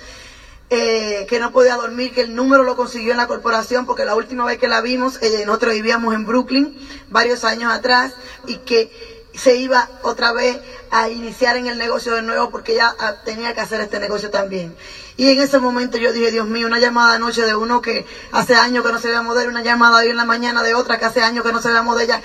eh, 0.71 1.27
que 1.29 1.41
no 1.41 1.51
podía 1.51 1.75
dormir, 1.75 2.13
que 2.13 2.21
el 2.21 2.37
número 2.37 2.63
lo 2.63 2.77
consiguió 2.77 3.11
en 3.11 3.17
la 3.17 3.27
corporación, 3.27 3.85
porque 3.85 4.05
la 4.05 4.15
última 4.15 4.45
vez 4.45 4.59
que 4.59 4.69
la 4.69 4.81
vimos, 4.81 5.19
nosotros 5.45 5.75
vivíamos 5.75 6.15
en 6.15 6.25
Brooklyn, 6.25 6.79
varios 7.09 7.43
años 7.43 7.73
atrás, 7.73 8.15
y 8.47 8.59
que 8.59 9.18
se 9.39 9.57
iba 9.57 9.89
otra 10.03 10.33
vez 10.33 10.59
a 10.91 11.09
iniciar 11.09 11.57
en 11.57 11.67
el 11.67 11.79
negocio 11.79 12.15
de 12.15 12.23
nuevo 12.23 12.51
porque 12.51 12.75
ya 12.75 12.95
ah, 12.99 13.15
tenía 13.25 13.55
que 13.55 13.61
hacer 13.61 13.81
este 13.81 14.01
negocio 14.01 14.31
también. 14.31 14.77
Y 15.17 15.31
en 15.31 15.41
ese 15.41 15.59
momento 15.59 15.97
yo 15.99 16.13
dije, 16.13 16.31
Dios 16.31 16.47
mío, 16.47 16.67
una 16.67 16.79
llamada 16.79 17.15
anoche 17.15 17.43
de 17.43 17.55
uno 17.55 17.81
que 17.81 18.07
hace 18.33 18.55
años 18.55 18.85
que 18.85 18.93
no 18.93 18.99
se 18.99 19.09
veía 19.09 19.23
de 19.23 19.49
una 19.49 19.63
llamada 19.63 19.99
hoy 19.99 20.09
en 20.09 20.17
la 20.17 20.25
mañana 20.25 20.63
de 20.63 20.75
otra 20.75 20.99
que 20.99 21.05
hace 21.05 21.23
años 21.23 21.45
que 21.45 21.53
no 21.53 21.63
se 21.63 21.69
veía 21.69 21.95
de 21.95 22.05
ella. 22.05 22.23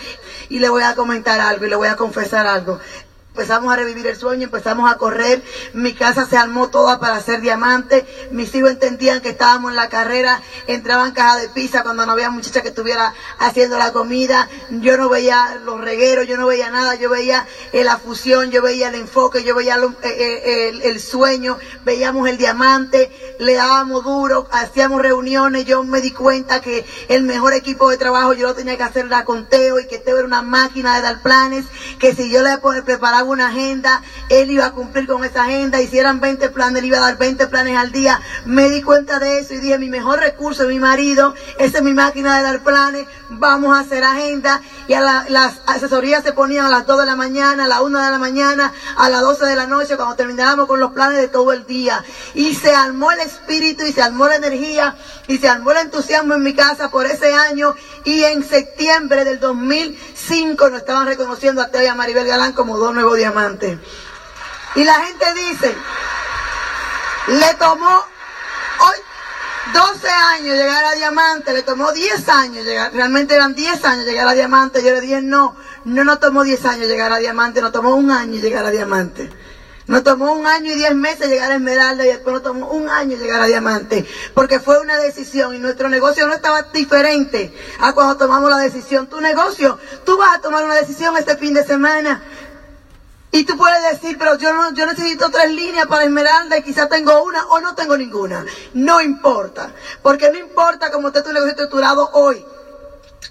Y 0.50 0.60
le 0.60 0.70
voy 0.70 0.84
a 0.84 0.96
comentar 0.96 1.40
algo 1.40 1.66
y 1.66 1.70
le 1.70 1.76
voy 1.76 1.88
a 1.88 1.96
confesar 1.96 2.48
algo. 2.48 2.80
Empezamos 3.36 3.74
a 3.74 3.78
revivir 3.78 4.06
el 4.06 4.16
sueño, 4.16 4.44
empezamos 4.44 4.92
a 4.92 4.96
correr. 5.00 5.42
Mi 5.74 5.96
casa 5.96 6.28
se 6.28 6.38
armó 6.38 6.70
toda 6.70 7.00
para 7.00 7.16
hacer 7.16 7.42
diamante. 7.42 8.06
Mis 8.30 8.54
hijos 8.54 8.70
entendían 8.70 9.22
que 9.22 9.30
estábamos 9.30 9.72
en 9.72 9.76
la 9.76 9.90
carrera. 9.90 10.40
Entraban 10.68 11.14
caja 11.14 11.38
de 11.38 11.50
pizza 11.50 11.82
cuando 11.82 12.06
no 12.06 12.12
había 12.12 12.30
muchacha 12.30 12.62
que 12.62 12.68
estuviera 12.68 13.12
haciendo 13.40 13.80
la 13.80 13.92
comida. 13.92 14.48
Yo 14.70 14.98
no 14.98 15.10
veía 15.10 15.60
los 15.66 15.82
regueros, 15.82 16.28
yo 16.28 16.38
no 16.38 16.46
veía 16.46 16.70
nada. 16.70 16.94
Yo 16.94 17.10
veía 17.10 17.48
eh, 17.72 17.84
la 17.84 17.98
fusión, 17.98 18.52
yo 18.52 18.62
veía 18.62 18.90
el 18.90 18.96
enfoque, 18.96 19.44
yo 19.44 19.56
veía 19.56 19.78
eh, 19.78 19.90
eh, 20.04 20.80
el, 20.84 21.00
sueño. 21.00 21.58
Veíamos 21.84 22.30
el 22.30 22.38
diamante, 22.38 23.12
le 23.40 23.56
dábamos 23.56 24.04
duro, 24.04 24.48
hacíamos 24.52 25.02
reuniones. 25.02 25.66
Yo 25.66 25.84
me 25.84 26.02
di 26.02 26.12
cuenta 26.12 26.62
que 26.62 26.86
el 27.08 27.24
mejor 27.24 27.54
equipo 27.54 27.90
de 27.90 27.98
trabajo 27.98 28.34
yo 28.34 28.46
lo 28.46 28.54
tenía 28.54 28.78
que 28.78 28.84
hacer 28.84 29.08
la 29.08 29.26
conteo 29.26 29.80
y 29.80 29.88
que 29.88 29.98
Teo 29.98 30.18
era 30.18 30.28
una 30.28 30.44
máquina 30.44 30.98
de 30.98 31.02
dar 31.02 31.24
planes. 31.24 31.66
Que 31.98 32.14
si 32.14 32.30
yo 32.30 32.44
le 32.44 32.60
preparaba 32.84 33.23
una 33.24 33.48
agenda, 33.48 34.02
él 34.30 34.52
iba 34.52 34.66
a 34.66 34.72
cumplir 34.72 35.08
con 35.08 35.24
esa 35.24 35.44
agenda, 35.44 35.82
y 35.82 35.88
si 35.88 35.98
eran 36.00 36.20
20 36.20 36.50
planes, 36.50 36.80
él 36.80 36.86
iba 36.86 36.98
a 36.98 37.02
dar 37.02 37.18
20 37.18 37.48
planes 37.48 37.78
al 37.78 37.92
día. 37.92 38.20
Me 38.46 38.70
di 38.70 38.82
cuenta 38.82 39.20
de 39.20 39.40
eso 39.40 39.54
y 39.54 39.58
dije, 39.58 39.78
mi 39.80 39.90
mejor 39.90 40.20
recurso 40.20 40.64
es 40.64 40.70
mi 40.70 40.80
marido, 40.80 41.34
esa 41.60 41.78
es 41.80 41.84
mi 41.84 41.94
máquina 41.94 42.38
de 42.38 42.44
dar 42.44 42.64
planes, 42.64 43.08
vamos 43.30 43.76
a 43.76 43.82
hacer 43.82 44.04
agenda. 44.04 44.62
Y 44.88 44.94
a 44.94 45.02
las 45.30 45.62
asesorías 45.66 46.24
se 46.24 46.34
ponían 46.34 46.66
a 46.66 46.70
las 46.70 46.86
2 46.86 47.00
de 47.00 47.06
la 47.06 47.16
mañana, 47.16 47.66
a 47.66 47.68
la 47.68 47.82
1 47.82 48.00
de 48.00 48.12
la 48.12 48.18
mañana, 48.18 48.74
a 48.98 49.10
las 49.10 49.22
12 49.22 49.46
de 49.46 49.56
la 49.56 49.68
noche, 49.68 49.96
cuando 49.96 50.16
terminábamos 50.16 50.68
con 50.68 50.80
los 50.80 50.92
planes 50.92 51.20
de 51.20 51.28
todo 51.28 51.54
el 51.54 51.66
día. 51.66 52.04
Y 52.34 52.54
se 52.56 52.76
armó 52.76 53.12
el 53.12 53.20
espíritu 53.22 53.86
y 53.86 53.94
se 53.94 54.02
armó 54.02 54.28
la 54.28 54.36
energía 54.36 54.96
y 55.28 55.38
se 55.38 55.48
armó 55.48 55.72
el 55.72 55.78
entusiasmo 55.78 56.34
en 56.34 56.44
mi 56.44 56.54
casa 56.54 56.90
por 56.90 57.06
ese 57.06 57.34
año. 57.34 57.76
Y 58.04 58.24
en 58.24 58.44
septiembre 58.44 59.24
del 59.24 59.40
2005 59.40 60.70
nos 60.70 60.80
estaban 60.80 61.08
reconociendo 61.08 61.62
a 61.62 61.70
Teo 61.70 61.84
y 61.84 61.88
a 61.88 61.96
Maribel 61.96 62.28
Galán 62.28 62.54
como 62.54 62.78
dos 62.78 62.94
nuevos 62.94 63.13
diamante. 63.16 63.80
Y 64.76 64.84
la 64.84 64.96
gente 64.96 65.26
dice, 65.34 65.76
le 67.28 67.54
tomó 67.56 68.06
hoy 68.80 68.96
12 69.74 70.10
años 70.10 70.56
llegar 70.58 70.84
a 70.84 70.92
diamante, 70.94 71.54
le 71.54 71.64
tomó 71.64 71.92
10 71.92 72.30
años 72.30 72.66
llegar, 72.66 72.92
realmente 72.94 73.36
eran 73.36 73.56
10 73.56 73.86
años 73.86 74.06
llegar 74.06 74.28
a 74.28 74.34
diamante. 74.34 74.84
Yo 74.84 74.92
le 74.92 75.02
dije, 75.02 75.22
no, 75.22 75.56
no 75.86 76.04
nos 76.04 76.20
tomó 76.20 76.44
10 76.44 76.66
años 76.66 76.88
llegar 76.88 77.12
a 77.14 77.18
diamante, 77.18 77.62
nos 77.62 77.72
tomó 77.72 77.96
un 77.96 78.12
año 78.12 78.42
llegar 78.42 78.66
a 78.66 78.72
diamante. 78.72 79.30
Nos 79.86 80.04
tomó 80.04 80.32
un 80.32 80.48
año 80.48 80.72
y 80.72 80.76
diez 80.76 80.96
meses 80.96 81.28
llegar 81.28 81.52
a 81.52 81.56
Esmeralda 81.56 82.06
y 82.06 82.08
después 82.08 82.34
nos 82.34 82.44
tomó 82.44 82.70
un 82.72 82.88
año 82.88 83.18
llegar 83.18 83.42
a 83.42 83.48
Diamante. 83.48 84.06
Porque 84.34 84.62
fue 84.62 84.80
una 84.80 84.98
decisión 84.98 85.54
y 85.56 85.60
nuestro 85.60 85.90
negocio 85.90 86.26
no 86.26 86.34
estaba 86.34 86.62
diferente 86.74 87.54
a 87.80 87.92
cuando 87.92 88.16
tomamos 88.16 88.50
la 88.50 88.60
decisión. 88.60 89.08
Tu 89.08 89.20
negocio, 89.20 89.78
tú 90.06 90.18
vas 90.18 90.38
a 90.38 90.42
tomar 90.42 90.64
una 90.64 90.76
decisión 90.76 91.18
este 91.18 91.36
fin 91.36 91.54
de 91.54 91.66
semana. 91.66 92.24
Y 93.36 93.46
tú 93.46 93.58
puedes 93.58 93.82
decir, 93.92 94.16
pero 94.20 94.38
yo, 94.38 94.54
no, 94.54 94.76
yo 94.76 94.86
necesito 94.86 95.32
tres 95.32 95.50
líneas 95.50 95.88
para 95.88 96.04
Esmeralda 96.04 96.56
y 96.56 96.62
quizás 96.62 96.88
tengo 96.88 97.24
una 97.24 97.44
o 97.48 97.60
no 97.60 97.74
tengo 97.74 97.98
ninguna. 97.98 98.46
No 98.76 99.02
importa. 99.02 99.72
Porque 100.04 100.30
no 100.30 100.38
importa 100.38 100.92
cómo 100.92 101.08
esté 101.08 101.24
tu 101.24 101.34
negocio 101.34 101.50
estructurado 101.50 102.12
hoy. 102.14 102.46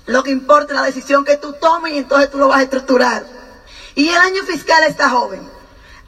Lo 0.07 0.25
que 0.25 0.33
importa 0.33 0.73
es 0.73 0.81
la 0.81 0.87
decisión 0.87 1.25
que 1.25 1.37
tú 1.37 1.53
tomes 1.53 1.93
y 1.93 1.99
entonces 1.99 2.33
tú 2.33 2.39
lo 2.39 2.49
vas 2.49 2.59
a 2.59 2.63
estructurar. 2.65 3.25
Y 3.95 4.09
el 4.09 4.17
año 4.17 4.43
fiscal 4.43 4.83
está 4.89 5.09
joven. 5.09 5.49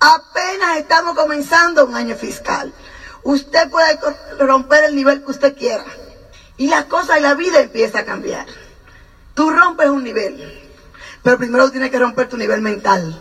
Apenas 0.00 0.78
estamos 0.78 1.14
comenzando 1.14 1.84
un 1.84 1.94
año 1.94 2.16
fiscal. 2.16 2.74
Usted 3.22 3.70
puede 3.70 3.96
romper 4.40 4.82
el 4.86 4.96
nivel 4.96 5.22
que 5.22 5.30
usted 5.30 5.56
quiera. 5.56 5.84
Y 6.56 6.66
las 6.66 6.86
cosas 6.86 7.18
y 7.18 7.22
la 7.22 7.34
vida 7.34 7.60
empieza 7.60 8.00
a 8.00 8.04
cambiar. 8.04 8.46
Tú 9.34 9.50
rompes 9.50 9.88
un 9.88 10.02
nivel. 10.02 10.68
Pero 11.22 11.38
primero 11.38 11.70
tienes 11.70 11.92
que 11.92 11.98
romper 12.00 12.28
tu 12.28 12.36
nivel 12.36 12.60
mental 12.60 13.20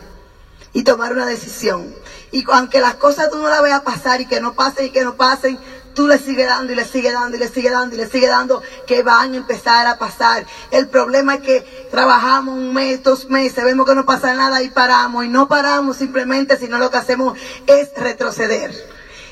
y 0.74 0.84
tomar 0.84 1.14
una 1.14 1.26
decisión. 1.26 1.94
Y 2.32 2.44
aunque 2.52 2.82
las 2.82 2.96
cosas 2.96 3.30
tú 3.30 3.38
no 3.38 3.48
las 3.48 3.62
veas 3.62 3.82
pasar 3.82 4.20
y 4.20 4.26
que 4.26 4.42
no 4.42 4.54
pasen 4.54 4.88
y 4.88 4.90
que 4.90 5.04
no 5.04 5.16
pasen, 5.16 5.60
tú 5.94 6.08
le 6.08 6.18
sigues 6.18 6.48
dando 6.48 6.74
y 6.74 6.76
le 6.76 6.86
sigues 6.86 7.14
dando 7.14 7.38
y 7.38 7.40
le 7.40 7.48
sigues 7.48 7.72
dando 7.72 7.96
y 7.96 8.00
le 8.00 8.10
sigues 8.10 8.30
dando, 8.30 8.62
que 8.88 9.04
van 9.04 9.34
a 9.34 9.38
empezar 9.38 9.86
a 9.88 9.98
pasar. 9.98 10.46
El 10.72 10.88
problema 10.88 11.36
es 11.36 11.42
que 11.42 11.88
trabajamos 11.92 12.56
un 12.56 12.74
mes, 12.74 13.04
dos 13.04 13.30
meses, 13.30 13.64
vemos 13.64 13.88
que 13.88 13.96
no 13.96 14.06
pasa 14.06 14.34
nada 14.34 14.62
y 14.64 14.70
paramos. 14.70 15.26
Y 15.26 15.30
no 15.30 15.48
paramos 15.48 15.98
simplemente, 15.98 16.58
sino 16.58 16.80
lo 16.80 16.90
que 16.90 16.98
hacemos 16.98 17.38
es 17.68 17.90
retroceder. 17.96 18.74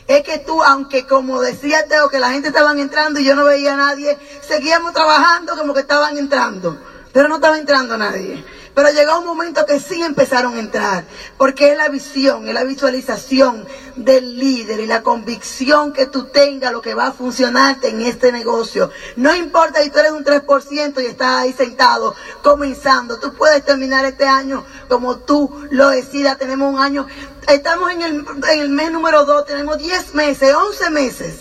Es 0.08 0.24
que 0.24 0.40
tú, 0.40 0.62
aunque 0.64 1.06
como 1.08 1.42
decía 1.42 1.88
Teo, 1.88 2.10
que 2.10 2.20
la 2.20 2.32
gente 2.32 2.50
estaban 2.50 2.80
entrando 2.80 3.20
y 3.20 3.24
yo 3.24 3.36
no 3.36 3.46
veía 3.46 3.74
a 3.74 3.78
nadie, 3.78 4.18
seguíamos 4.48 4.94
trabajando 4.94 5.56
como 5.58 5.74
que 5.74 5.82
estaban 5.82 6.18
entrando. 6.18 6.78
Pero 7.14 7.28
no 7.28 7.36
estaba 7.36 7.58
entrando 7.58 7.98
nadie. 7.98 8.44
Pero 8.82 8.96
llegó 8.96 9.20
un 9.20 9.28
momento 9.28 9.64
que 9.68 9.80
sí 9.80 10.02
empezaron 10.02 10.56
a 10.56 10.60
entrar, 10.60 11.04
porque 11.38 11.72
es 11.72 11.78
la 11.78 11.88
visión, 11.90 12.48
es 12.48 12.54
la 12.56 12.64
visualización 12.64 13.64
del 13.96 14.40
líder 14.40 14.80
y 14.80 14.88
la 14.88 15.04
convicción 15.04 15.94
que 15.94 16.08
tú 16.08 16.26
tengas 16.30 16.72
lo 16.72 16.82
que 16.82 16.96
va 16.96 17.06
a 17.06 17.12
funcionarte 17.12 17.90
en 17.90 18.02
este 18.02 18.32
negocio. 18.32 18.90
No 19.18 19.36
importa 19.36 19.84
si 19.84 19.92
tú 19.92 20.00
eres 20.00 20.14
un 20.14 20.26
3% 20.26 21.00
y 21.00 21.06
estás 21.06 21.44
ahí 21.44 21.54
sentado 21.54 22.16
comenzando, 22.42 23.20
tú 23.20 23.36
puedes 23.36 23.64
terminar 23.64 24.04
este 24.06 24.26
año 24.26 24.66
como 24.90 25.18
tú 25.18 25.68
lo 25.70 25.90
decidas. 25.90 26.40
Tenemos 26.40 26.74
un 26.74 26.80
año, 26.80 27.06
estamos 27.48 27.92
en 27.92 28.02
el, 28.02 28.26
en 28.52 28.60
el 28.62 28.70
mes 28.70 28.92
número 28.92 29.26
2, 29.26 29.46
tenemos 29.46 29.78
10 29.78 30.16
meses, 30.16 30.56
11 30.56 30.90
meses 30.90 31.36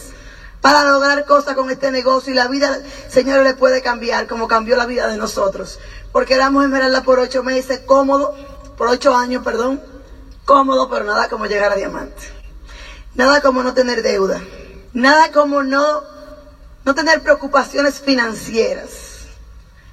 para 0.60 0.84
lograr 0.84 1.24
cosas 1.24 1.54
con 1.54 1.70
este 1.70 1.90
negocio 1.90 2.34
y 2.34 2.36
la 2.36 2.46
vida, 2.48 2.80
Señor, 3.08 3.42
le 3.44 3.54
puede 3.54 3.80
cambiar 3.80 4.26
como 4.26 4.46
cambió 4.46 4.76
la 4.76 4.84
vida 4.84 5.08
de 5.08 5.16
nosotros 5.16 5.78
porque 6.12 6.34
éramos 6.34 6.64
esmeralda 6.64 7.02
por 7.02 7.18
ocho 7.18 7.42
meses, 7.42 7.80
cómodo, 7.86 8.34
por 8.76 8.88
ocho 8.88 9.14
años, 9.14 9.44
perdón, 9.44 9.80
cómodo, 10.44 10.88
pero 10.88 11.04
nada 11.04 11.28
como 11.28 11.46
llegar 11.46 11.72
a 11.72 11.76
diamante. 11.76 12.22
Nada 13.14 13.40
como 13.40 13.62
no 13.62 13.74
tener 13.74 14.02
deuda. 14.02 14.40
Nada 14.92 15.30
como 15.32 15.62
no, 15.62 16.02
no 16.84 16.94
tener 16.94 17.22
preocupaciones 17.22 18.00
financieras. 18.00 19.26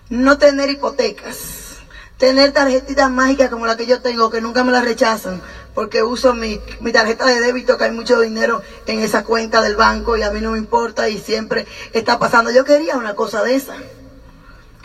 No 0.10 0.38
tener 0.38 0.70
hipotecas. 0.70 1.78
Tener 2.18 2.52
tarjetitas 2.52 3.12
mágicas 3.12 3.50
como 3.50 3.68
la 3.68 3.78
que 3.78 3.86
yo 3.86 4.02
tengo, 4.02 4.32
que 4.32 4.42
nunca 4.42 4.64
me 4.64 4.72
las 4.72 4.84
rechazan, 4.84 5.40
porque 5.76 6.02
uso 6.02 6.34
mi, 6.34 6.60
mi 6.80 6.92
tarjeta 6.92 7.28
de 7.28 7.40
débito, 7.40 7.78
que 7.78 7.84
hay 7.84 7.92
mucho 7.92 8.20
dinero 8.20 8.64
en 8.88 9.02
esa 9.02 9.24
cuenta 9.24 9.62
del 9.62 9.76
banco 9.76 10.18
y 10.18 10.24
a 10.24 10.32
mí 10.32 10.42
no 10.42 10.54
me 10.54 10.58
importa 10.58 11.10
y 11.10 11.20
siempre 11.20 11.68
está 11.94 12.18
pasando. 12.18 12.50
Yo 12.50 12.66
quería 12.66 12.98
una 12.98 13.14
cosa 13.14 13.44
de 13.44 13.56
esa. 13.56 13.76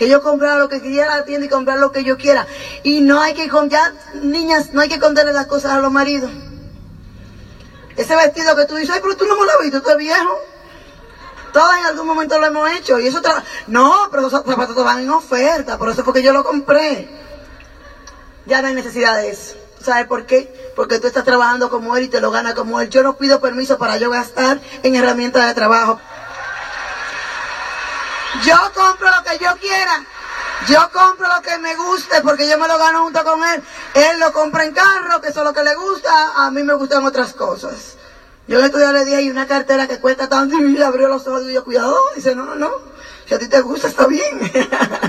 Que 0.02 0.08
yo 0.08 0.20
comprara 0.20 0.58
lo 0.58 0.68
que 0.68 0.80
quisiera 0.80 1.14
a 1.14 1.18
la 1.18 1.24
tienda 1.24 1.46
y 1.46 1.48
comprar 1.48 1.78
lo 1.78 1.92
que 1.92 2.02
yo 2.02 2.18
quiera. 2.18 2.44
Y 2.82 3.02
no 3.02 3.20
hay 3.20 3.34
que 3.34 3.48
ya 3.68 3.94
niñas, 4.14 4.70
no 4.72 4.80
hay 4.80 4.88
que 4.88 4.98
contarle 4.98 5.32
las 5.32 5.46
cosas 5.46 5.74
a 5.74 5.78
los 5.78 5.92
maridos. 5.92 6.28
Ese 7.96 8.16
vestido 8.16 8.56
que 8.56 8.66
tú 8.66 8.74
dices, 8.74 8.96
ay, 8.96 9.00
pero 9.00 9.16
tú 9.16 9.26
no 9.26 9.38
me 9.38 9.46
lo 9.46 9.52
has 9.52 9.60
visto, 9.60 9.80
tú 9.80 9.90
eres 9.90 9.98
viejo. 9.98 10.36
Todos 11.52 11.76
en 11.78 11.86
algún 11.86 12.08
momento 12.08 12.36
lo 12.40 12.46
hemos 12.46 12.68
hecho. 12.72 12.98
Y 12.98 13.06
eso 13.06 13.22
No, 13.68 14.08
pero 14.10 14.26
esos 14.26 14.44
zapatos 14.44 14.74
van 14.84 15.02
en 15.02 15.10
oferta, 15.10 15.78
por 15.78 15.88
eso 15.88 16.02
fue 16.02 16.14
que 16.14 16.22
yo 16.24 16.32
lo 16.32 16.42
compré. 16.42 17.08
Ya 18.46 18.60
no 18.60 18.66
hay 18.66 18.74
necesidad 18.74 19.18
de 19.18 19.30
eso. 19.30 19.54
¿Sabes 19.80 20.08
por 20.08 20.26
qué? 20.26 20.72
Porque 20.74 20.98
tú 20.98 21.06
estás 21.06 21.22
trabajando 21.22 21.70
como 21.70 21.96
él 21.96 22.02
y 22.02 22.08
te 22.08 22.20
lo 22.20 22.32
gana 22.32 22.56
como 22.56 22.80
él. 22.80 22.90
Yo 22.90 23.04
no 23.04 23.16
pido 23.16 23.40
permiso 23.40 23.78
para 23.78 23.98
yo 23.98 24.10
gastar 24.10 24.60
en 24.82 24.96
herramientas 24.96 25.46
de 25.46 25.54
trabajo. 25.54 26.00
Yo 28.44 28.56
compro 28.74 29.08
lo 29.08 29.22
que 29.22 29.38
yo 29.38 29.56
quiera. 29.60 30.04
Yo 30.68 30.90
compro 30.92 31.28
lo 31.28 31.42
que 31.42 31.58
me 31.58 31.74
guste 31.76 32.20
porque 32.22 32.48
yo 32.48 32.56
me 32.58 32.68
lo 32.68 32.78
gano 32.78 33.02
junto 33.02 33.24
con 33.24 33.42
él. 33.44 33.62
Él 33.94 34.20
lo 34.20 34.32
compra 34.32 34.64
en 34.64 34.72
carro, 34.72 35.20
que 35.20 35.28
eso 35.28 35.40
es 35.40 35.46
lo 35.46 35.52
que 35.52 35.62
le 35.62 35.74
gusta. 35.74 36.32
A 36.36 36.50
mí 36.50 36.62
me 36.62 36.74
gustan 36.74 37.04
otras 37.04 37.34
cosas. 37.34 37.96
Yo 38.48 38.58
en 38.58 38.64
estudio 38.64 38.92
le 38.92 39.04
dije, 39.04 39.16
hay 39.16 39.30
una 39.30 39.46
cartera 39.46 39.86
que 39.86 40.00
cuesta 40.00 40.28
tanto 40.28 40.56
y 40.56 40.72
le 40.72 40.84
abrió 40.84 41.08
los 41.08 41.26
ojos 41.26 41.44
y 41.44 41.52
yo, 41.52 41.64
cuidado. 41.64 41.96
Dice, 42.14 42.34
no, 42.34 42.44
no, 42.44 42.54
no. 42.54 42.70
Si 43.26 43.34
a 43.34 43.38
ti 43.38 43.48
te 43.48 43.60
gusta, 43.60 43.88
está 43.88 44.06
bien. 44.06 44.40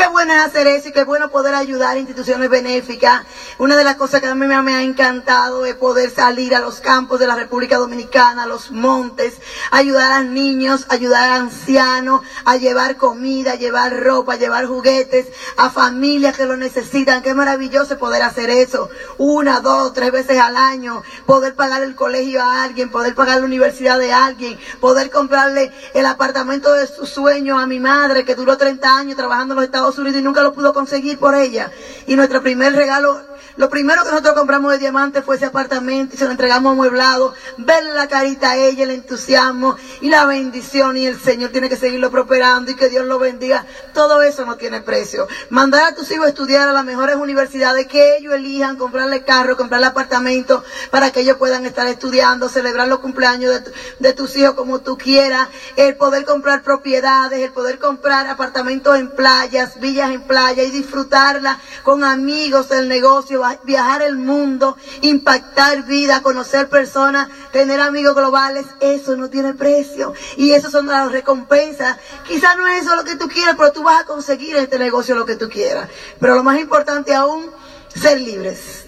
Qué 0.00 0.06
bueno 0.06 0.32
es 0.32 0.40
hacer 0.40 0.66
eso 0.66 0.88
y 0.88 0.92
qué 0.92 1.04
bueno 1.04 1.28
poder 1.28 1.54
ayudar 1.54 1.94
a 1.94 1.98
instituciones 1.98 2.48
benéficas. 2.48 3.22
Una 3.58 3.76
de 3.76 3.84
las 3.84 3.96
cosas 3.96 4.22
que 4.22 4.28
a 4.28 4.34
mí 4.34 4.46
me 4.46 4.74
ha 4.74 4.82
encantado 4.82 5.66
es 5.66 5.74
poder 5.74 6.08
salir 6.08 6.54
a 6.54 6.60
los 6.60 6.80
campos 6.80 7.20
de 7.20 7.26
la 7.26 7.36
República 7.36 7.76
Dominicana, 7.76 8.44
a 8.44 8.46
los 8.46 8.70
montes, 8.70 9.34
ayudar 9.70 10.10
a 10.12 10.22
niños, 10.22 10.86
ayudar 10.88 11.28
a 11.28 11.36
ancianos, 11.36 12.22
a 12.46 12.56
llevar 12.56 12.96
comida, 12.96 13.52
a 13.52 13.56
llevar 13.56 13.94
ropa, 14.00 14.32
a 14.32 14.36
llevar 14.36 14.64
juguetes, 14.64 15.26
a 15.58 15.68
familias 15.68 16.34
que 16.34 16.46
lo 16.46 16.56
necesitan. 16.56 17.20
Qué 17.20 17.34
maravilloso 17.34 17.98
poder 17.98 18.22
hacer 18.22 18.48
eso. 18.48 18.88
Una, 19.18 19.60
dos, 19.60 19.92
tres 19.92 20.12
veces 20.12 20.38
al 20.38 20.56
año. 20.56 21.02
Poder 21.26 21.54
pagar 21.54 21.82
el 21.82 21.94
colegio 21.94 22.42
a 22.42 22.62
alguien, 22.62 22.90
poder 22.90 23.14
pagar 23.14 23.40
la 23.40 23.44
universidad 23.44 23.98
de 23.98 24.14
alguien, 24.14 24.58
poder 24.80 25.10
comprarle 25.10 25.70
el 25.92 26.06
apartamento 26.06 26.72
de 26.72 26.86
su 26.86 27.04
sueño 27.04 27.58
a 27.58 27.66
mi 27.66 27.80
madre 27.80 28.24
que 28.24 28.34
duró 28.34 28.56
30 28.56 28.96
años 28.96 29.16
trabajando 29.18 29.52
en 29.52 29.56
los 29.56 29.64
Estados 29.66 29.89
Unidos 29.98 30.20
y 30.20 30.22
nunca 30.22 30.42
lo 30.42 30.52
pudo 30.52 30.72
conseguir 30.72 31.18
por 31.18 31.34
ella. 31.34 31.70
Y 32.06 32.16
nuestro 32.16 32.42
primer 32.42 32.74
regalo 32.74 33.20
lo 33.56 33.68
primero 33.68 34.04
que 34.04 34.10
nosotros 34.10 34.34
compramos 34.34 34.72
de 34.72 34.78
diamante 34.78 35.22
fue 35.22 35.36
ese 35.36 35.46
apartamento 35.46 36.14
y 36.14 36.18
se 36.18 36.24
lo 36.24 36.30
entregamos 36.30 36.72
amueblado. 36.72 37.34
Verle 37.58 37.92
la 37.92 38.08
carita 38.08 38.52
a 38.52 38.56
ella, 38.56 38.84
el 38.84 38.90
entusiasmo 38.90 39.76
y 40.00 40.08
la 40.08 40.24
bendición. 40.24 40.96
Y 40.96 41.06
el 41.06 41.20
Señor 41.20 41.50
tiene 41.50 41.68
que 41.68 41.76
seguirlo 41.76 42.10
prosperando 42.10 42.70
y 42.70 42.74
que 42.74 42.88
Dios 42.88 43.06
lo 43.06 43.18
bendiga. 43.18 43.66
Todo 43.92 44.22
eso 44.22 44.46
no 44.46 44.56
tiene 44.56 44.80
precio. 44.80 45.26
Mandar 45.50 45.84
a 45.84 45.94
tus 45.94 46.10
hijos 46.10 46.26
a 46.26 46.28
estudiar 46.30 46.68
a 46.68 46.72
las 46.72 46.84
mejores 46.84 47.16
universidades, 47.16 47.86
que 47.86 48.16
ellos 48.16 48.34
elijan, 48.34 48.76
comprarle 48.76 49.24
carro, 49.24 49.56
comprarle 49.56 49.88
apartamento, 49.88 50.62
para 50.90 51.10
que 51.10 51.20
ellos 51.20 51.36
puedan 51.36 51.66
estar 51.66 51.86
estudiando, 51.88 52.48
celebrar 52.48 52.88
los 52.88 53.00
cumpleaños 53.00 53.52
de, 53.52 53.72
de 53.98 54.12
tus 54.14 54.36
hijos 54.36 54.54
como 54.54 54.78
tú 54.78 54.96
quieras. 54.96 55.48
El 55.76 55.96
poder 55.96 56.24
comprar 56.24 56.62
propiedades, 56.62 57.40
el 57.40 57.52
poder 57.52 57.78
comprar 57.78 58.26
apartamentos 58.28 58.96
en 58.96 59.10
playas, 59.10 59.79
villas 59.80 60.10
en 60.10 60.22
playa 60.22 60.62
y 60.62 60.70
disfrutarla 60.70 61.58
con 61.82 62.04
amigos 62.04 62.68
del 62.68 62.88
negocio 62.88 63.42
viajar 63.64 64.02
el 64.02 64.16
mundo, 64.16 64.76
impactar 65.00 65.84
vida, 65.84 66.22
conocer 66.22 66.68
personas, 66.68 67.28
tener 67.52 67.80
amigos 67.80 68.14
globales, 68.14 68.66
eso 68.80 69.16
no 69.16 69.28
tiene 69.28 69.54
precio. 69.54 70.14
Y 70.36 70.52
eso 70.52 70.70
son 70.70 70.86
las 70.86 71.10
recompensas. 71.10 71.98
Quizás 72.26 72.56
no 72.56 72.66
es 72.66 72.82
eso 72.82 72.96
lo 72.96 73.04
que 73.04 73.16
tú 73.16 73.28
quieras, 73.28 73.54
pero 73.56 73.72
tú 73.72 73.82
vas 73.82 74.02
a 74.02 74.04
conseguir 74.04 74.56
en 74.56 74.64
este 74.64 74.78
negocio 74.78 75.14
lo 75.14 75.26
que 75.26 75.36
tú 75.36 75.48
quieras. 75.48 75.88
Pero 76.18 76.34
lo 76.34 76.42
más 76.42 76.58
importante 76.58 77.14
aún, 77.14 77.50
ser 77.94 78.20
libres. 78.20 78.86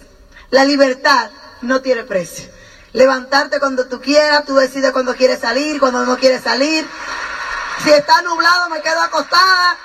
La 0.50 0.64
libertad 0.64 1.30
no 1.62 1.80
tiene 1.80 2.04
precio. 2.04 2.50
Levantarte 2.92 3.58
cuando 3.58 3.86
tú 3.86 4.00
quieras, 4.00 4.44
tú 4.44 4.54
decides 4.56 4.92
cuando 4.92 5.14
quieres 5.14 5.40
salir, 5.40 5.80
cuando 5.80 6.04
no 6.04 6.16
quieres 6.18 6.42
salir. 6.42 6.86
Si 7.82 7.90
está 7.90 8.20
nublado, 8.22 8.68
me 8.68 8.82
quedo 8.82 9.00
acostada. 9.00 9.78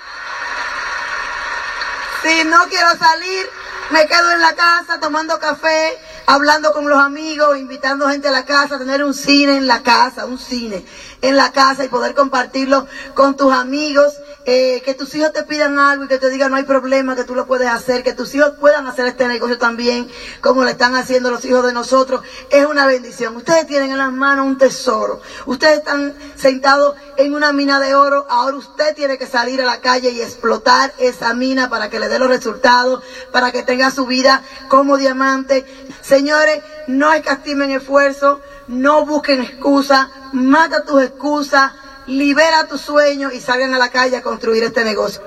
Si 2.24 2.43
no 2.45 2.63
quiero 2.70 2.89
salir, 2.97 3.47
me 3.91 4.07
quedo 4.07 4.32
en 4.32 4.41
la 4.41 4.55
casa 4.55 4.99
tomando 4.99 5.39
café, 5.39 5.97
hablando 6.26 6.74
con 6.74 6.89
los 6.89 6.99
amigos, 6.99 7.57
invitando 7.57 8.09
gente 8.09 8.28
a 8.28 8.32
la 8.32 8.43
casa, 8.43 8.80
tener 8.80 9.03
un 9.03 9.13
cine 9.13 9.57
en 9.57 9.68
la 9.68 9.84
casa, 9.84 10.26
un 10.26 10.39
cine 10.39 10.84
en 11.22 11.36
la 11.38 11.51
casa 11.51 11.86
y 11.86 11.88
poder 11.88 12.15
compartirlo 12.15 12.88
con 13.13 13.38
tus 13.38 13.53
amigos, 13.53 14.13
eh, 14.50 14.82
que 14.86 14.93
tus 14.93 15.14
hijos 15.14 15.34
te 15.34 15.43
pidan 15.43 15.78
algo 15.78 16.06
y 16.06 16.08
que 16.08 16.20
te 16.20 16.30
digan 16.30 16.52
no 16.52 16.56
hay 16.56 16.64
problema, 16.64 17.18
que 17.18 17.26
tú 17.26 17.36
lo 17.36 17.45
puedes 17.45 17.68
hacer, 17.68 18.02
que 18.02 18.14
tus 18.14 18.34
hijos 18.34 18.54
puedan 18.58 18.88
hacer 18.88 19.06
este 19.06 19.28
negocio 19.28 19.58
también, 19.58 20.08
como 20.39 20.64
lo 20.64 20.70
están 20.70 20.95
haciendo 20.95 21.30
los 21.30 21.43
hijos 21.43 21.66
de 21.66 21.74
nosotros, 21.74 22.22
es 22.50 22.66
una 22.66 22.88
bendición. 22.88 23.36
Ustedes 23.36 23.68
tienen 23.68 23.91
en 23.91 23.98
las 23.98 24.14
manos 24.14 24.45
un 24.45 24.58
tesoro, 24.58 25.20
ustedes 25.48 25.80
están 25.80 26.16
sentados 26.38 26.95
en 27.18 27.34
una 27.34 27.52
mina 27.52 27.82
de 27.82 27.93
oro, 27.93 28.26
ahora 28.30 28.56
usted 28.56 28.95
tiene 28.95 29.18
que 29.18 29.28
salir 29.28 29.62
a 29.62 29.66
la 29.66 29.82
calle 29.82 30.12
y 30.12 30.22
explotar 30.22 30.93
esa 30.98 31.34
mina 31.34 31.70
para 31.70 31.89
que 31.89 32.00
le 32.00 32.08
dé 32.08 32.18
los 32.18 32.30
resultados, 32.30 33.04
para 33.34 33.52
que 33.52 33.64
tenga 33.64 33.91
su 33.91 34.06
vida 34.06 34.43
como 34.70 34.95
diamante. 34.95 35.66
Señores, 36.02 36.64
no 36.88 37.12
escatimen 37.12 37.72
esfuerzo, 37.72 38.39
no 38.70 39.06
busquen 39.06 39.41
excusas, 39.41 40.08
mata 40.32 40.86
tus 40.86 41.04
excusas, 41.04 41.74
libera 42.08 42.68
tus 42.68 42.82
sueños 42.82 43.34
y 43.34 43.41
salgan 43.41 43.74
a 43.74 43.78
la 43.78 43.89
calle 43.89 44.18
a 44.18 44.24
construir 44.24 44.64
este 44.64 44.84
negocio. 44.84 45.22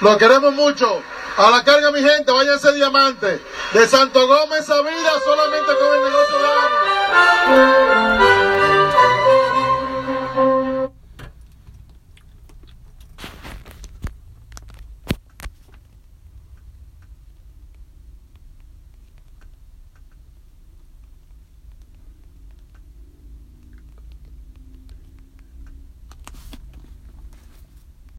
Lo 0.00 0.16
queremos 0.16 0.54
mucho. 0.54 1.02
A 1.36 1.50
la 1.50 1.62
carga, 1.62 1.90
mi 1.92 2.02
gente, 2.02 2.32
váyanse 2.32 2.72
diamante. 2.72 3.40
De 3.72 3.86
Santo 3.86 4.26
Gómez 4.26 4.68
a 4.68 4.82
vida 4.82 5.12
solamente 5.24 5.72
con 5.78 5.94
el 5.94 6.04
negocio 6.04 6.38
de 8.34 8.39